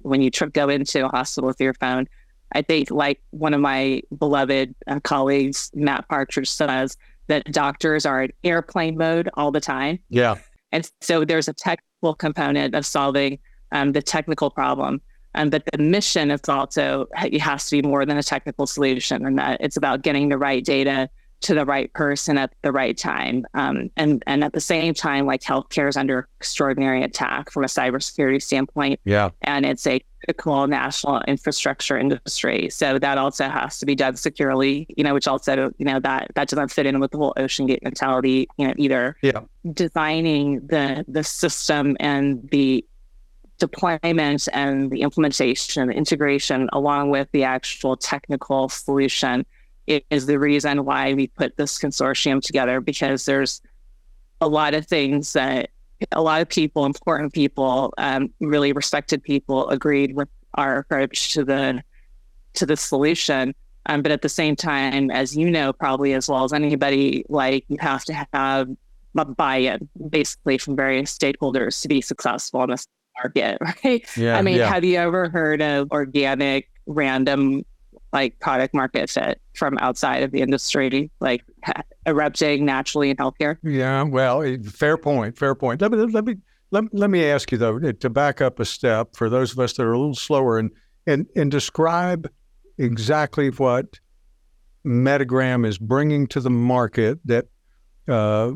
when 0.02 0.20
you 0.20 0.31
trip, 0.31 0.52
go 0.52 0.68
into 0.68 1.07
a 1.07 1.09
hospital 1.09 1.48
with 1.48 1.61
your 1.61 1.72
phone, 1.74 2.07
I 2.52 2.61
think 2.61 2.90
like 2.90 3.22
one 3.31 3.54
of 3.54 3.61
my 3.61 4.02
beloved 4.18 4.74
uh, 4.87 5.00
colleagues, 5.00 5.70
Matt 5.74 6.07
Partridge, 6.09 6.50
says 6.50 6.98
that 7.28 7.50
doctors 7.52 8.04
are 8.04 8.24
in 8.24 8.33
airplane 8.44 8.98
mode 8.98 9.31
all 9.35 9.50
the 9.50 9.61
time. 9.61 9.98
Yeah. 10.11 10.37
And 10.72 10.90
so 11.00 11.24
there's 11.24 11.48
a 11.48 11.54
technical 11.54 12.14
component 12.14 12.74
of 12.74 12.85
solving 12.85 13.38
um, 13.72 13.92
the 13.92 14.02
technical 14.02 14.50
problem. 14.50 15.00
Um, 15.35 15.51
but 15.51 15.62
the 15.73 15.79
mission 15.79 16.31
is 16.31 16.41
also 16.49 17.07
it 17.23 17.41
has 17.41 17.67
to 17.69 17.83
be 17.83 17.87
more 17.87 18.05
than 18.07 18.17
a 18.17 18.23
technical 18.23 18.67
solution, 18.67 19.25
and 19.27 19.38
that 19.38 19.61
it's 19.61 19.77
about 19.77 20.03
getting 20.03 20.29
the 20.29 20.38
right 20.38 20.64
data 20.64 21.09
to 21.41 21.55
the 21.55 21.64
right 21.64 21.93
person 21.93 22.37
at 22.37 22.53
the 22.62 22.73
right 22.73 22.97
time. 22.97 23.47
Um, 23.55 23.91
and 23.97 24.23
and 24.27 24.43
at 24.43 24.53
the 24.53 24.61
same 24.61 24.95
time, 24.95 25.27
like 25.27 25.43
healthcare 25.43 25.88
is 25.88 25.97
under 25.97 26.29
extraordinary 26.41 27.03
attack 27.03 27.51
from 27.51 27.64
a 27.64 27.69
cybersecurity 27.69 28.43
standpoint. 28.43 29.01
Yeah. 29.05 29.31
And 29.43 29.64
it's 29.64 29.87
a 29.87 30.01
critical 30.25 30.67
national 30.67 31.21
infrastructure 31.29 31.97
industry. 31.97 32.69
So 32.71 32.99
that 32.99 33.19
also 33.19 33.49
has 33.49 33.79
to 33.79 33.87
be 33.87 33.95
done 33.95 34.17
securely, 34.17 34.87
you 34.97 35.05
know, 35.05 35.14
which 35.14 35.29
also, 35.29 35.71
you 35.79 35.85
know, 35.85 36.01
that 36.01 36.33
that 36.35 36.49
doesn't 36.49 36.73
fit 36.73 36.87
in 36.87 36.99
with 36.99 37.12
the 37.12 37.19
whole 37.19 37.35
Ocean 37.37 37.67
Gate 37.67 37.85
mentality, 37.85 38.49
you 38.57 38.67
know, 38.67 38.75
either. 38.77 39.17
Yeah. 39.23 39.43
Designing 39.73 40.67
the 40.67 41.05
the 41.07 41.23
system 41.23 41.97
and 42.01 42.49
the 42.51 42.85
deployment 43.59 44.49
and 44.53 44.90
the 44.90 45.03
implementation 45.03 45.88
the 45.88 45.94
integration 45.94 46.68
along 46.73 47.11
with 47.11 47.29
the 47.33 47.44
actual 47.44 47.97
technical 47.97 48.68
solution 48.68 49.44
is 50.11 50.27
the 50.27 50.38
reason 50.38 50.85
why 50.85 51.14
we 51.14 51.27
put 51.29 51.57
this 51.57 51.79
consortium 51.79 52.42
together 52.42 52.81
because 52.81 53.25
there's 53.25 53.62
a 54.40 54.49
lot 54.49 54.75
of 54.75 54.87
things 54.87 55.33
that 55.33 55.71
a 56.12 56.23
lot 56.23 56.40
of 56.40 56.49
people, 56.49 56.85
important 56.85 57.33
people, 57.33 57.92
um, 57.99 58.33
really 58.40 58.73
respected 58.73 59.23
people 59.23 59.68
agreed 59.68 60.14
with 60.14 60.29
our 60.55 60.79
approach 60.79 61.33
to 61.33 61.44
the 61.44 61.83
to 62.55 62.66
the 62.66 62.77
solution. 62.77 63.55
Um, 63.87 64.03
but 64.03 64.12
at 64.12 64.23
the 64.23 64.29
same 64.29 64.55
time, 64.55 65.11
as 65.11 65.37
you 65.37 65.51
know, 65.51 65.73
probably 65.73 66.12
as 66.12 66.29
well 66.29 66.44
as 66.44 66.53
anybody, 66.53 67.25
like 67.29 67.64
you 67.68 67.79
have 67.81 68.05
to 68.05 68.12
have 68.12 68.68
a 69.16 69.25
buy-in 69.25 69.88
basically 70.11 70.59
from 70.59 70.77
various 70.77 71.16
stakeholders 71.16 71.81
to 71.83 71.88
be 71.88 72.01
successful 72.01 72.62
in 72.64 72.71
this 72.71 72.87
market, 73.22 73.59
right? 73.85 74.04
Yeah, 74.16 74.37
I 74.37 74.42
mean, 74.42 74.57
yeah. 74.57 74.68
have 74.68 74.85
you 74.85 74.96
ever 74.96 75.28
heard 75.28 75.62
of 75.62 75.90
organic, 75.90 76.70
random, 76.87 77.64
like 78.12 78.38
product 78.40 78.74
market 78.74 79.11
fit 79.11 79.40
from 79.54 79.76
outside 79.78 80.22
of 80.22 80.31
the 80.31 80.40
industry, 80.40 81.11
like 81.20 81.44
erupting 82.07 82.64
naturally 82.64 83.11
in 83.11 83.16
healthcare? 83.16 83.59
Yeah, 83.62 84.02
well, 84.02 84.42
eh, 84.42 84.59
fair 84.64 84.96
point. 84.96 85.38
Fair 85.38 85.54
point. 85.54 85.81
Let 85.81 85.92
me 85.92 85.98
let 85.98 86.24
me 86.24 86.37
let, 86.70 86.85
let 86.92 87.11
me 87.11 87.24
ask 87.24 87.52
you 87.52 87.59
though 87.59 87.78
to 87.78 88.11
back 88.11 88.40
up 88.40 88.61
a 88.61 88.64
step 88.64 89.14
for 89.14 89.28
those 89.28 89.52
of 89.52 89.59
us 89.59 89.74
that 89.74 89.85
are 89.85 89.92
a 89.92 89.98
little 89.98 90.14
slower 90.14 90.59
and 90.59 90.70
and 91.07 91.26
and 91.37 91.50
describe 91.50 92.31
exactly 92.78 93.48
what 93.50 93.98
Medigram 94.87 95.66
is 95.66 95.78
bringing 95.78 96.26
to 96.28 96.40
the 96.40 96.50
market 96.50 97.18
that 97.24 97.46
uh, 98.09 98.52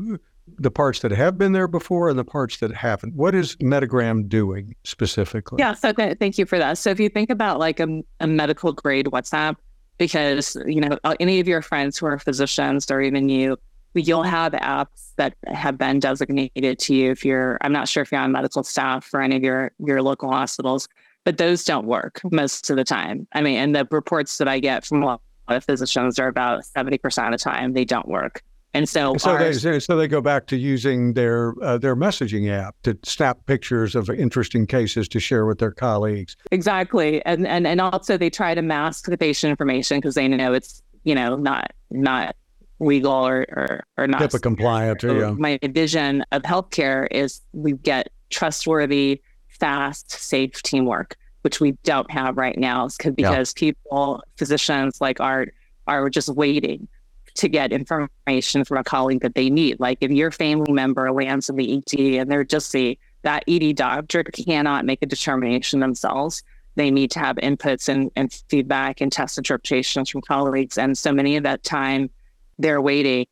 the 0.57 0.71
parts 0.71 0.99
that 0.99 1.11
have 1.11 1.37
been 1.37 1.53
there 1.53 1.67
before 1.67 2.09
and 2.09 2.19
the 2.19 2.25
parts 2.25 2.57
that 2.57 2.73
haven't. 2.73 3.15
What 3.15 3.33
is 3.33 3.55
Medigram 3.57 4.27
doing 4.27 4.75
specifically? 4.83 5.57
Yeah, 5.59 5.73
so 5.73 5.93
th- 5.93 6.17
thank 6.19 6.37
you 6.37 6.45
for 6.45 6.57
that. 6.57 6.77
So 6.77 6.89
if 6.89 6.99
you 6.99 7.09
think 7.09 7.29
about 7.29 7.59
like 7.59 7.79
a, 7.79 8.03
a 8.19 8.27
medical 8.27 8.73
grade 8.73 9.07
WhatsApp, 9.07 9.55
because 9.97 10.57
you 10.65 10.81
know 10.81 10.97
uh, 11.03 11.15
any 11.19 11.39
of 11.39 11.47
your 11.47 11.61
friends 11.61 11.97
who 11.97 12.07
are 12.07 12.17
physicians 12.19 12.89
or 12.91 13.01
even 13.01 13.29
you, 13.29 13.57
you'll 13.93 14.23
have 14.23 14.53
apps 14.53 15.13
that 15.17 15.35
have 15.47 15.77
been 15.77 15.99
designated 15.99 16.79
to 16.79 16.95
you. 16.95 17.11
If 17.11 17.23
you're, 17.23 17.57
I'm 17.61 17.71
not 17.71 17.87
sure 17.87 18.03
if 18.03 18.11
you're 18.11 18.21
on 18.21 18.31
medical 18.31 18.63
staff 18.63 19.05
for 19.05 19.21
any 19.21 19.37
of 19.37 19.43
your 19.43 19.71
your 19.79 20.01
local 20.01 20.31
hospitals, 20.31 20.87
but 21.23 21.37
those 21.37 21.63
don't 21.63 21.85
work 21.85 22.21
most 22.31 22.69
of 22.69 22.75
the 22.75 22.83
time. 22.83 23.27
I 23.33 23.41
mean, 23.41 23.57
and 23.57 23.75
the 23.75 23.87
reports 23.91 24.37
that 24.39 24.47
I 24.47 24.59
get 24.59 24.85
from 24.85 25.03
a 25.03 25.05
lot 25.05 25.21
of 25.47 25.63
physicians 25.63 26.19
are 26.19 26.27
about 26.27 26.65
seventy 26.65 26.97
percent 26.97 27.33
of 27.33 27.39
the 27.39 27.43
time 27.43 27.73
they 27.73 27.85
don't 27.85 28.07
work. 28.07 28.43
And 28.75 28.89
so, 28.89 29.15
So 29.17 29.37
they, 29.37 29.45
ours- 29.47 29.61
so 29.61 29.77
so 29.79 29.95
they 29.95 30.07
go 30.07 30.19
back 30.21 30.47
to 30.47 30.57
using 30.57 31.13
their 31.13 31.53
uh, 31.61 31.77
their 31.77 31.95
messaging 31.95 32.49
app 32.51 32.75
to 32.83 32.97
snap 33.03 33.45
pictures 33.45 33.95
of 33.95 34.09
interesting 34.09 34.65
cases 34.65 35.07
to 35.09 35.19
share 35.19 35.45
with 35.45 35.59
their 35.59 35.71
colleagues. 35.71 36.35
Exactly, 36.51 37.23
and 37.25 37.45
and 37.45 37.67
and 37.67 37.79
also 37.79 38.17
they 38.17 38.29
try 38.31 38.55
to 38.55 38.61
mask 38.63 39.05
the 39.05 39.17
patient 39.17 39.51
information 39.51 39.97
because 39.99 40.15
they 40.15 40.27
know 40.27 40.53
it's 40.53 40.81
you 41.03 41.13
know 41.13 41.35
not 41.35 41.71
not 41.91 42.35
legal 42.79 43.11
or 43.13 43.45
or, 43.51 43.83
or 43.97 44.07
not. 44.07 44.21
HIPAA 44.21 44.41
compliant. 44.41 45.01
So 45.01 45.15
yeah. 45.19 45.31
My 45.31 45.59
vision 45.69 46.23
of 46.31 46.41
healthcare 46.41 47.07
is 47.11 47.41
we 47.53 47.73
get 47.73 48.09
trustworthy, 48.31 49.21
fast, 49.59 50.09
safe 50.11 50.61
teamwork, 50.63 51.15
which 51.43 51.59
we 51.61 51.73
don't 51.83 52.09
have 52.09 52.37
right 52.37 52.57
now, 52.57 52.85
It's 52.85 52.97
'cause- 52.97 53.13
Yeah. 53.17 53.29
because 53.29 53.53
people, 53.53 54.23
physicians 54.37 54.99
like 54.99 55.19
Art, 55.19 55.53
are 55.85 56.09
just 56.09 56.29
waiting 56.29 56.87
to 57.35 57.49
get 57.49 57.71
information 57.71 58.63
from 58.63 58.77
a 58.77 58.83
colleague 58.83 59.21
that 59.21 59.35
they 59.35 59.49
need. 59.49 59.79
Like 59.79 59.97
if 60.01 60.11
your 60.11 60.31
family 60.31 60.71
member 60.71 61.11
lands 61.11 61.49
in 61.49 61.55
the 61.55 61.77
ED 61.77 62.21
and 62.21 62.31
they're 62.31 62.43
just 62.43 62.71
the 62.71 62.97
that 63.23 63.43
ED 63.47 63.75
doctor 63.75 64.23
cannot 64.23 64.85
make 64.85 64.99
a 65.01 65.05
determination 65.05 65.79
themselves. 65.79 66.43
They 66.75 66.91
need 66.91 67.11
to 67.11 67.19
have 67.19 67.37
inputs 67.37 67.87
and, 67.87 68.11
and 68.15 68.33
feedback 68.49 68.99
and 68.99 69.11
test 69.11 69.37
interpretations 69.37 70.09
from 70.09 70.21
colleagues. 70.21 70.77
And 70.77 70.97
so 70.97 71.11
many 71.13 71.37
of 71.37 71.43
that 71.43 71.63
time 71.63 72.09
they're 72.59 72.81
waiting 72.81 73.25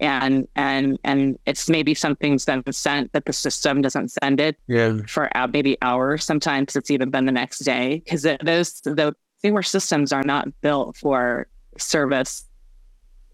and 0.00 0.48
and 0.56 0.98
and 1.04 1.38
it's 1.46 1.68
maybe 1.68 1.94
something's 1.94 2.44
been 2.44 2.62
sent 2.72 3.12
but 3.12 3.24
the 3.26 3.32
system 3.32 3.80
doesn't 3.80 4.10
send 4.10 4.40
it 4.40 4.56
Yeah. 4.66 4.98
for 5.06 5.30
maybe 5.52 5.76
hours. 5.82 6.24
Sometimes 6.24 6.74
it's 6.74 6.90
even 6.90 7.10
been 7.10 7.26
the 7.26 7.32
next 7.32 7.60
day 7.60 8.02
because 8.04 8.22
those 8.42 8.80
the 8.80 9.14
newer 9.44 9.62
systems 9.62 10.12
are 10.12 10.24
not 10.24 10.48
built 10.62 10.96
for 10.96 11.46
service, 11.78 12.44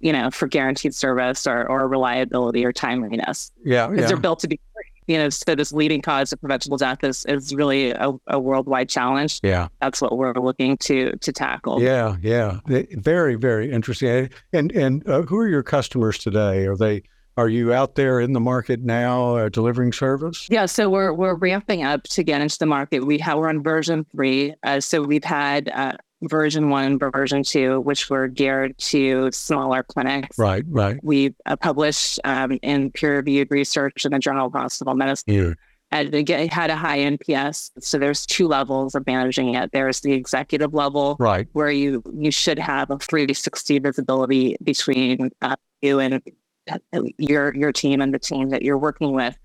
you 0.01 0.13
know, 0.13 0.31
for 0.31 0.49
guaranteed 0.49 0.95
service 0.95 1.47
or 1.47 1.69
or 1.69 1.87
reliability 1.89 2.65
or 2.65 2.73
timeliness 2.73 3.53
Yeah. 3.65 3.87
because 3.89 4.03
Yeah. 4.03 4.07
they're 4.09 4.17
built 4.17 4.41
to 4.41 4.49
be 4.49 4.59
free. 4.75 4.85
You 5.07 5.19
know, 5.19 5.29
so 5.29 5.55
this 5.57 5.73
leading 5.73 6.03
cause 6.03 6.33
of 6.33 6.41
preventable 6.41 6.77
death 6.77 7.03
is 7.03 7.25
is 7.27 7.53
really 7.55 7.91
a, 7.91 8.13
a 8.29 8.39
worldwide 8.39 8.89
challenge. 8.89 9.41
Yeah. 9.43 9.69
That's 9.81 10.01
what 10.01 10.17
we're 10.17 10.33
looking 10.35 10.77
to 10.79 11.13
to 11.17 11.33
tackle. 11.33 11.83
Yeah, 11.83 12.17
yeah, 12.23 12.61
very, 12.67 13.35
very 13.35 13.71
interesting. 13.73 14.31
And 14.53 14.71
and 14.73 15.07
uh, 15.09 15.23
who 15.23 15.37
are 15.39 15.49
your 15.49 15.63
customers 15.65 16.19
today? 16.19 16.67
Are 16.67 16.77
they 16.77 17.03
are 17.37 17.49
you 17.49 17.73
out 17.73 17.95
there 17.95 18.21
in 18.21 18.35
the 18.35 18.41
market 18.41 18.81
now 18.83 19.37
uh, 19.37 19.49
delivering 19.49 19.93
service? 19.93 20.47
Yeah, 20.51 20.67
so 20.67 20.89
we're 20.89 21.13
we're 21.13 21.35
ramping 21.35 21.83
up 21.83 22.05
to 22.05 22.23
get 22.23 22.41
into 22.41 22.59
the 22.59 22.67
market. 22.67 23.05
We 23.05 23.19
have 23.19 23.39
we're 23.39 23.49
on 23.49 23.63
version 23.63 24.05
three. 24.13 24.55
Uh, 24.63 24.79
so 24.81 25.03
we've 25.03 25.25
had 25.25 25.71
uh, 25.71 25.95
version 26.23 26.69
one 26.71 26.85
and 26.85 27.01
version 27.01 27.43
two, 27.43 27.81
which 27.81 28.11
were 28.11 28.29
geared 28.29 28.77
to 28.79 29.31
smaller 29.33 29.83
clinics. 29.83 30.39
Right, 30.39 30.65
right. 30.69 30.99
We've 31.03 31.35
uh, 31.47 31.57
published 31.57 32.21
um, 32.25 32.59
in 32.63 32.91
peer-reviewed 32.93 33.49
research 33.51 34.05
in 34.05 34.13
the 34.13 34.19
Journal 34.19 34.47
of 34.47 34.53
Hospital 34.53 34.95
Medicine. 34.95 35.33
Yeah. 35.35 35.53
And 35.93 36.15
it 36.15 36.53
had 36.53 36.71
a 36.71 36.77
high 36.77 36.99
NPS. 36.99 37.73
So 37.81 37.99
there's 37.99 38.25
two 38.25 38.47
levels 38.47 38.95
of 38.95 39.05
managing 39.09 39.55
it. 39.57 39.71
There's 39.73 40.01
the 40.01 40.13
executive 40.13 40.73
level, 40.73 41.17
Right. 41.19 41.49
where 41.53 41.71
you 41.71 42.03
you 42.17 42.31
should 42.31 42.61
have 42.61 42.91
a 42.91 42.99
360 42.99 43.81
visibility 43.81 44.57
between 44.63 45.31
uh, 45.43 45.57
you 45.83 45.99
and 45.99 46.23
uh, 46.71 46.79
your 47.19 47.57
your 47.57 47.73
team 47.73 48.01
and 48.01 48.15
the 48.15 48.21
team 48.21 48.51
that 48.51 48.63
you're 48.63 48.79
working 48.79 49.15
with. 49.15 49.37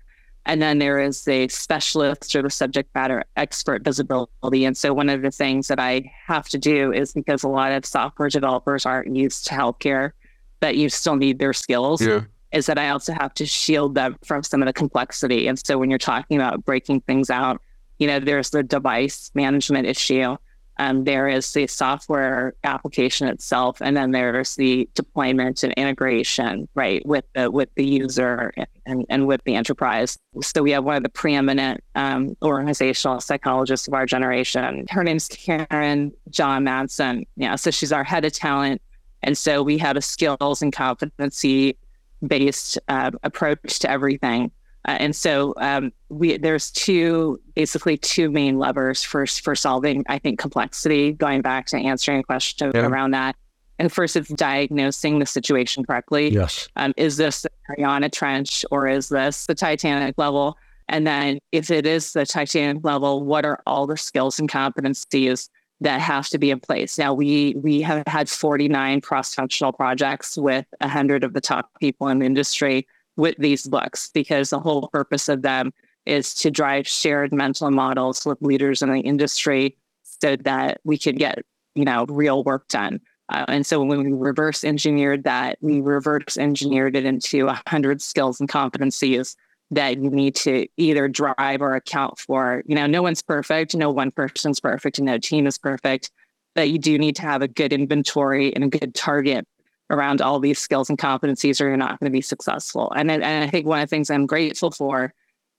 And 0.46 0.62
then 0.62 0.78
there 0.78 1.00
is 1.00 1.26
a 1.26 1.48
specialist 1.48 2.34
or 2.36 2.40
the 2.42 2.50
subject 2.50 2.94
matter 2.94 3.24
expert 3.36 3.82
visibility. 3.82 4.64
And 4.64 4.76
so 4.76 4.94
one 4.94 5.08
of 5.08 5.20
the 5.22 5.32
things 5.32 5.66
that 5.66 5.80
I 5.80 6.10
have 6.26 6.48
to 6.50 6.58
do 6.58 6.92
is 6.92 7.12
because 7.12 7.42
a 7.42 7.48
lot 7.48 7.72
of 7.72 7.84
software 7.84 8.28
developers 8.28 8.86
aren't 8.86 9.14
used 9.14 9.46
to 9.48 9.54
healthcare, 9.54 10.12
but 10.60 10.76
you 10.76 10.88
still 10.88 11.16
need 11.16 11.40
their 11.40 11.52
skills 11.52 12.00
Yeah. 12.00 12.20
is 12.52 12.66
that 12.66 12.78
I 12.78 12.90
also 12.90 13.12
have 13.12 13.34
to 13.34 13.44
shield 13.44 13.96
them 13.96 14.16
from 14.24 14.44
some 14.44 14.62
of 14.62 14.66
the 14.66 14.72
complexity. 14.72 15.48
And 15.48 15.58
so 15.58 15.78
when 15.78 15.90
you're 15.90 15.98
talking 15.98 16.36
about 16.36 16.64
breaking 16.64 17.00
things 17.02 17.28
out, 17.28 17.60
you 17.98 18.06
know, 18.06 18.20
there's 18.20 18.50
the 18.50 18.62
device 18.62 19.32
management 19.34 19.88
issue. 19.88 20.36
Um, 20.78 21.04
there 21.04 21.26
is 21.26 21.52
the 21.52 21.66
software 21.66 22.54
application 22.64 23.28
itself, 23.28 23.80
and 23.80 23.96
then 23.96 24.10
there's 24.10 24.56
the 24.56 24.88
deployment 24.94 25.62
and 25.62 25.72
integration, 25.74 26.68
right, 26.74 27.04
with 27.06 27.24
the 27.34 27.50
with 27.50 27.70
the 27.76 27.86
user 27.86 28.52
and, 28.84 29.06
and 29.08 29.26
with 29.26 29.42
the 29.44 29.54
enterprise. 29.54 30.18
So 30.42 30.62
we 30.62 30.72
have 30.72 30.84
one 30.84 30.96
of 30.96 31.02
the 31.02 31.08
preeminent 31.08 31.82
um, 31.94 32.36
organizational 32.42 33.20
psychologists 33.20 33.88
of 33.88 33.94
our 33.94 34.04
generation. 34.04 34.86
Her 34.90 35.02
name's 35.02 35.28
Karen 35.28 36.12
John 36.30 36.64
Madsen. 36.64 37.26
Yeah, 37.36 37.56
so 37.56 37.70
she's 37.70 37.92
our 37.92 38.04
head 38.04 38.24
of 38.24 38.32
talent, 38.32 38.82
and 39.22 39.36
so 39.36 39.62
we 39.62 39.78
have 39.78 39.96
a 39.96 40.02
skills 40.02 40.60
and 40.60 40.72
competency 40.72 41.78
based 42.26 42.78
uh, 42.88 43.12
approach 43.22 43.78
to 43.80 43.90
everything. 43.90 44.50
Uh, 44.86 44.96
and 45.00 45.16
so 45.16 45.52
um, 45.56 45.92
we 46.08 46.36
there's 46.38 46.70
two 46.70 47.40
basically 47.54 47.96
two 47.96 48.30
main 48.30 48.58
levers 48.58 49.02
for 49.02 49.26
for 49.26 49.54
solving 49.54 50.04
I 50.08 50.18
think 50.18 50.38
complexity. 50.38 51.12
Going 51.12 51.42
back 51.42 51.66
to 51.66 51.76
answering 51.76 52.20
a 52.20 52.22
question 52.22 52.70
yeah. 52.74 52.86
around 52.86 53.10
that, 53.10 53.34
and 53.78 53.92
first 53.92 54.14
it's 54.14 54.28
diagnosing 54.28 55.18
the 55.18 55.26
situation 55.26 55.84
correctly. 55.84 56.28
Yes, 56.28 56.68
um, 56.76 56.94
is 56.96 57.16
this 57.16 57.42
the 57.42 57.50
Mariana 57.68 58.08
Trench 58.08 58.64
or 58.70 58.86
is 58.86 59.08
this 59.08 59.46
the 59.46 59.54
Titanic 59.54 60.16
level? 60.18 60.56
And 60.88 61.04
then 61.04 61.40
if 61.50 61.72
it 61.72 61.84
is 61.84 62.12
the 62.12 62.24
Titanic 62.24 62.84
level, 62.84 63.24
what 63.24 63.44
are 63.44 63.60
all 63.66 63.88
the 63.88 63.96
skills 63.96 64.38
and 64.38 64.48
competencies 64.48 65.48
that 65.80 66.00
have 66.00 66.28
to 66.28 66.38
be 66.38 66.52
in 66.52 66.60
place? 66.60 66.96
Now 66.96 67.12
we 67.12 67.56
we 67.56 67.80
have 67.80 68.04
had 68.06 68.28
49 68.28 69.00
cross 69.00 69.34
functional 69.34 69.72
projects 69.72 70.36
with 70.36 70.64
100 70.80 71.24
of 71.24 71.32
the 71.32 71.40
top 71.40 71.72
people 71.80 72.06
in 72.06 72.20
the 72.20 72.26
industry 72.26 72.86
with 73.16 73.36
these 73.38 73.66
books 73.66 74.10
because 74.12 74.50
the 74.50 74.60
whole 74.60 74.88
purpose 74.88 75.28
of 75.28 75.42
them 75.42 75.72
is 76.04 76.34
to 76.34 76.50
drive 76.50 76.86
shared 76.86 77.32
mental 77.32 77.70
models 77.70 78.24
with 78.24 78.40
leaders 78.40 78.82
in 78.82 78.90
the 78.92 79.00
industry 79.00 79.76
so 80.02 80.36
that 80.36 80.80
we 80.84 80.96
could 80.96 81.18
get 81.18 81.40
you 81.74 81.84
know 81.84 82.06
real 82.08 82.44
work 82.44 82.68
done. 82.68 83.00
Uh, 83.28 83.44
and 83.48 83.66
so 83.66 83.82
when 83.82 84.04
we 84.04 84.12
reverse 84.12 84.62
engineered 84.62 85.24
that 85.24 85.58
we 85.60 85.80
reverse 85.80 86.38
engineered 86.38 86.94
it 86.94 87.04
into 87.04 87.46
100 87.46 88.00
skills 88.00 88.38
and 88.38 88.48
competencies 88.48 89.34
that 89.72 90.00
you 90.00 90.10
need 90.10 90.36
to 90.36 90.68
either 90.76 91.08
drive 91.08 91.60
or 91.60 91.74
account 91.74 92.18
for. 92.20 92.62
You 92.66 92.76
know 92.76 92.86
no 92.86 93.02
one's 93.02 93.22
perfect 93.22 93.74
no 93.74 93.90
one 93.90 94.10
person's 94.10 94.60
perfect 94.60 94.98
and 94.98 95.06
no 95.06 95.18
team 95.18 95.46
is 95.46 95.58
perfect 95.58 96.10
but 96.54 96.70
you 96.70 96.78
do 96.78 96.98
need 96.98 97.16
to 97.16 97.22
have 97.22 97.42
a 97.42 97.48
good 97.48 97.72
inventory 97.72 98.54
and 98.54 98.64
a 98.64 98.68
good 98.68 98.94
target 98.94 99.46
around 99.90 100.20
all 100.20 100.40
these 100.40 100.58
skills 100.58 100.90
and 100.90 100.98
competencies 100.98 101.60
or 101.60 101.68
you're 101.68 101.76
not 101.76 102.00
going 102.00 102.10
to 102.10 102.16
be 102.16 102.20
successful. 102.20 102.92
And, 102.96 103.10
and 103.10 103.24
I 103.24 103.46
think 103.48 103.66
one 103.66 103.80
of 103.80 103.88
the 103.88 103.94
things 103.94 104.10
I'm 104.10 104.26
grateful 104.26 104.70
for 104.70 105.12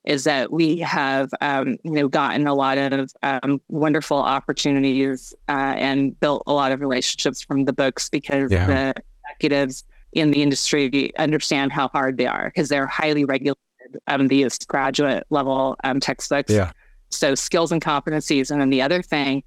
is 0.04 0.24
that 0.24 0.52
we 0.52 0.78
have 0.78 1.30
um, 1.40 1.76
you 1.82 1.92
know 1.92 2.08
gotten 2.08 2.46
a 2.46 2.54
lot 2.54 2.78
of 2.78 3.12
um, 3.22 3.60
wonderful 3.68 4.16
opportunities 4.16 5.34
uh, 5.48 5.74
and 5.76 6.18
built 6.20 6.42
a 6.46 6.52
lot 6.52 6.72
of 6.72 6.80
relationships 6.80 7.42
from 7.42 7.64
the 7.64 7.72
books 7.72 8.08
because 8.08 8.50
yeah. 8.50 8.66
the 8.66 8.94
executives 9.28 9.84
in 10.12 10.30
the 10.30 10.42
industry 10.42 11.12
understand 11.18 11.72
how 11.72 11.88
hard 11.88 12.16
they 12.16 12.26
are 12.26 12.46
because 12.46 12.68
they're 12.68 12.86
highly 12.86 13.24
regulated 13.24 13.58
um, 14.06 14.28
these 14.28 14.58
graduate 14.58 15.24
level 15.30 15.76
um, 15.84 16.00
textbooks. 16.00 16.52
Yeah. 16.52 16.72
So 17.10 17.34
skills 17.34 17.72
and 17.72 17.82
competencies, 17.82 18.50
and 18.50 18.60
then 18.60 18.70
the 18.70 18.82
other 18.82 19.02
thing 19.02 19.42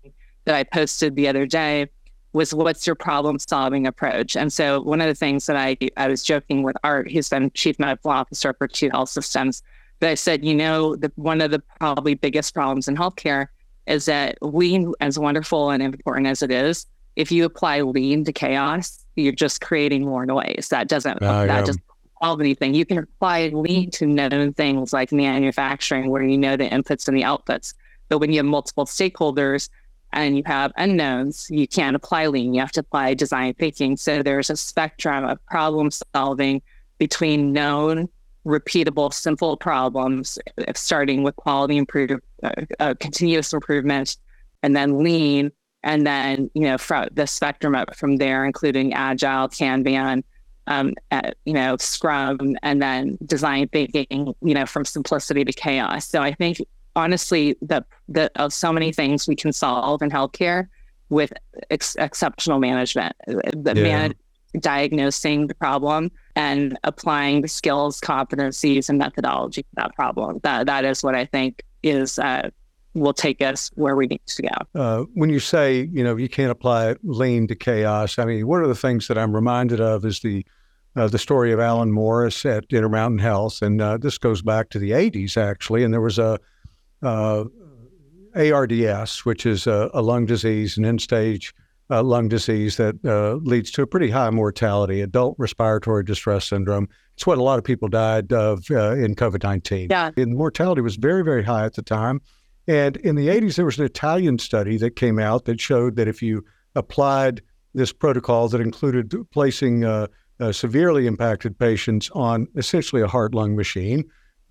that 0.46 0.56
I 0.56 0.64
posted 0.64 1.16
the 1.16 1.28
other 1.28 1.46
day 1.46 1.90
was 2.34 2.54
what's 2.54 2.88
your 2.88 2.96
problem 2.96 3.40
solving 3.40 3.86
approach? 3.86 4.36
And 4.36 4.52
so 4.52 4.82
one 4.82 5.02
of 5.02 5.08
the 5.08 5.16
things 5.16 5.46
that 5.48 5.56
I 5.56 5.78
I 5.98 6.08
was 6.08 6.24
joking 6.24 6.64
with 6.64 6.76
Art, 6.84 7.12
who's 7.12 7.30
been 7.30 7.52
chief 7.52 7.78
medical 7.80 8.12
officer 8.12 8.54
for 8.54 8.68
two 8.68 8.90
health 8.90 9.10
systems, 9.10 9.64
but 10.00 10.10
I 10.10 10.16
said, 10.16 10.44
you 10.44 10.56
know, 10.56 10.96
the, 10.96 11.12
one 11.16 11.42
of 11.42 11.52
the 11.52 11.62
probably 11.80 12.16
biggest 12.16 12.54
problems 12.54 12.88
in 12.88 12.96
healthcare 12.96 13.48
is 13.86 14.06
that 14.06 14.38
lean, 14.42 14.94
as 15.00 15.20
wonderful 15.20 15.70
and 15.70 15.84
important 15.84 16.28
as 16.28 16.42
it 16.42 16.52
is, 16.52 16.86
if 17.16 17.32
you 17.32 17.46
apply 17.46 17.82
lean 17.82 18.24
to 18.26 18.34
chaos, 18.34 19.06
you're 19.16 19.34
just 19.34 19.62
creating 19.62 20.06
more 20.06 20.26
noise. 20.26 20.68
That 20.72 20.88
doesn't 20.88 21.20
oh, 21.22 21.48
that 21.48 21.66
doesn't 21.66 21.84
solve 22.22 22.40
anything. 22.40 22.74
You 22.74 22.86
can 22.86 23.00
apply 23.00 23.50
lean 23.50 23.92
to 23.92 24.08
known 24.08 24.54
things 24.54 24.94
like 24.94 25.12
manufacturing, 25.12 26.10
where 26.10 26.24
you 26.24 26.38
know 26.38 26.56
the 26.56 26.70
inputs 26.70 27.08
and 27.08 27.18
the 27.18 27.24
outputs. 27.24 27.74
But 28.10 28.20
when 28.20 28.32
you 28.32 28.38
have 28.38 28.46
multiple 28.46 28.86
stakeholders 28.86 29.70
and 30.14 30.38
you 30.38 30.44
have 30.46 30.72
unknowns, 30.78 31.48
you 31.50 31.68
can't 31.68 31.96
apply 31.96 32.28
lean. 32.28 32.54
You 32.54 32.60
have 32.62 32.72
to 32.74 32.82
apply 32.82 33.14
design 33.14 33.54
thinking. 33.54 33.98
So 33.98 34.22
there's 34.22 34.50
a 34.50 34.58
spectrum 34.58 35.26
of 35.26 35.44
problem 35.46 35.90
solving 36.14 36.62
between 36.98 37.54
known, 37.54 38.10
repeatable, 38.46 39.14
simple 39.14 39.58
problems, 39.58 40.38
starting 40.76 41.24
with 41.24 41.36
quality 41.36 41.78
improvement, 41.78 42.24
uh, 42.44 42.52
uh, 42.80 42.94
continuous 43.00 43.54
improvement, 43.54 44.18
and 44.64 44.76
then 44.76 45.04
lean, 45.04 45.52
and 45.84 46.06
then 46.06 46.50
you 46.54 46.64
know 46.64 46.78
from 46.78 47.08
the 47.14 47.26
spectrum 47.26 47.76
up 47.76 47.96
from 47.96 48.18
there, 48.18 48.46
including 48.46 48.94
agile, 48.94 49.48
Kanban, 49.48 50.24
um, 50.68 50.94
at, 51.10 51.38
you 51.46 51.54
know 51.54 51.78
Scrum, 51.78 52.56
and 52.62 52.82
then 52.82 53.18
design 53.26 53.68
thinking. 53.70 54.34
You 54.42 54.54
know 54.54 54.66
from 54.66 54.86
simplicity 54.86 55.46
to 55.46 55.54
chaos. 55.54 56.08
So 56.08 56.22
I 56.22 56.34
think 56.34 56.60
honestly 56.96 57.56
the 57.62 57.84
the 58.08 58.32
of 58.36 58.54
so 58.54 58.72
many 58.72 58.92
things 58.92 59.28
we 59.28 59.36
can 59.36 59.52
solve 59.52 60.02
in 60.02 60.10
healthcare 60.10 60.68
with 61.10 61.34
ex- 61.70 61.96
exceptional 61.96 62.60
management 62.60 63.16
the 63.28 63.74
yeah. 63.76 63.84
man 63.84 64.14
diagnosing 64.60 65.48
the 65.48 65.56
problem 65.56 66.12
and 66.36 66.78
applying 66.84 67.42
the 67.42 67.48
skills 67.48 68.02
competencies 68.02 68.90
and 68.90 68.98
methodology 68.98 69.64
to 69.64 69.70
that 69.76 69.96
problem 69.96 70.40
that 70.44 70.66
that 70.66 70.84
is 70.84 71.04
what 71.04 71.16
i 71.16 71.26
think 71.26 71.64
is 71.84 72.20
uh, 72.20 72.50
will 72.94 73.14
take 73.14 73.42
us 73.42 73.72
where 73.76 73.96
we 73.96 74.06
need 74.08 74.22
to 74.26 74.42
go 74.42 74.80
uh, 74.80 75.04
when 75.14 75.30
you 75.30 75.40
say 75.40 75.90
you 75.94 76.04
know 76.04 76.18
you 76.18 76.28
can't 76.28 76.52
apply 76.52 76.96
lean 77.04 77.48
to 77.48 77.56
chaos 77.56 78.20
i 78.20 78.26
mean 78.26 78.46
one 78.46 78.62
of 78.62 78.68
the 78.68 78.76
things 78.76 79.08
that 79.08 79.18
i'm 79.18 79.34
reminded 79.34 79.80
of 79.80 80.04
is 80.06 80.20
the 80.20 80.46
uh, 80.96 81.08
the 81.08 81.18
story 81.18 81.52
of 81.52 81.60
Alan 81.60 81.92
Morris 81.92 82.46
at 82.46 82.66
Intermountain 82.70 83.20
Health, 83.20 83.62
and 83.62 83.82
uh, 83.82 83.98
this 83.98 84.18
goes 84.18 84.42
back 84.42 84.70
to 84.70 84.80
the 84.80 84.92
80s 84.92 85.38
actually. 85.38 85.84
And 85.84 85.94
there 85.94 86.02
was 86.02 86.20
a 86.20 86.40
uh, 87.02 87.46
ARDS, 88.36 89.26
which 89.26 89.46
is 89.46 89.68
a, 89.68 89.90
a, 89.94 90.02
lung 90.02 90.26
disease, 90.26 90.78
an 90.78 90.86
end 90.86 91.02
stage 91.02 91.54
uh, 91.90 92.02
lung 92.02 92.30
disease 92.30 92.78
that 92.78 92.96
uh, 93.06 93.36
leads 93.44 93.70
to 93.72 93.82
a 93.82 93.88
pretty 93.88 94.10
high 94.10 94.30
mortality, 94.30 95.02
adult 95.02 95.36
respiratory 95.38 96.04
distress 96.04 96.46
syndrome. 96.48 96.88
It's 97.16 97.28
what 97.28 97.38
a 97.38 97.44
lot 97.44 97.60
of 97.60 97.66
people 97.66 97.90
died 97.90 98.32
of 98.32 98.66
uh, 98.72 98.96
in 98.96 99.16
COVID 99.16 99.44
19. 99.44 99.90
Yeah. 99.90 100.12
And 100.16 100.36
mortality 100.36 100.82
was 100.82 100.96
very, 100.96 101.24
very 101.24 101.44
high 101.44 101.66
at 101.66 101.74
the 101.74 101.82
time. 101.82 102.22
And 102.68 102.96
in 102.98 103.16
the 103.16 103.28
80s, 103.28 103.56
there 103.56 103.66
was 103.66 103.78
an 103.80 103.86
Italian 103.86 104.40
study 104.40 104.78
that 104.78 104.96
came 104.96 105.20
out 105.20 105.46
that 105.46 105.60
showed 105.60 105.98
that 105.98 106.08
if 106.08 106.22
you 106.22 106.46
applied 106.76 107.42
this 107.74 107.92
protocol 107.92 108.48
that 108.50 108.62
included 108.62 109.14
placing 109.32 109.84
uh, 109.84 110.08
uh, 110.40 110.52
severely 110.52 111.08
impacted 111.08 111.58
patients 111.58 112.10
on 112.12 112.48
essentially 112.56 113.02
a 113.02 113.08
heart 113.08 113.34
lung 113.34 113.56
machine, 113.56 114.06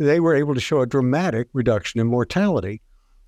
they 0.06 0.18
were 0.18 0.34
able 0.34 0.54
to 0.54 0.60
show 0.60 0.80
a 0.80 0.86
dramatic 0.86 1.48
reduction 1.52 2.00
in 2.00 2.06
mortality. 2.06 2.80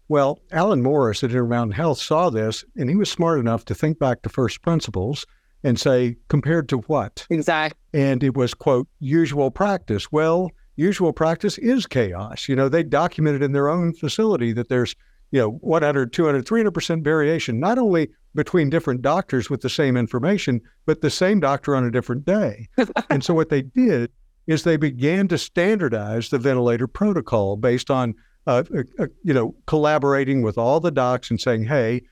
Well, 0.08 0.40
Alan 0.50 0.82
Morris 0.82 1.22
at 1.22 1.30
Intermountain 1.30 1.72
Health 1.72 1.98
saw 1.98 2.30
this, 2.30 2.64
and 2.76 2.88
he 2.88 2.96
was 2.96 3.10
smart 3.10 3.38
enough 3.38 3.64
to 3.66 3.74
think 3.74 3.98
back 3.98 4.22
to 4.22 4.28
first 4.28 4.62
principles 4.62 5.26
and 5.62 5.78
say, 5.78 6.16
compared 6.28 6.68
to 6.70 6.78
what? 6.78 7.26
Exactly. 7.30 7.78
And 7.92 8.24
it 8.24 8.34
was, 8.34 8.54
quote, 8.54 8.88
usual 9.00 9.50
practice. 9.50 10.10
Well, 10.10 10.50
usual 10.76 11.12
practice 11.12 11.58
is 11.58 11.86
chaos. 11.86 12.48
You 12.48 12.56
know, 12.56 12.68
they 12.68 12.82
documented 12.82 13.42
in 13.42 13.52
their 13.52 13.68
own 13.68 13.92
facility 13.92 14.52
that 14.54 14.68
there's, 14.68 14.96
you 15.30 15.40
know, 15.40 15.50
100, 15.60 16.12
200, 16.12 16.46
300% 16.46 17.04
variation, 17.04 17.60
not 17.60 17.78
only 17.78 18.10
between 18.34 18.70
different 18.70 19.02
doctors 19.02 19.50
with 19.50 19.60
the 19.60 19.68
same 19.68 19.96
information, 19.96 20.60
but 20.86 21.02
the 21.02 21.10
same 21.10 21.38
doctor 21.38 21.76
on 21.76 21.84
a 21.84 21.90
different 21.90 22.24
day. 22.24 22.66
and 23.10 23.22
so 23.22 23.34
what 23.34 23.50
they 23.50 23.62
did 23.62 24.10
is 24.46 24.64
they 24.64 24.76
began 24.76 25.28
to 25.28 25.38
standardize 25.38 26.28
the 26.28 26.38
ventilator 26.38 26.86
protocol 26.86 27.56
based 27.56 27.90
on, 27.90 28.14
uh, 28.46 28.64
uh, 28.74 28.82
uh, 28.98 29.06
you 29.22 29.32
know, 29.32 29.54
collaborating 29.66 30.42
with 30.42 30.58
all 30.58 30.80
the 30.80 30.90
docs 30.90 31.30
and 31.30 31.40
saying, 31.40 31.64
hey, 31.64 32.02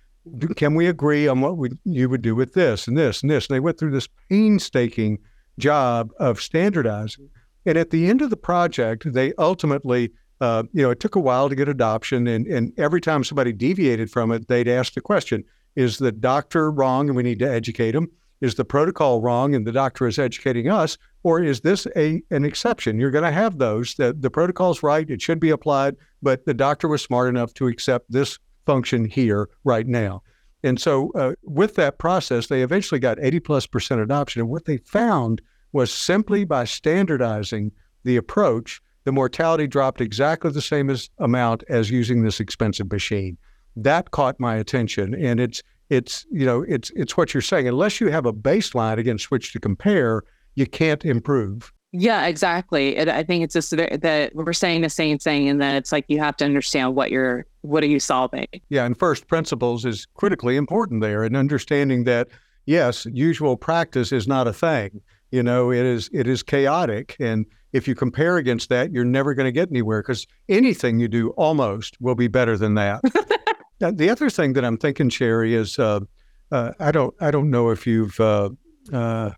can 0.57 0.75
we 0.75 0.87
agree 0.87 1.27
on 1.27 1.41
what 1.41 1.57
we, 1.57 1.71
you 1.85 2.09
would 2.09 2.23
do 2.23 2.35
with 2.35 2.53
this 2.53 2.87
and 2.87 2.97
this 2.97 3.23
and 3.23 3.31
this? 3.31 3.49
And 3.49 3.55
they 3.55 3.61
went 3.61 3.79
through 3.79 3.91
this 3.91 4.09
painstaking 4.29 5.19
job 5.59 6.11
of 6.19 6.41
standardizing. 6.41 7.29
And 7.67 7.77
at 7.77 7.91
the 7.91 8.09
end 8.09 8.23
of 8.23 8.31
the 8.31 8.37
project, 8.37 9.13
they 9.13 9.33
ultimately, 9.39 10.13
uh, 10.41 10.65
you 10.73 10.83
know, 10.83 10.91
it 10.91 11.01
took 11.01 11.17
a 11.17 11.21
while 11.21 11.49
to 11.49 11.55
get 11.55 11.69
adoption. 11.69 12.27
And, 12.27 12.47
and 12.47 12.73
every 12.79 13.01
time 13.01 13.25
somebody 13.25 13.53
deviated 13.53 14.11
from 14.11 14.31
it, 14.31 14.49
they'd 14.49 14.69
ask 14.69 14.95
the 14.95 15.01
question, 15.01 15.45
is 15.77 15.99
the 15.99 16.13
doctor 16.13 16.71
wrong 16.71 17.09
and 17.09 17.17
we 17.17 17.23
need 17.23 17.39
to 17.41 17.51
educate 17.51 17.93
them? 17.93 18.11
Is 18.41 18.55
the 18.55 18.65
protocol 18.65 19.21
wrong 19.21 19.55
and 19.55 19.67
the 19.67 19.73
doctor 19.73 20.07
is 20.07 20.19
educating 20.19 20.69
us? 20.69 20.97
Or 21.23 21.43
is 21.43 21.61
this 21.61 21.87
a 21.97 22.23
an 22.31 22.45
exception? 22.45 22.99
You're 22.99 23.11
going 23.11 23.25
to 23.25 23.31
have 23.31 23.59
those. 23.59 23.95
The, 23.95 24.15
the 24.19 24.31
protocol's 24.31 24.83
right. 24.83 25.09
It 25.09 25.21
should 25.21 25.41
be 25.41 25.51
applied, 25.51 25.97
but 26.23 26.47
the 26.47 26.55
doctor 26.55 26.89
was 26.89 27.03
smart 27.03 27.29
enough 27.29 27.53
to 27.55 27.67
accept 27.67 28.11
this 28.11 28.39
function 28.65 29.05
here 29.05 29.49
right 29.65 29.87
now. 29.87 30.23
And 30.63 30.81
so, 30.81 31.11
uh, 31.15 31.33
with 31.43 31.75
that 31.77 31.99
process, 31.99 32.47
they 32.47 32.63
eventually 32.63 33.01
got 33.01 33.19
80 33.21 33.41
plus 33.41 33.67
percent 33.67 34.01
adoption. 34.01 34.41
And 34.41 34.51
what 34.51 34.67
they 34.67 34.79
found 34.79 35.41
was 35.73 35.93
simply 35.93 36.45
by 36.45 36.65
standardizing 36.65 37.73
the 38.05 38.17
approach, 38.17 38.81
the 39.05 39.13
mortality 39.13 39.67
dropped 39.67 40.01
exactly 40.01 40.51
the 40.51 40.63
same 40.63 40.91
as 40.91 41.09
amount 41.19 41.65
as 41.69 41.91
using 41.91 42.23
this 42.23 42.41
expensive 42.41 42.91
machine. 42.91 43.39
that 43.77 44.11
caught 44.11 44.41
my 44.41 44.57
attention, 44.57 45.15
and 45.15 45.39
it's 45.39 45.63
it's 45.91 46.25
you 46.31 46.47
know 46.47 46.63
it's 46.63 46.91
it's 46.97 47.17
what 47.17 47.35
you're 47.35 47.43
saying. 47.43 47.69
Unless 47.69 48.01
you 48.01 48.09
have 48.09 48.25
a 48.25 48.33
baseline 48.33 48.99
against 48.99 49.31
which 49.31 49.53
to 49.53 49.61
compare, 49.61 50.23
you 50.55 50.67
can't 50.67 51.05
improve. 51.05 51.73
Yeah, 51.93 52.27
exactly. 52.27 52.97
And 52.97 53.11
I 53.11 53.25
think 53.25 53.43
it's 53.43 53.55
just 53.55 53.71
that 53.77 54.31
we're 54.33 54.53
saying 54.53 54.83
the 54.83 54.89
same 54.89 55.19
thing, 55.19 55.49
and 55.49 55.61
that 55.61 55.75
it's 55.75 55.91
like 55.91 56.05
you 56.07 56.21
have 56.21 56.37
to 56.37 56.45
understand 56.45 56.95
what 56.95 57.11
you're, 57.11 57.47
what 57.63 57.83
are 57.83 57.89
you 57.89 57.99
solving? 57.99 58.47
Yeah, 58.69 58.85
and 58.85 58.97
first 58.97 59.27
principles 59.27 59.85
is 59.85 60.07
critically 60.15 60.57
important 60.57 61.03
there, 61.03 61.25
and 61.25 61.37
understanding 61.37 62.05
that 62.05 62.29
yes, 62.67 63.07
usual 63.13 63.57
practice 63.57 64.13
is 64.13 64.29
not 64.29 64.47
a 64.47 64.53
thing. 64.53 65.01
You 65.33 65.43
know, 65.43 65.73
it 65.73 65.85
is 65.85 66.09
it 66.13 66.29
is 66.29 66.45
chaotic, 66.45 67.17
and 67.19 67.45
if 67.73 67.89
you 67.89 67.97
compare 67.97 68.37
against 68.37 68.69
that, 68.69 68.93
you're 68.93 69.05
never 69.05 69.35
going 69.35 69.47
to 69.47 69.53
get 69.53 69.71
anywhere 69.71 70.03
because 70.03 70.27
anything 70.49 71.01
you 71.01 71.09
do 71.09 71.31
almost 71.31 72.01
will 72.01 72.15
be 72.15 72.29
better 72.29 72.57
than 72.57 72.75
that. 72.75 73.01
the 73.81 74.11
other 74.11 74.31
thing 74.31 74.53
that 74.55 74.65
I'm 74.65 74.77
thinking, 74.77 75.09
Sherri, 75.09 75.55
is 75.55 75.79
uh, 75.79 76.01
uh, 76.53 76.73
I 76.79 76.93
don't 76.93 77.15
I 77.21 77.31
don't 77.31 77.51
know 77.51 77.71
if 77.71 77.87
you've 77.87 78.19
uh, 78.21 78.51
uh 78.93 79.31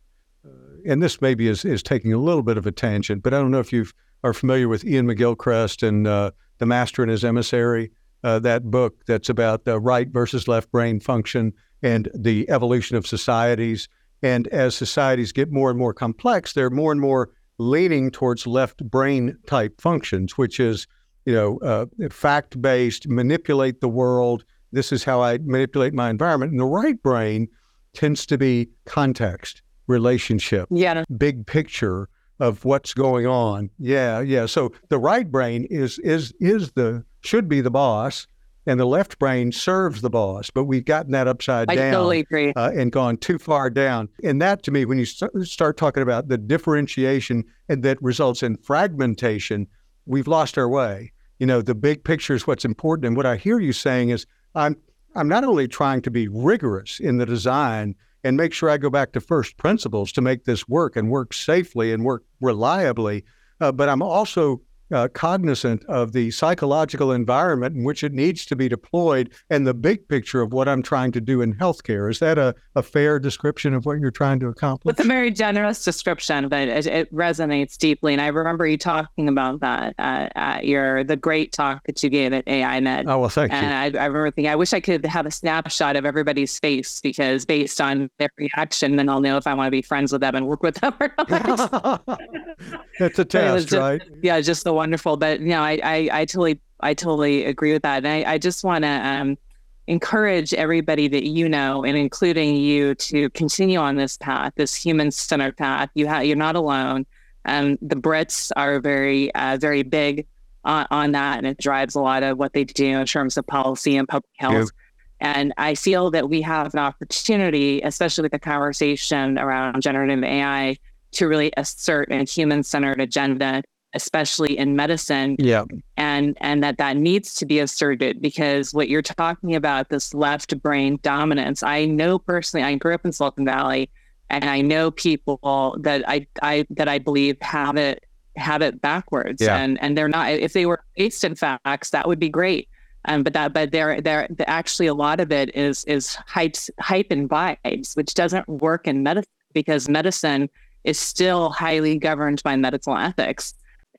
and 0.84 1.03
this 1.03 1.20
maybe 1.20 1.49
is, 1.49 1.64
is 1.64 1.82
taking 1.82 2.12
a 2.12 2.18
little 2.18 2.43
bit 2.43 2.57
of 2.57 2.66
a 2.66 2.72
tangent, 2.72 3.22
but 3.22 3.32
I 3.32 3.38
don't 3.38 3.51
know 3.51 3.61
if 3.61 3.72
you 3.72 3.86
are 4.24 4.34
familiar 4.34 4.68
with 4.68 4.84
Iain 4.84 5.07
McGilchrist 5.07 5.86
and 5.86 6.07
uh, 6.07 6.32
The 6.59 6.66
Master 6.66 7.03
and 7.03 7.11
His 7.11 7.24
Emissary, 7.24 7.90
uh, 8.24 8.38
that 8.40 8.64
book 8.70 9.05
that's 9.07 9.28
about 9.28 9.64
the 9.64 9.80
right 9.80 10.09
versus 10.09 10.47
left 10.47 10.70
brain 10.70 11.01
function 11.01 11.53
and 11.82 12.09
the 12.14 12.49
evolution 12.51 12.97
of 12.97 13.07
societies. 13.07 13.88
And 14.22 14.47
as 14.49 14.76
societies 14.76 15.32
get 15.32 15.51
more 15.51 15.70
and 15.70 15.78
more 15.78 15.95
complex, 15.95 16.53
they're 16.53 16.70
more 16.70 16.93
and 16.93 17.01
more 17.01 17.30
leaning 17.59 18.11
towards 18.11 18.47
left 18.47 18.88
brain 18.88 19.36
type 19.47 19.80
functions, 19.80 20.38
which 20.38 20.61
is, 20.61 20.86
you 21.24 21.34
know, 21.34 21.58
uh, 21.58 21.86
fact 22.10 22.60
based, 22.60 23.08
manipulate 23.08 23.80
the 23.80 23.88
world. 23.88 24.44
This 24.72 24.92
is 24.92 25.04
how 25.04 25.20
I 25.20 25.38
manipulate 25.38 25.94
my 25.94 26.10
environment. 26.10 26.52
And 26.52 26.60
the 26.60 26.64
right 26.64 27.00
brain 27.02 27.48
tends 27.92 28.26
to 28.26 28.38
be 28.38 28.70
context 28.86 29.62
relationship, 29.86 30.68
yeah, 30.70 31.04
big 31.16 31.46
picture 31.46 32.08
of 32.40 32.64
what's 32.64 32.94
going 32.94 33.26
on. 33.26 33.70
Yeah, 33.78 34.20
yeah. 34.20 34.46
So 34.46 34.72
the 34.88 34.98
right 34.98 35.30
brain 35.30 35.66
is 35.70 35.98
is 36.00 36.32
is 36.40 36.72
the 36.72 37.04
should 37.20 37.48
be 37.48 37.60
the 37.60 37.70
boss, 37.70 38.26
and 38.66 38.80
the 38.80 38.86
left 38.86 39.18
brain 39.18 39.52
serves 39.52 40.00
the 40.00 40.10
boss. 40.10 40.50
But 40.50 40.64
we've 40.64 40.84
gotten 40.84 41.12
that 41.12 41.28
upside 41.28 41.70
I 41.70 41.76
down. 41.76 41.92
Totally 41.92 42.20
agree. 42.20 42.52
Uh, 42.56 42.72
and 42.74 42.90
gone 42.90 43.16
too 43.16 43.38
far 43.38 43.70
down. 43.70 44.08
And 44.24 44.40
that, 44.42 44.62
to 44.64 44.70
me, 44.70 44.84
when 44.84 44.98
you 44.98 45.04
st- 45.04 45.30
start 45.46 45.76
talking 45.76 46.02
about 46.02 46.28
the 46.28 46.38
differentiation 46.38 47.44
and 47.68 47.82
that 47.82 48.02
results 48.02 48.42
in 48.42 48.56
fragmentation, 48.56 49.66
we've 50.07 50.28
lost 50.28 50.59
our 50.59 50.68
way. 50.68 51.12
You 51.38 51.46
know, 51.46 51.62
the 51.62 51.74
big 51.74 52.05
picture 52.05 52.34
is 52.34 52.46
what's 52.46 52.64
important. 52.64 53.07
And 53.07 53.16
what 53.16 53.26
I 53.26 53.36
hear 53.36 53.59
you 53.59 53.72
saying 53.72 54.11
is, 54.11 54.26
I'm 54.55 54.76
I'm 55.14 55.28
not 55.28 55.44
only 55.44 55.68
trying 55.68 56.03
to 56.03 56.11
be 56.11 56.28
rigorous 56.28 56.98
in 56.98 57.18
the 57.18 57.26
design 57.26 57.94
and 58.24 58.36
make 58.36 58.53
sure 58.53 58.70
I 58.70 58.78
go 58.78 58.90
back 58.90 59.12
to 59.12 59.20
first 59.20 59.57
principles 59.57 60.12
to 60.12 60.20
make 60.20 60.44
this 60.44 60.68
work 60.68 60.96
and 60.96 61.11
work 61.11 61.34
safely 61.34 61.92
and 61.92 62.05
work 62.05 62.24
reliably. 62.40 63.24
Uh, 63.61 63.72
but 63.72 63.88
I'm 63.88 64.03
also 64.03 64.61
uh, 64.93 65.09
cognizant 65.09 65.84
of 65.86 66.12
the 66.12 66.30
psychological 66.30 67.12
environment 67.12 67.76
in 67.76 67.84
which 67.84 68.05
it 68.05 68.12
needs 68.12 68.45
to 68.47 68.57
be 68.57 68.68
deployed 68.68 69.32
and 69.51 69.66
the 69.66 69.74
big 69.74 70.07
picture 70.09 70.40
of 70.40 70.53
what 70.53 70.68
I'm 70.68 70.82
trying 70.82 71.12
to 71.12 71.20
do 71.20 71.40
in 71.40 71.55
healthcare. 71.55 72.11
Is 72.11 72.18
that 72.20 72.38
a, 72.38 72.55
a 72.74 72.82
fair 72.82 73.18
description 73.18 73.74
of 73.74 73.86
what 73.86 73.99
you're 74.01 74.11
trying 74.11 74.40
to 74.40 74.49
accomplish? 74.49 74.93
It's 74.93 75.05
a 75.05 75.09
very 75.09 75.30
generous 75.30 75.84
description, 75.84 76.49
but 76.49 76.68
it, 76.68 76.86
it, 76.86 77.12
resonates 77.12 77.76
deeply. 77.76 78.12
And 78.12 78.22
I 78.22 78.28
remember 78.28 78.66
you 78.66 78.78
talking 78.78 79.28
about 79.28 79.61
that 79.61 79.95
uh, 79.99 80.28
at 80.34 80.64
your 80.64 81.05
the 81.05 81.16
great 81.16 81.53
talk 81.53 81.82
that 81.86 82.03
you 82.03 82.09
gave 82.09 82.32
at 82.32 82.45
AINet. 82.47 83.05
Oh 83.07 83.18
well, 83.18 83.28
thank 83.28 83.53
and 83.53 83.62
you. 83.62 83.72
And 83.72 83.97
I, 83.97 84.03
I 84.03 84.07
remember 84.07 84.30
thinking, 84.30 84.51
I 84.51 84.57
wish 84.57 84.72
I 84.72 84.80
could 84.80 85.05
have 85.05 85.26
a 85.26 85.30
snapshot 85.30 85.97
of 85.97 86.07
everybody's 86.07 86.59
face 86.59 87.01
because 87.01 87.45
based 87.45 87.80
on 87.80 88.11
their 88.18 88.30
reaction, 88.38 88.97
then 88.97 89.09
I'll 89.09 89.20
know 89.20 89.36
if 89.36 89.47
I 89.47 89.55
want 89.55 89.66
to 89.66 89.70
be 89.70 89.82
friends 89.82 90.12
with 90.12 90.20
them 90.20 90.34
and 90.34 90.47
work 90.47 90.62
with 90.62 90.76
them 90.76 90.95
or 91.01 91.12
not. 91.18 92.05
That's 92.99 93.18
a 93.18 93.24
test, 93.32 93.68
just, 93.68 93.80
right? 93.80 94.03
Yeah, 94.22 94.40
just 94.40 94.64
the 94.64 94.72
wonderful. 94.82 95.16
But 95.16 95.40
you 95.40 95.48
know, 95.48 95.62
I 95.62 95.78
I, 95.82 96.08
I 96.12 96.24
totally 96.24 96.60
I 96.80 96.94
totally 96.94 97.44
agree 97.44 97.72
with 97.72 97.82
that, 97.82 98.04
and 98.04 98.08
I, 98.08 98.32
I 98.32 98.38
just 98.38 98.64
want 98.64 98.82
to 98.82 98.90
um, 98.90 99.38
encourage 99.86 100.52
everybody 100.54 101.06
that 101.06 101.22
you 101.22 101.48
know, 101.48 101.84
and 101.84 101.96
including 101.96 102.56
you, 102.56 102.96
to 102.96 103.30
continue 103.30 103.78
on 103.78 103.94
this 103.94 104.16
path, 104.16 104.52
this 104.56 104.74
human-centered 104.74 105.56
path. 105.56 105.88
You 105.94 106.08
have 106.08 106.24
you're 106.24 106.36
not 106.36 106.56
alone. 106.56 107.06
Um, 107.44 107.78
the 107.80 107.94
Brits 107.94 108.50
are 108.56 108.80
very 108.80 109.32
uh, 109.36 109.56
very 109.60 109.84
big 109.84 110.26
on, 110.64 110.86
on, 110.90 111.12
that, 111.12 111.38
and 111.38 111.46
it 111.46 111.58
drives 111.58 111.94
a 111.94 112.00
lot 112.00 112.24
of 112.24 112.38
what 112.38 112.52
they 112.52 112.64
do 112.64 112.98
in 112.98 113.06
terms 113.06 113.36
of 113.36 113.46
policy 113.46 113.96
and 113.96 114.08
public 114.08 114.34
health. 114.38 114.54
Yeah. 114.54 115.34
And 115.34 115.54
I 115.56 115.76
feel 115.76 116.10
that 116.10 116.28
we 116.28 116.42
have 116.42 116.74
an 116.74 116.80
opportunity, 116.80 117.80
especially 117.82 118.22
with 118.22 118.32
the 118.32 118.40
conversation 118.40 119.38
around 119.38 119.80
generative 119.80 120.24
AI, 120.24 120.76
to 121.12 121.28
really 121.28 121.52
assert 121.56 122.10
a 122.10 122.24
human-centered 122.24 123.00
agenda 123.00 123.62
especially 123.95 124.57
in 124.57 124.76
medicine. 124.76 125.36
Yeah. 125.38 125.64
And 125.97 126.36
and 126.40 126.62
that 126.62 126.78
that 126.78 126.97
needs 126.97 127.34
to 127.36 127.47
be 127.47 127.59
asserted 127.59 128.20
because 128.20 128.72
what 128.72 128.88
you're 128.88 129.03
talking 129.03 129.55
about 129.55 129.88
this 129.90 130.14
left 130.14 130.61
brain 130.62 130.99
dominance. 131.03 131.62
I 131.62 131.84
know 131.84 132.18
personally 132.18 132.64
I 132.64 132.74
grew 132.76 132.95
up 132.95 133.05
in 133.05 133.12
Silicon 133.12 133.45
Valley 133.45 133.90
and 134.30 134.45
I 134.45 134.61
know 134.61 134.90
people 134.90 135.76
that 135.80 136.09
I 136.09 136.26
I 136.43 136.66
that 136.70 136.88
I 136.88 136.99
believe 136.99 137.36
have 137.43 137.76
it 137.76 138.05
have 138.36 138.62
it 138.62 138.80
backwards 138.80 139.43
yeah. 139.43 139.59
and 139.59 139.80
and 139.82 139.97
they're 139.97 140.09
not 140.09 140.32
if 140.32 140.55
they 140.55 140.64
were 140.64 140.82
based 140.97 141.22
in 141.22 141.34
facts 141.34 141.90
that 141.90 142.09
would 142.09 142.18
be 142.18 142.28
great. 142.28 142.68
Um, 143.05 143.24
but 143.24 143.32
that 143.32 143.53
but 143.53 143.72
there 143.72 144.01
there 144.01 144.28
actually 144.47 144.86
a 144.86 144.95
lot 144.95 145.20
of 145.20 145.32
it 145.32 145.55
is 145.57 145.84
is 145.84 146.16
hype 146.26 146.57
hype 146.80 147.11
and 147.11 147.28
vibes 147.28 147.97
which 147.97 148.14
doesn't 148.14 148.49
work 148.49 148.86
in 148.86 149.03
medicine 149.03 149.28
because 149.53 149.88
medicine 149.88 150.49
is 150.84 150.99
still 150.99 151.51
highly 151.51 151.99
governed 151.99 152.43
by 152.43 152.57
medical 152.57 152.97
ethics 152.97 153.55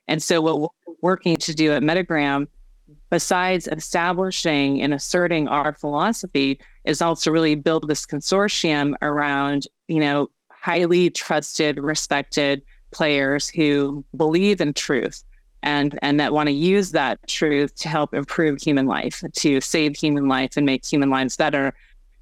and 0.08 0.22
so, 0.22 0.40
what 0.40 0.60
we're 0.60 0.94
working 1.00 1.36
to 1.36 1.54
do 1.54 1.72
at 1.72 1.82
Medigram, 1.82 2.46
besides 3.10 3.68
establishing 3.68 4.82
and 4.82 4.92
asserting 4.92 5.48
our 5.48 5.72
philosophy, 5.72 6.60
is 6.84 7.00
also 7.00 7.30
really 7.30 7.54
build 7.54 7.88
this 7.88 8.06
consortium 8.06 8.94
around, 9.02 9.66
you 9.88 10.00
know, 10.00 10.28
highly 10.50 11.10
trusted, 11.10 11.78
respected 11.78 12.62
players 12.90 13.48
who 13.48 14.04
believe 14.16 14.60
in 14.60 14.72
truth 14.72 15.24
and 15.64 15.98
and 16.02 16.20
that 16.20 16.32
want 16.32 16.46
to 16.46 16.52
use 16.52 16.92
that 16.92 17.18
truth 17.26 17.74
to 17.76 17.88
help 17.88 18.14
improve 18.14 18.60
human 18.60 18.86
life, 18.86 19.24
to 19.32 19.60
save 19.60 19.96
human 19.96 20.28
life 20.28 20.56
and 20.56 20.64
make 20.66 20.84
human 20.84 21.10
lives 21.10 21.36
better. 21.36 21.74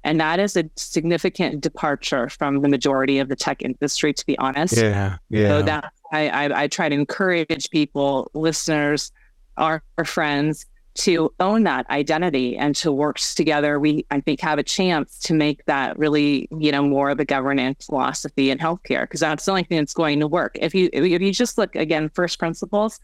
And 0.05 0.19
that 0.19 0.39
is 0.39 0.57
a 0.57 0.69
significant 0.75 1.61
departure 1.61 2.27
from 2.29 2.61
the 2.61 2.67
majority 2.67 3.19
of 3.19 3.29
the 3.29 3.35
tech 3.35 3.61
industry, 3.61 4.13
to 4.13 4.25
be 4.25 4.37
honest. 4.37 4.77
Yeah, 4.77 5.17
yeah. 5.29 5.47
So 5.49 5.61
that 5.61 5.93
I, 6.13 6.29
I, 6.29 6.63
I 6.63 6.67
try 6.67 6.87
to 6.87 6.95
encourage 6.95 7.69
people, 7.71 8.31
listeners, 8.33 9.11
our, 9.57 9.83
our 9.97 10.05
friends, 10.05 10.65
to 10.95 11.33
own 11.39 11.63
that 11.63 11.89
identity 11.89 12.55
and 12.55 12.75
to 12.75 12.91
work 12.91 13.17
together. 13.17 13.79
We, 13.79 14.05
I 14.11 14.21
think, 14.21 14.39
have 14.41 14.59
a 14.59 14.63
chance 14.63 15.17
to 15.21 15.33
make 15.33 15.65
that 15.65 15.97
really, 15.97 16.47
you 16.51 16.71
know, 16.71 16.83
more 16.83 17.09
of 17.09 17.19
a 17.19 17.25
governance 17.25 17.87
philosophy 17.87 18.51
in 18.51 18.59
healthcare 18.59 19.01
because 19.01 19.21
that's 19.21 19.43
the 19.45 19.51
only 19.51 19.63
thing 19.63 19.79
that's 19.79 19.95
going 19.95 20.19
to 20.19 20.27
work. 20.27 20.55
If 20.61 20.75
you 20.75 20.91
if 20.93 21.21
you 21.21 21.33
just 21.33 21.57
look 21.57 21.75
again, 21.75 22.09
first 22.09 22.37
principles, 22.37 22.99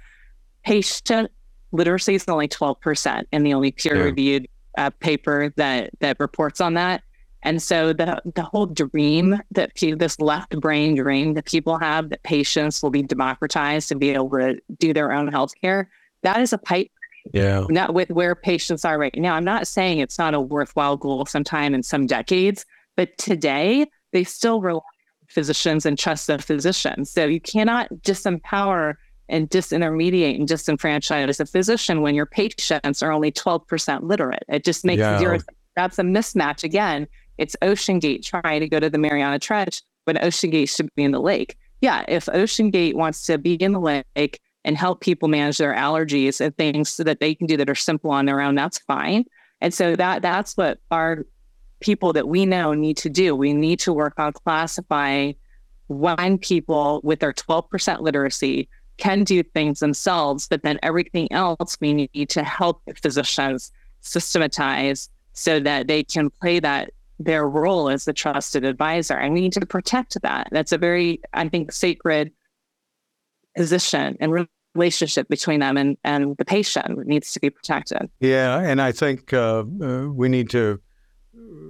patient 0.63 1.31
literacy 1.71 2.13
is 2.13 2.25
only 2.27 2.47
twelve 2.47 2.79
percent 2.79 3.27
in 3.31 3.41
the 3.41 3.55
only 3.55 3.71
peer 3.71 4.03
reviewed 4.03 4.47
uh, 4.77 4.91
paper 4.99 5.51
that 5.57 5.89
that 5.99 6.19
reports 6.19 6.61
on 6.61 6.75
that. 6.75 7.01
And 7.43 7.61
so 7.61 7.93
the 7.93 8.21
the 8.35 8.43
whole 8.43 8.65
dream 8.65 9.41
that 9.51 9.71
this 9.75 10.19
left 10.19 10.59
brain 10.59 10.95
dream 10.95 11.33
that 11.35 11.45
people 11.45 11.77
have 11.77 12.09
that 12.09 12.23
patients 12.23 12.83
will 12.83 12.89
be 12.89 13.03
democratized 13.03 13.91
and 13.91 13.99
be 13.99 14.09
able 14.11 14.29
to 14.31 14.59
do 14.77 14.93
their 14.93 15.11
own 15.11 15.31
healthcare, 15.31 15.87
that 16.23 16.41
is 16.41 16.53
a 16.53 16.57
pipe. 16.57 16.91
Yeah. 17.33 17.65
Not 17.69 17.93
with 17.93 18.09
where 18.09 18.35
patients 18.35 18.83
are 18.85 18.97
right 18.97 19.15
now. 19.15 19.35
I'm 19.35 19.43
not 19.43 19.67
saying 19.67 19.99
it's 19.99 20.17
not 20.17 20.33
a 20.33 20.41
worthwhile 20.41 20.97
goal 20.97 21.25
sometime 21.25 21.73
in 21.73 21.83
some 21.83 22.07
decades, 22.07 22.65
but 22.97 23.17
today 23.17 23.85
they 24.11 24.23
still 24.23 24.61
rely 24.61 24.77
on 24.77 25.27
physicians 25.27 25.85
and 25.85 25.97
trust 25.97 26.27
the 26.27 26.39
physicians. 26.39 27.11
So 27.11 27.25
you 27.25 27.39
cannot 27.39 27.89
disempower 28.01 28.95
and 29.27 29.49
disintermediate 29.49 30.35
and 30.35 30.47
disenfranchise 30.47 31.39
a 31.39 31.45
physician 31.45 32.01
when 32.01 32.15
your 32.15 32.25
patients 32.25 33.03
are 33.03 33.11
only 33.11 33.31
12% 33.31 34.03
literate. 34.03 34.43
It 34.47 34.65
just 34.65 34.83
makes 34.83 34.99
yeah. 34.99 35.19
zero 35.19 35.39
that's 35.75 35.99
a 35.99 36.03
mismatch 36.03 36.63
again 36.63 37.07
it's 37.39 37.55
OceanGate 37.61 38.23
trying 38.23 38.59
to 38.59 38.67
go 38.67 38.79
to 38.79 38.89
the 38.89 38.97
Mariana 38.97 39.39
Trench 39.39 39.81
when 40.03 40.17
OceanGate 40.17 40.69
should 40.69 40.93
be 40.95 41.03
in 41.03 41.11
the 41.11 41.21
lake. 41.21 41.57
Yeah, 41.81 42.03
if 42.07 42.25
OceanGate 42.25 42.93
wants 42.93 43.25
to 43.27 43.37
be 43.37 43.53
in 43.55 43.71
the 43.71 43.79
lake 43.79 44.39
and 44.65 44.77
help 44.77 44.99
people 44.99 45.29
manage 45.29 45.57
their 45.57 45.73
allergies 45.73 46.41
and 46.41 46.55
things 46.57 46.89
so 46.89 47.03
that 47.05 47.21
they 47.21 47.33
can 47.33 47.47
do 47.47 47.55
that 47.57 47.69
are 47.69 47.75
simple 47.75 48.11
on 48.11 48.25
their 48.25 48.41
own, 48.41 48.55
that's 48.55 48.77
fine. 48.79 49.23
And 49.61 49.73
so 49.73 49.95
that 49.95 50.21
that's 50.21 50.57
what 50.57 50.79
our 50.91 51.25
people 51.79 52.11
that 52.13 52.27
we 52.27 52.45
know 52.45 52.73
need 52.73 52.97
to 52.97 53.09
do. 53.09 53.35
We 53.35 53.53
need 53.53 53.79
to 53.79 53.93
work 53.93 54.19
on 54.19 54.33
classifying 54.33 55.35
when 55.87 56.37
people 56.37 56.99
with 57.03 57.19
their 57.19 57.33
12% 57.33 58.01
literacy 58.01 58.67
can 58.97 59.23
do 59.23 59.41
things 59.41 59.79
themselves, 59.79 60.47
but 60.49 60.61
then 60.63 60.77
everything 60.83 61.31
else 61.31 61.77
we 61.79 61.93
need 61.93 62.29
to 62.29 62.43
help 62.43 62.81
physicians 63.01 63.71
systematize 64.01 65.09
so 65.33 65.61
that 65.61 65.87
they 65.87 66.03
can 66.03 66.29
play 66.41 66.59
that 66.59 66.91
their 67.19 67.47
role 67.47 67.89
as 67.89 68.05
the 68.05 68.13
trusted 68.13 68.63
advisor. 68.63 69.15
And 69.15 69.33
we 69.33 69.41
need 69.41 69.53
to 69.53 69.65
protect 69.65 70.19
that. 70.21 70.47
That's 70.51 70.71
a 70.71 70.77
very, 70.77 71.21
I 71.33 71.49
think, 71.49 71.71
sacred 71.71 72.31
position 73.55 74.17
and 74.19 74.47
relationship 74.73 75.27
between 75.27 75.59
them 75.59 75.77
and, 75.77 75.97
and 76.03 76.37
the 76.37 76.45
patient 76.45 77.05
needs 77.05 77.33
to 77.33 77.39
be 77.39 77.49
protected. 77.49 78.09
Yeah. 78.19 78.59
And 78.59 78.81
I 78.81 78.91
think 78.91 79.33
uh, 79.33 79.63
uh, 79.81 80.07
we 80.07 80.29
need 80.29 80.49
to 80.51 80.79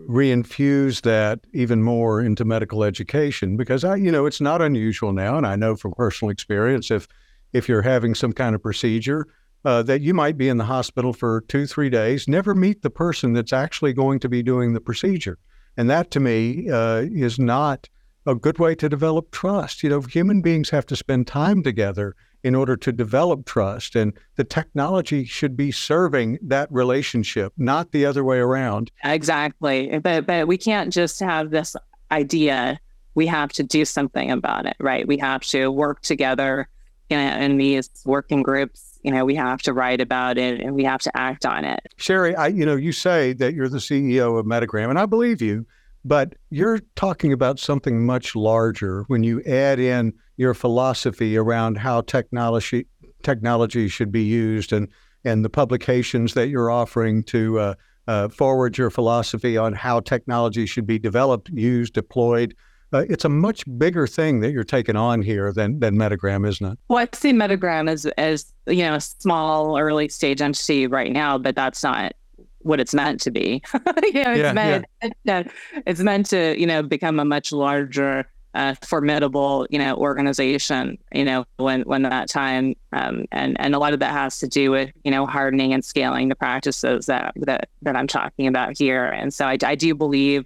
reinfuse 0.07 1.01
that 1.01 1.39
even 1.53 1.83
more 1.83 2.21
into 2.21 2.45
medical 2.45 2.83
education 2.83 3.57
because 3.57 3.83
I, 3.83 3.95
you 3.95 4.11
know, 4.11 4.25
it's 4.25 4.41
not 4.41 4.61
unusual 4.61 5.13
now. 5.13 5.37
And 5.37 5.47
I 5.47 5.55
know 5.55 5.75
from 5.75 5.93
personal 5.93 6.31
experience, 6.31 6.91
if, 6.91 7.07
if 7.53 7.67
you're 7.67 7.81
having 7.81 8.13
some 8.15 8.33
kind 8.33 8.55
of 8.55 8.61
procedure, 8.61 9.27
uh, 9.65 9.83
that 9.83 10.01
you 10.01 10.13
might 10.13 10.37
be 10.37 10.49
in 10.49 10.57
the 10.57 10.65
hospital 10.65 11.13
for 11.13 11.41
two, 11.47 11.65
three 11.65 11.89
days, 11.89 12.27
never 12.27 12.55
meet 12.55 12.81
the 12.81 12.89
person 12.89 13.33
that's 13.33 13.53
actually 13.53 13.93
going 13.93 14.19
to 14.19 14.29
be 14.29 14.41
doing 14.41 14.73
the 14.73 14.81
procedure. 14.81 15.37
And 15.77 15.89
that 15.89 16.11
to 16.11 16.19
me 16.19 16.69
uh, 16.69 17.05
is 17.11 17.39
not 17.39 17.89
a 18.25 18.35
good 18.35 18.59
way 18.59 18.75
to 18.75 18.89
develop 18.89 19.31
trust. 19.31 19.83
You 19.83 19.89
know, 19.89 20.01
human 20.01 20.41
beings 20.41 20.69
have 20.69 20.85
to 20.87 20.95
spend 20.95 21.27
time 21.27 21.63
together 21.63 22.15
in 22.43 22.55
order 22.55 22.77
to 22.77 22.91
develop 22.91 23.45
trust, 23.45 23.95
and 23.95 24.13
the 24.37 24.45
technology 24.45 25.25
should 25.25 25.57
be 25.57 25.71
serving 25.71 26.39
that 26.41 26.71
relationship, 26.71 27.51
not 27.57 27.91
the 27.91 28.05
other 28.05 28.23
way 28.23 28.37
around. 28.37 28.91
Exactly. 29.03 29.99
But 29.99 30.25
but 30.25 30.47
we 30.47 30.57
can't 30.57 30.93
just 30.93 31.19
have 31.19 31.49
this 31.49 31.75
idea. 32.11 32.79
We 33.15 33.27
have 33.27 33.51
to 33.53 33.63
do 33.63 33.83
something 33.83 34.31
about 34.31 34.65
it, 34.65 34.77
right? 34.79 35.05
We 35.05 35.17
have 35.17 35.41
to 35.47 35.69
work 35.69 36.01
together 36.01 36.69
in, 37.09 37.19
in 37.19 37.57
these 37.57 37.89
working 38.05 38.41
groups 38.41 38.89
you 39.03 39.11
know, 39.11 39.23
we 39.25 39.35
have 39.35 39.61
to 39.61 39.73
write 39.73 40.01
about 40.01 40.37
it 40.37 40.59
and 40.59 40.75
we 40.75 40.83
have 40.83 41.01
to 41.01 41.11
act 41.15 41.45
on 41.45 41.63
it. 41.63 41.79
Sherri, 41.97 42.35
I, 42.35 42.47
you 42.47 42.65
know, 42.65 42.75
you 42.75 42.91
say 42.91 43.33
that 43.33 43.53
you're 43.53 43.69
the 43.69 43.77
CEO 43.77 44.37
of 44.37 44.45
Medigram, 44.45 44.89
and 44.89 44.99
I 44.99 45.05
believe 45.05 45.41
you, 45.41 45.65
but 46.03 46.33
you're 46.49 46.79
talking 46.95 47.33
about 47.33 47.59
something 47.59 48.05
much 48.05 48.35
larger 48.35 49.03
when 49.07 49.23
you 49.23 49.41
add 49.43 49.79
in 49.79 50.13
your 50.37 50.53
philosophy 50.53 51.37
around 51.37 51.77
how 51.77 52.01
technology 52.01 52.87
technology 53.21 53.89
should 53.89 54.11
be 54.11 54.23
used 54.23 54.71
and 54.71 54.87
and 55.25 55.43
the 55.43 55.49
publications 55.49 56.33
that 56.33 56.47
you're 56.47 56.71
offering 56.71 57.21
to 57.23 57.59
uh, 57.59 57.73
uh, 58.07 58.29
forward 58.29 58.77
your 58.77 58.89
philosophy 58.89 59.57
on 59.57 59.73
how 59.73 59.99
technology 59.99 60.65
should 60.65 60.87
be 60.87 60.97
developed, 60.97 61.49
used, 61.49 61.93
deployed 61.93 62.55
uh, 62.91 63.05
it's 63.09 63.25
a 63.25 63.29
much 63.29 63.63
bigger 63.77 64.07
thing 64.07 64.39
that 64.39 64.51
you're 64.51 64.63
taking 64.63 64.95
on 64.95 65.21
here 65.21 65.51
than 65.51 65.79
than 65.79 65.95
Medigram, 65.95 66.47
isn't 66.47 66.73
it? 66.73 66.79
Well, 66.87 66.99
I 66.99 67.07
see 67.13 67.31
Medigram 67.31 67.89
as 67.89 68.05
as 68.17 68.51
you 68.67 68.83
know 68.83 68.95
a 68.95 69.01
small 69.01 69.77
early 69.77 70.09
stage 70.09 70.41
entity 70.41 70.87
right 70.87 71.11
now, 71.11 71.37
but 71.37 71.55
that's 71.55 71.83
not 71.83 72.13
what 72.59 72.79
it's 72.79 72.93
meant 72.93 73.21
to 73.21 73.31
be. 73.31 73.61
you 73.73 74.23
know, 74.23 74.31
it's 74.31 74.39
yeah, 74.39 74.53
meant 74.53 74.85
yeah. 75.23 75.43
it's 75.85 75.99
meant 75.99 76.25
to 76.27 76.59
you 76.59 76.65
know 76.65 76.81
become 76.81 77.19
a 77.19 77.25
much 77.25 77.51
larger, 77.51 78.27
uh, 78.55 78.73
formidable 78.83 79.67
you 79.69 79.77
know 79.77 79.95
organization. 79.95 80.97
You 81.13 81.25
know 81.25 81.45
when 81.57 81.81
when 81.81 82.01
that 82.03 82.27
time 82.27 82.73
um, 82.91 83.25
and 83.31 83.55
and 83.59 83.75
a 83.75 83.79
lot 83.79 83.93
of 83.93 83.99
that 83.99 84.11
has 84.13 84.39
to 84.39 84.47
do 84.47 84.71
with 84.71 84.91
you 85.03 85.11
know 85.11 85.27
hardening 85.27 85.73
and 85.73 85.85
scaling 85.85 86.29
the 86.29 86.35
practices 86.35 87.05
that 87.05 87.33
that 87.35 87.69
that 87.83 87.95
I'm 87.95 88.07
talking 88.07 88.47
about 88.47 88.75
here. 88.75 89.05
And 89.05 89.31
so 89.31 89.45
I, 89.45 89.57
I 89.63 89.75
do 89.75 89.93
believe 89.93 90.45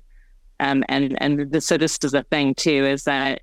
um, 0.63 0.83
and 0.87 1.21
and 1.21 1.51
the, 1.51 1.61
so 1.61 1.77
this 1.77 1.99
is 2.03 2.13
a 2.13 2.23
thing 2.23 2.55
too 2.55 2.85
is 2.85 3.03
that 3.03 3.41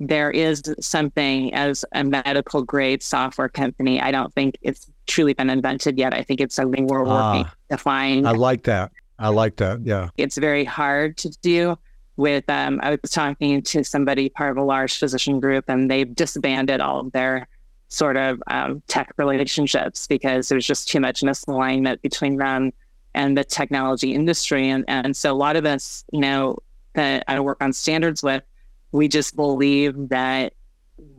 there 0.00 0.30
is 0.30 0.62
something 0.80 1.52
as 1.54 1.84
a 1.92 2.04
medical 2.04 2.62
grade 2.62 3.02
software 3.02 3.48
company. 3.48 4.00
I 4.00 4.12
don't 4.12 4.32
think 4.34 4.56
it's 4.62 4.86
truly 5.06 5.32
been 5.32 5.50
invented 5.50 5.98
yet. 5.98 6.14
I 6.14 6.22
think 6.22 6.40
it's 6.40 6.54
something 6.54 6.86
we're 6.86 7.00
working 7.00 7.46
ah, 7.46 7.54
to 7.70 7.78
find. 7.78 8.28
I 8.28 8.32
like 8.32 8.62
that. 8.64 8.92
I 9.18 9.28
like 9.28 9.56
that. 9.56 9.80
Yeah. 9.84 10.10
It's 10.16 10.36
very 10.36 10.64
hard 10.64 11.16
to 11.18 11.30
do 11.42 11.76
with 12.16 12.48
um, 12.48 12.80
I 12.82 12.90
was 13.02 13.10
talking 13.10 13.62
to 13.62 13.82
somebody 13.82 14.28
part 14.28 14.52
of 14.52 14.56
a 14.56 14.62
large 14.62 14.98
physician 14.98 15.40
group 15.40 15.64
and 15.68 15.90
they've 15.90 16.14
disbanded 16.14 16.80
all 16.80 17.00
of 17.00 17.12
their 17.12 17.48
sort 17.88 18.16
of 18.16 18.40
um, 18.48 18.82
tech 18.86 19.12
relationships 19.16 20.06
because 20.06 20.48
there's 20.48 20.66
just 20.66 20.88
too 20.88 21.00
much 21.00 21.22
misalignment 21.22 22.02
between 22.02 22.36
them 22.36 22.72
and 23.18 23.36
the 23.36 23.42
technology 23.42 24.14
industry. 24.14 24.68
And, 24.70 24.84
and 24.86 25.14
so 25.16 25.32
a 25.32 25.34
lot 25.34 25.56
of 25.56 25.66
us, 25.66 26.04
you 26.12 26.20
know, 26.20 26.58
that 26.94 27.24
I 27.26 27.40
work 27.40 27.58
on 27.60 27.72
standards 27.72 28.22
with, 28.22 28.44
we 28.92 29.08
just 29.08 29.34
believe 29.34 30.08
that 30.08 30.54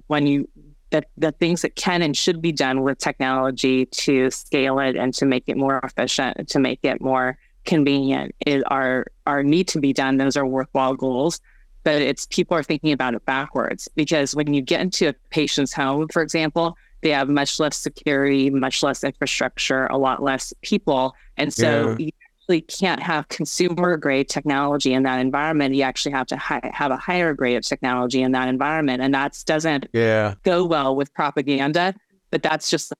when 0.08 0.26
you 0.26 0.50
that 0.92 1.06
the 1.18 1.32
things 1.34 1.62
that 1.62 1.76
can 1.76 2.02
and 2.02 2.18
should 2.18 2.42
be 2.42 2.52
done 2.52 2.82
with 2.82 2.98
technology 2.98 3.86
to 3.86 4.32
scale 4.32 4.80
it 4.80 4.96
and 4.96 5.14
to 5.14 5.26
make 5.26 5.44
it 5.46 5.56
more 5.56 5.80
efficient, 5.84 6.50
to 6.50 6.58
make 6.58 6.80
it 6.82 7.00
more 7.00 7.38
convenient, 7.66 8.34
is, 8.48 8.64
are 8.68 9.06
are 9.28 9.44
need 9.44 9.68
to 9.68 9.80
be 9.80 9.94
done. 9.94 10.18
Those 10.18 10.38
are 10.38 10.48
worthwhile 10.48 10.96
goals. 10.96 11.42
But 11.84 12.02
it's 12.02 12.26
people 12.28 12.58
are 12.58 12.64
thinking 12.64 12.92
about 12.94 13.14
it 13.14 13.26
backwards 13.26 13.88
because 13.96 14.36
when 14.36 14.54
you 14.54 14.62
get 14.62 14.82
into 14.82 15.10
a 15.10 15.14
patient's 15.30 15.74
home, 15.74 16.08
for 16.12 16.22
example, 16.22 16.78
they 17.02 17.10
have 17.10 17.30
much 17.30 17.60
less 17.60 17.78
security, 17.78 18.50
much 18.50 18.84
less 18.84 19.04
infrastructure, 19.04 19.86
a 19.88 19.98
lot 19.98 20.22
less 20.22 20.54
people. 20.62 21.16
And 21.38 21.54
so 21.54 21.92
yeah. 21.92 22.06
you 22.06 22.12
actually 22.42 22.62
can't 22.62 23.02
have 23.02 23.28
consumer 23.30 23.98
grade 23.98 24.30
technology 24.30 24.94
in 24.94 25.04
that 25.04 25.20
environment. 25.20 25.76
You 25.76 25.84
actually 25.84 26.12
have 26.12 26.28
to 26.28 26.38
hi- 26.38 26.72
have 26.74 26.92
a 26.92 26.98
higher 26.98 27.34
grade 27.34 27.58
of 27.58 27.64
technology 27.64 28.22
in 28.22 28.32
that 28.34 28.50
environment. 28.50 29.02
And 29.02 29.14
that 29.14 29.42
doesn't 29.46 29.88
yeah. 29.94 30.36
go 30.44 30.66
well 30.66 30.96
with 30.96 31.14
propaganda, 31.14 31.94
but 32.32 32.44
that's 32.44 32.70
just 32.70 32.94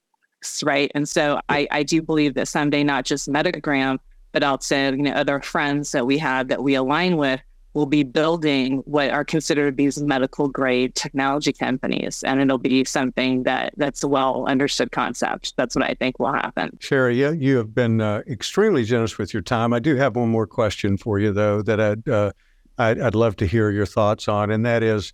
right. 0.64 0.92
And 0.96 1.08
so 1.08 1.42
I, 1.50 1.68
I 1.72 1.84
do 1.84 2.02
believe 2.02 2.36
that 2.36 2.48
someday, 2.48 2.84
not 2.84 3.06
just 3.06 3.28
Medigram, 3.28 4.00
but 4.32 4.44
also 4.44 4.92
you 4.92 5.04
know 5.04 5.12
other 5.12 5.42
friends 5.42 5.92
that 5.92 6.06
we 6.06 6.18
have 6.18 6.48
that 6.50 6.64
we 6.64 6.76
align 6.76 7.18
with 7.18 7.42
will 7.80 7.86
be 7.86 8.04
building 8.04 8.80
what 8.80 9.10
are 9.10 9.24
considered 9.24 9.78
these 9.78 10.02
medical 10.02 10.50
grade 10.50 10.94
technology 10.96 11.54
companies 11.54 12.22
and 12.24 12.42
it'll 12.42 12.58
be 12.58 12.84
something 12.84 13.44
that 13.44 13.74
that's 13.78 14.04
a 14.04 14.08
well 14.08 14.46
understood 14.48 14.92
concept. 14.92 15.54
That's 15.56 15.78
what 15.78 15.86
i 15.86 15.94
think 15.94 16.20
will 16.20 16.34
happen. 16.34 16.78
Sherri 16.82 17.18
you, 17.18 17.32
you 17.32 17.56
have 17.56 17.74
been 17.74 18.02
uh, 18.02 18.22
extremely 18.28 18.84
generous 18.84 19.18
with 19.18 19.34
your 19.34 19.42
time. 19.42 19.72
I 19.72 19.80
do 19.80 19.96
have 19.96 20.18
one 20.18 20.28
more 20.28 20.46
question 20.46 20.98
for 20.98 21.20
you 21.20 21.32
though 21.32 21.62
that 21.62 21.80
i'd 21.80 22.10
uh, 22.10 22.34
I'd, 22.78 23.00
I'd, 23.00 23.16
love 23.16 23.38
to 23.38 23.46
hear 23.46 23.72
your 23.72 23.86
thoughts 23.86 24.28
on 24.28 24.52
and 24.52 24.66
that 24.66 24.84
is 24.84 25.14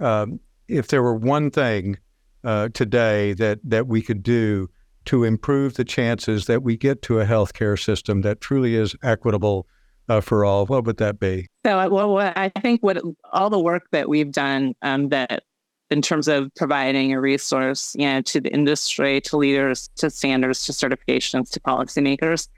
um, 0.00 0.40
if 0.66 0.88
there 0.88 1.04
were 1.04 1.14
one 1.14 1.52
thing 1.52 1.96
uh, 2.42 2.70
today 2.74 3.34
that 3.34 3.60
that 3.62 3.86
we 3.86 4.02
could 4.02 4.24
do 4.24 4.68
to 5.04 5.22
improve 5.22 5.74
the 5.74 5.84
chances 5.84 6.46
that 6.46 6.64
we 6.64 6.76
get 6.76 7.02
to 7.02 7.20
a 7.20 7.24
healthcare 7.24 7.80
system 7.80 8.22
that 8.22 8.40
truly 8.40 8.74
is 8.74 8.96
equitable 9.04 9.68
uh, 10.10 10.20
for 10.20 10.44
all, 10.44 10.66
what 10.66 10.84
would 10.84 10.96
that 10.96 11.20
be? 11.20 11.46
So, 11.64 11.78
uh, 11.78 11.88
well, 11.88 12.18
I 12.18 12.50
think 12.60 12.82
what 12.82 13.00
all 13.32 13.48
the 13.48 13.60
work 13.60 13.84
that 13.92 14.08
we've 14.08 14.32
done 14.32 14.74
um, 14.82 15.08
that 15.10 15.44
in 15.90 16.02
terms 16.02 16.26
of 16.26 16.52
providing 16.56 17.12
a 17.12 17.20
resource, 17.20 17.94
you 17.96 18.06
know, 18.06 18.20
to 18.22 18.40
the 18.40 18.52
industry, 18.52 19.20
to 19.22 19.36
leaders, 19.36 19.88
to 19.96 20.10
standards, 20.10 20.66
to 20.66 20.72
certifications, 20.72 21.50
to 21.50 21.60
policymakers, 21.60 22.48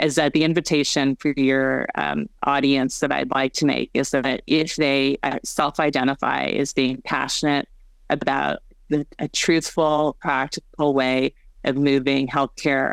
is 0.00 0.14
that 0.14 0.32
the 0.32 0.42
invitation 0.42 1.14
for 1.16 1.34
your 1.36 1.86
um, 1.96 2.28
audience 2.44 3.00
that 3.00 3.12
I'd 3.12 3.30
like 3.30 3.52
to 3.54 3.66
make 3.66 3.90
is 3.92 4.10
that 4.10 4.42
if 4.46 4.76
they 4.76 5.18
uh, 5.22 5.38
self-identify 5.44 6.44
as 6.46 6.72
being 6.72 7.02
passionate 7.04 7.68
about 8.08 8.60
the, 8.88 9.06
a 9.18 9.28
truthful, 9.28 10.16
practical 10.20 10.94
way 10.94 11.34
of 11.64 11.76
moving 11.76 12.26
healthcare, 12.26 12.92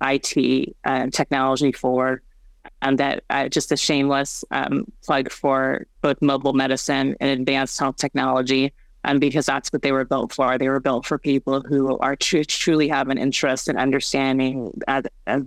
IT, 0.00 0.76
uh, 0.84 1.06
technology 1.08 1.72
forward, 1.72 2.22
um, 2.82 2.96
that 2.96 3.24
uh, 3.30 3.48
just 3.48 3.72
a 3.72 3.76
shameless 3.76 4.44
um, 4.50 4.84
plug 5.04 5.30
for 5.30 5.86
both 6.02 6.20
mobile 6.20 6.52
medicine 6.52 7.16
and 7.20 7.30
advanced 7.30 7.78
health 7.78 7.96
technology, 7.96 8.72
um, 9.04 9.18
because 9.18 9.46
that's 9.46 9.72
what 9.72 9.82
they 9.82 9.92
were 9.92 10.04
built 10.04 10.32
for. 10.32 10.58
They 10.58 10.68
were 10.68 10.80
built 10.80 11.06
for 11.06 11.18
people 11.18 11.60
who 11.62 11.96
are 11.98 12.16
tr- 12.16 12.42
truly 12.46 12.88
have 12.88 13.08
an 13.08 13.18
interest 13.18 13.68
in 13.68 13.76
understanding 13.76 14.72
at 14.88 15.06
a 15.26 15.42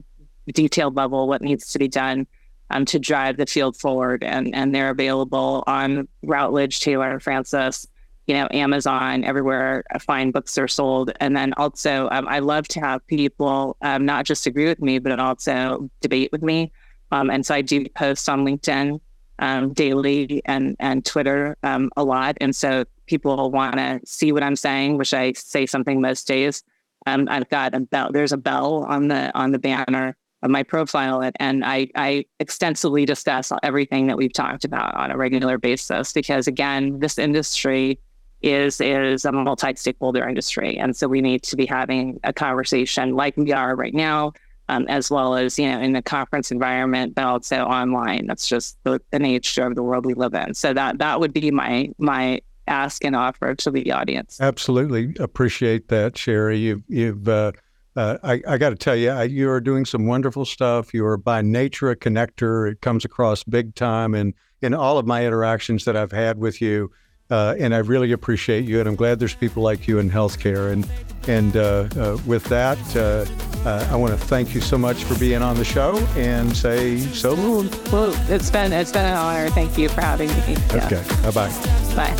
detailed 0.54 0.96
level 0.96 1.28
what 1.28 1.42
needs 1.42 1.72
to 1.74 1.80
be 1.80 1.88
done 1.88 2.26
um, 2.72 2.86
to 2.86 3.00
drive 3.00 3.38
the 3.38 3.46
field 3.46 3.78
forward. 3.78 4.24
And, 4.24 4.56
and 4.56 4.74
they're 4.74 4.90
available 4.90 5.64
on 5.68 6.08
Routledge, 6.24 6.80
Taylor, 6.80 7.12
and 7.12 7.22
Francis, 7.22 7.86
you 8.28 8.36
know, 8.36 8.48
Amazon, 8.52 9.24
everywhere 9.24 9.84
fine 10.02 10.32
books 10.32 10.58
are 10.58 10.68
sold. 10.68 11.12
And 11.20 11.36
then 11.36 11.54
also, 11.58 12.08
um, 12.12 12.28
I 12.28 12.40
love 12.40 12.68
to 12.70 12.80
have 12.80 13.06
people 13.08 13.76
not 13.82 14.26
just 14.26 14.46
agree 14.46 14.68
with 14.68 14.82
me, 14.82 15.00
but 15.00 15.20
also 15.20 15.90
debate 16.02 16.32
with 16.32 16.44
me. 16.44 16.72
Um, 17.12 17.30
and 17.30 17.46
so 17.46 17.56
I 17.56 17.62
do 17.62 17.88
post 17.90 18.28
on 18.30 18.46
LinkedIn 18.46 19.00
um, 19.40 19.74
daily 19.74 20.42
and 20.46 20.76
and 20.80 21.06
Twitter 21.06 21.58
um, 21.64 21.90
a 21.98 22.04
lot. 22.04 22.38
And 22.42 22.56
so 22.56 22.86
people 23.08 23.52
want 23.52 23.76
to 23.76 24.00
see 24.06 24.32
what 24.32 24.44
I'm 24.44 24.56
saying, 24.56 24.98
which 24.98 25.14
I 25.14 25.34
say 25.34 25.66
something 25.66 26.02
most 26.02 26.28
days. 26.28 26.64
Um, 27.08 27.28
I've 27.30 27.50
got 27.50 27.74
a 27.74 27.80
bell. 27.80 28.12
There's 28.12 28.34
a 28.34 28.38
bell 28.38 28.86
on 28.88 29.08
the 29.08 29.36
on 29.36 29.52
the 29.52 29.60
banner 29.60 30.16
of 30.42 30.52
my 30.52 30.64
profile, 30.64 31.22
and, 31.22 31.36
and 31.40 31.66
I 31.66 31.88
I 31.96 32.26
extensively 32.40 33.06
discuss 33.06 33.52
everything 33.64 34.08
that 34.08 34.18
we've 34.18 34.34
talked 34.34 34.66
about 34.66 34.96
on 34.96 35.12
a 35.12 35.18
regular 35.18 35.58
basis. 35.58 36.14
Because 36.14 36.48
again, 36.48 37.00
this 37.00 37.18
industry 37.18 38.00
is 38.42 38.80
is 38.80 39.26
a 39.26 39.32
multi-stakeholder 39.32 40.28
industry, 40.28 40.78
and 40.78 40.96
so 40.96 41.08
we 41.08 41.22
need 41.22 41.44
to 41.44 41.56
be 41.56 41.66
having 41.66 42.20
a 42.24 42.34
conversation 42.34 43.16
like 43.16 43.36
we 43.38 43.52
are 43.54 43.76
right 43.76 43.94
now 43.94 44.34
um, 44.70 44.86
as 44.88 45.12
well 45.12 45.36
as 45.36 45.60
you 45.60 45.70
know 45.70 45.80
in 45.80 45.94
the 45.94 46.02
conference 46.02 46.52
environment, 46.52 47.16
but 47.16 47.26
also 47.26 47.64
online. 47.64 48.28
That's 48.28 48.48
just 48.48 48.78
the, 48.84 49.02
the 49.12 49.20
nature 49.20 49.66
of 49.66 49.76
the 49.76 49.84
world 49.84 50.06
we 50.06 50.14
live 50.14 50.34
in. 50.34 50.54
So 50.54 50.74
that 50.74 51.00
that 51.00 51.20
would 51.20 51.34
be 51.34 51.52
my 51.52 51.90
my 51.98 52.40
ask 52.68 53.04
and 53.04 53.16
offer 53.16 53.56
to 53.56 53.72
the 53.72 53.92
audience. 53.92 54.40
Absolutely 54.40 55.16
appreciate 55.20 55.90
that, 55.90 56.18
Sherri. 56.18 56.60
You've 56.60 56.84
you've 56.88 57.28
uh, 57.28 57.52
uh, 57.96 58.18
I, 58.24 58.42
I 58.48 58.58
got 58.58 58.70
to 58.70 58.76
tell 58.76 58.96
you, 58.96 59.10
I, 59.10 59.24
you 59.24 59.50
are 59.50 59.60
doing 59.60 59.84
some 59.84 60.06
wonderful 60.06 60.46
stuff. 60.46 60.94
You 60.94 61.06
are 61.06 61.18
by 61.18 61.42
nature 61.42 61.90
a 61.90 61.96
connector. 61.96 62.72
It 62.72 62.82
comes 62.82 63.04
across 63.04 63.44
big 63.44 63.76
time 63.76 64.14
in 64.16 64.34
in 64.62 64.74
all 64.74 64.98
of 64.98 65.06
my 65.06 65.26
interactions 65.26 65.86
that 65.86 65.98
I've 65.98 66.12
had 66.12 66.38
with 66.38 66.62
you. 66.62 66.92
Uh, 67.30 67.56
and 67.60 67.76
I 67.76 67.80
really 67.80 68.12
appreciate 68.12 68.66
you, 68.66 68.80
and 68.80 68.90
I'm 68.90 68.96
glad 68.96 69.20
there's 69.20 69.36
people 69.36 69.62
like 69.62 69.88
you 69.88 70.00
in 70.00 70.10
healthcare. 70.10 70.72
And 70.72 70.88
and 71.28 71.56
uh, 71.56 71.88
uh, 71.96 72.18
with 72.26 72.44
that, 72.46 72.80
uh, 72.96 73.26
uh, 73.68 73.88
I 73.92 73.96
want 73.96 74.18
to 74.18 74.26
thank 74.26 74.56
you 74.56 74.62
so 74.62 74.78
much 74.78 75.04
for 75.04 75.18
being 75.20 75.44
on 75.44 75.58
the 75.58 75.66
show 75.66 75.98
and 76.16 76.56
say 76.56 76.98
so 76.98 77.34
long. 77.34 77.70
Well, 77.92 78.16
it's 78.32 78.50
been 78.50 78.74
it's 78.74 78.92
been 78.92 79.06
an 79.06 79.16
honor. 79.16 79.50
Thank 79.50 79.78
you 79.78 79.90
for 79.90 80.02
having 80.02 80.30
me. 80.30 80.58
Yeah. 80.74 80.86
Okay, 80.86 81.04
bye 81.24 81.32
bye. 81.32 81.50
Bye. 81.96 82.16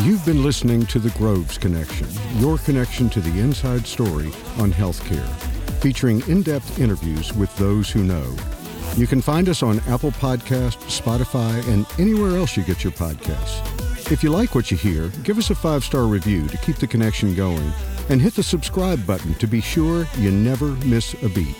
You've 0.00 0.24
been 0.24 0.42
listening 0.42 0.86
to 0.86 0.98
the 0.98 1.10
Groves 1.10 1.58
Connection, 1.58 2.06
your 2.36 2.58
connection 2.58 3.10
to 3.10 3.20
the 3.20 3.40
inside 3.40 3.86
story 3.86 4.28
on 4.58 4.72
healthcare, 4.72 5.26
featuring 5.80 6.20
in-depth 6.28 6.78
interviews 6.78 7.32
with 7.32 7.54
those 7.56 7.90
who 7.90 8.04
know. 8.04 8.36
You 8.96 9.06
can 9.06 9.20
find 9.20 9.50
us 9.50 9.62
on 9.62 9.80
Apple 9.80 10.12
Podcast, 10.12 10.78
Spotify, 10.88 11.62
and 11.68 11.84
anywhere 12.00 12.38
else 12.38 12.56
you 12.56 12.62
get 12.62 12.82
your 12.82 12.94
podcasts. 12.94 14.10
If 14.10 14.22
you 14.22 14.30
like 14.30 14.54
what 14.54 14.70
you 14.70 14.76
hear, 14.78 15.08
give 15.22 15.36
us 15.36 15.50
a 15.50 15.54
five-star 15.54 16.04
review 16.04 16.48
to 16.48 16.56
keep 16.56 16.76
the 16.76 16.86
connection 16.86 17.34
going, 17.34 17.72
and 18.08 18.22
hit 18.22 18.34
the 18.34 18.42
subscribe 18.42 19.06
button 19.06 19.34
to 19.34 19.46
be 19.46 19.60
sure 19.60 20.06
you 20.16 20.30
never 20.30 20.68
miss 20.86 21.12
a 21.22 21.28
beat. 21.28 21.56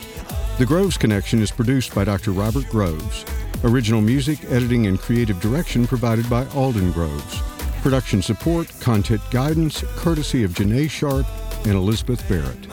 The 0.59 0.65
Groves 0.65 0.97
Connection 0.97 1.43
is 1.43 1.51
produced 1.51 1.95
by 1.95 2.05
Dr. 2.05 2.33
Robert 2.33 2.67
Groves. 2.71 3.27
Original 3.65 4.01
music, 4.01 4.43
editing, 4.45 4.87
and 4.87 4.99
creative 4.99 5.39
direction 5.39 5.87
provided 5.87 6.31
by 6.31 6.47
Alden 6.55 6.91
Groves. 6.93 7.43
Production 7.83 8.23
support, 8.23 8.73
content 8.81 9.21
guidance, 9.31 9.85
courtesy 9.97 10.43
of 10.43 10.53
Janae 10.53 10.89
Sharp 10.89 11.27
and 11.67 11.75
Elizabeth 11.75 12.27
Barrett. 12.31 12.67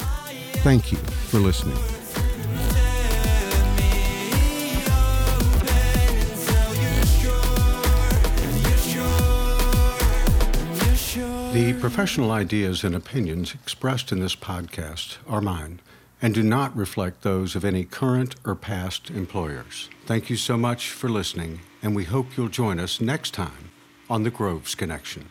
Thank 0.64 0.94
you 0.94 0.98
for 0.98 1.40
listening. 1.40 1.78
The 11.54 11.74
professional 11.74 12.32
ideas 12.32 12.84
and 12.84 12.96
opinions 12.96 13.54
expressed 13.54 14.12
in 14.12 14.20
this 14.20 14.36
podcast 14.36 15.18
are 15.28 15.40
mine 15.40 15.82
and 16.20 16.34
do 16.34 16.42
not 16.42 16.76
reflect 16.76 17.22
those 17.22 17.56
of 17.56 17.64
any 17.64 17.84
current 17.84 18.36
or 18.44 18.56
past 18.56 19.12
employers. 19.12 19.88
Thank 20.08 20.32
you 20.32 20.36
so 20.36 20.58
much 20.58 20.90
for 20.90 21.10
listening, 21.10 21.60
and 21.84 21.96
we 21.96 22.06
hope 22.06 22.36
you'll 22.36 22.48
join 22.48 22.80
us 22.80 23.00
next 23.00 23.36
time 23.36 23.70
on 24.10 24.24
the 24.24 24.32
Groves 24.32 24.74
Connection. 24.74 25.30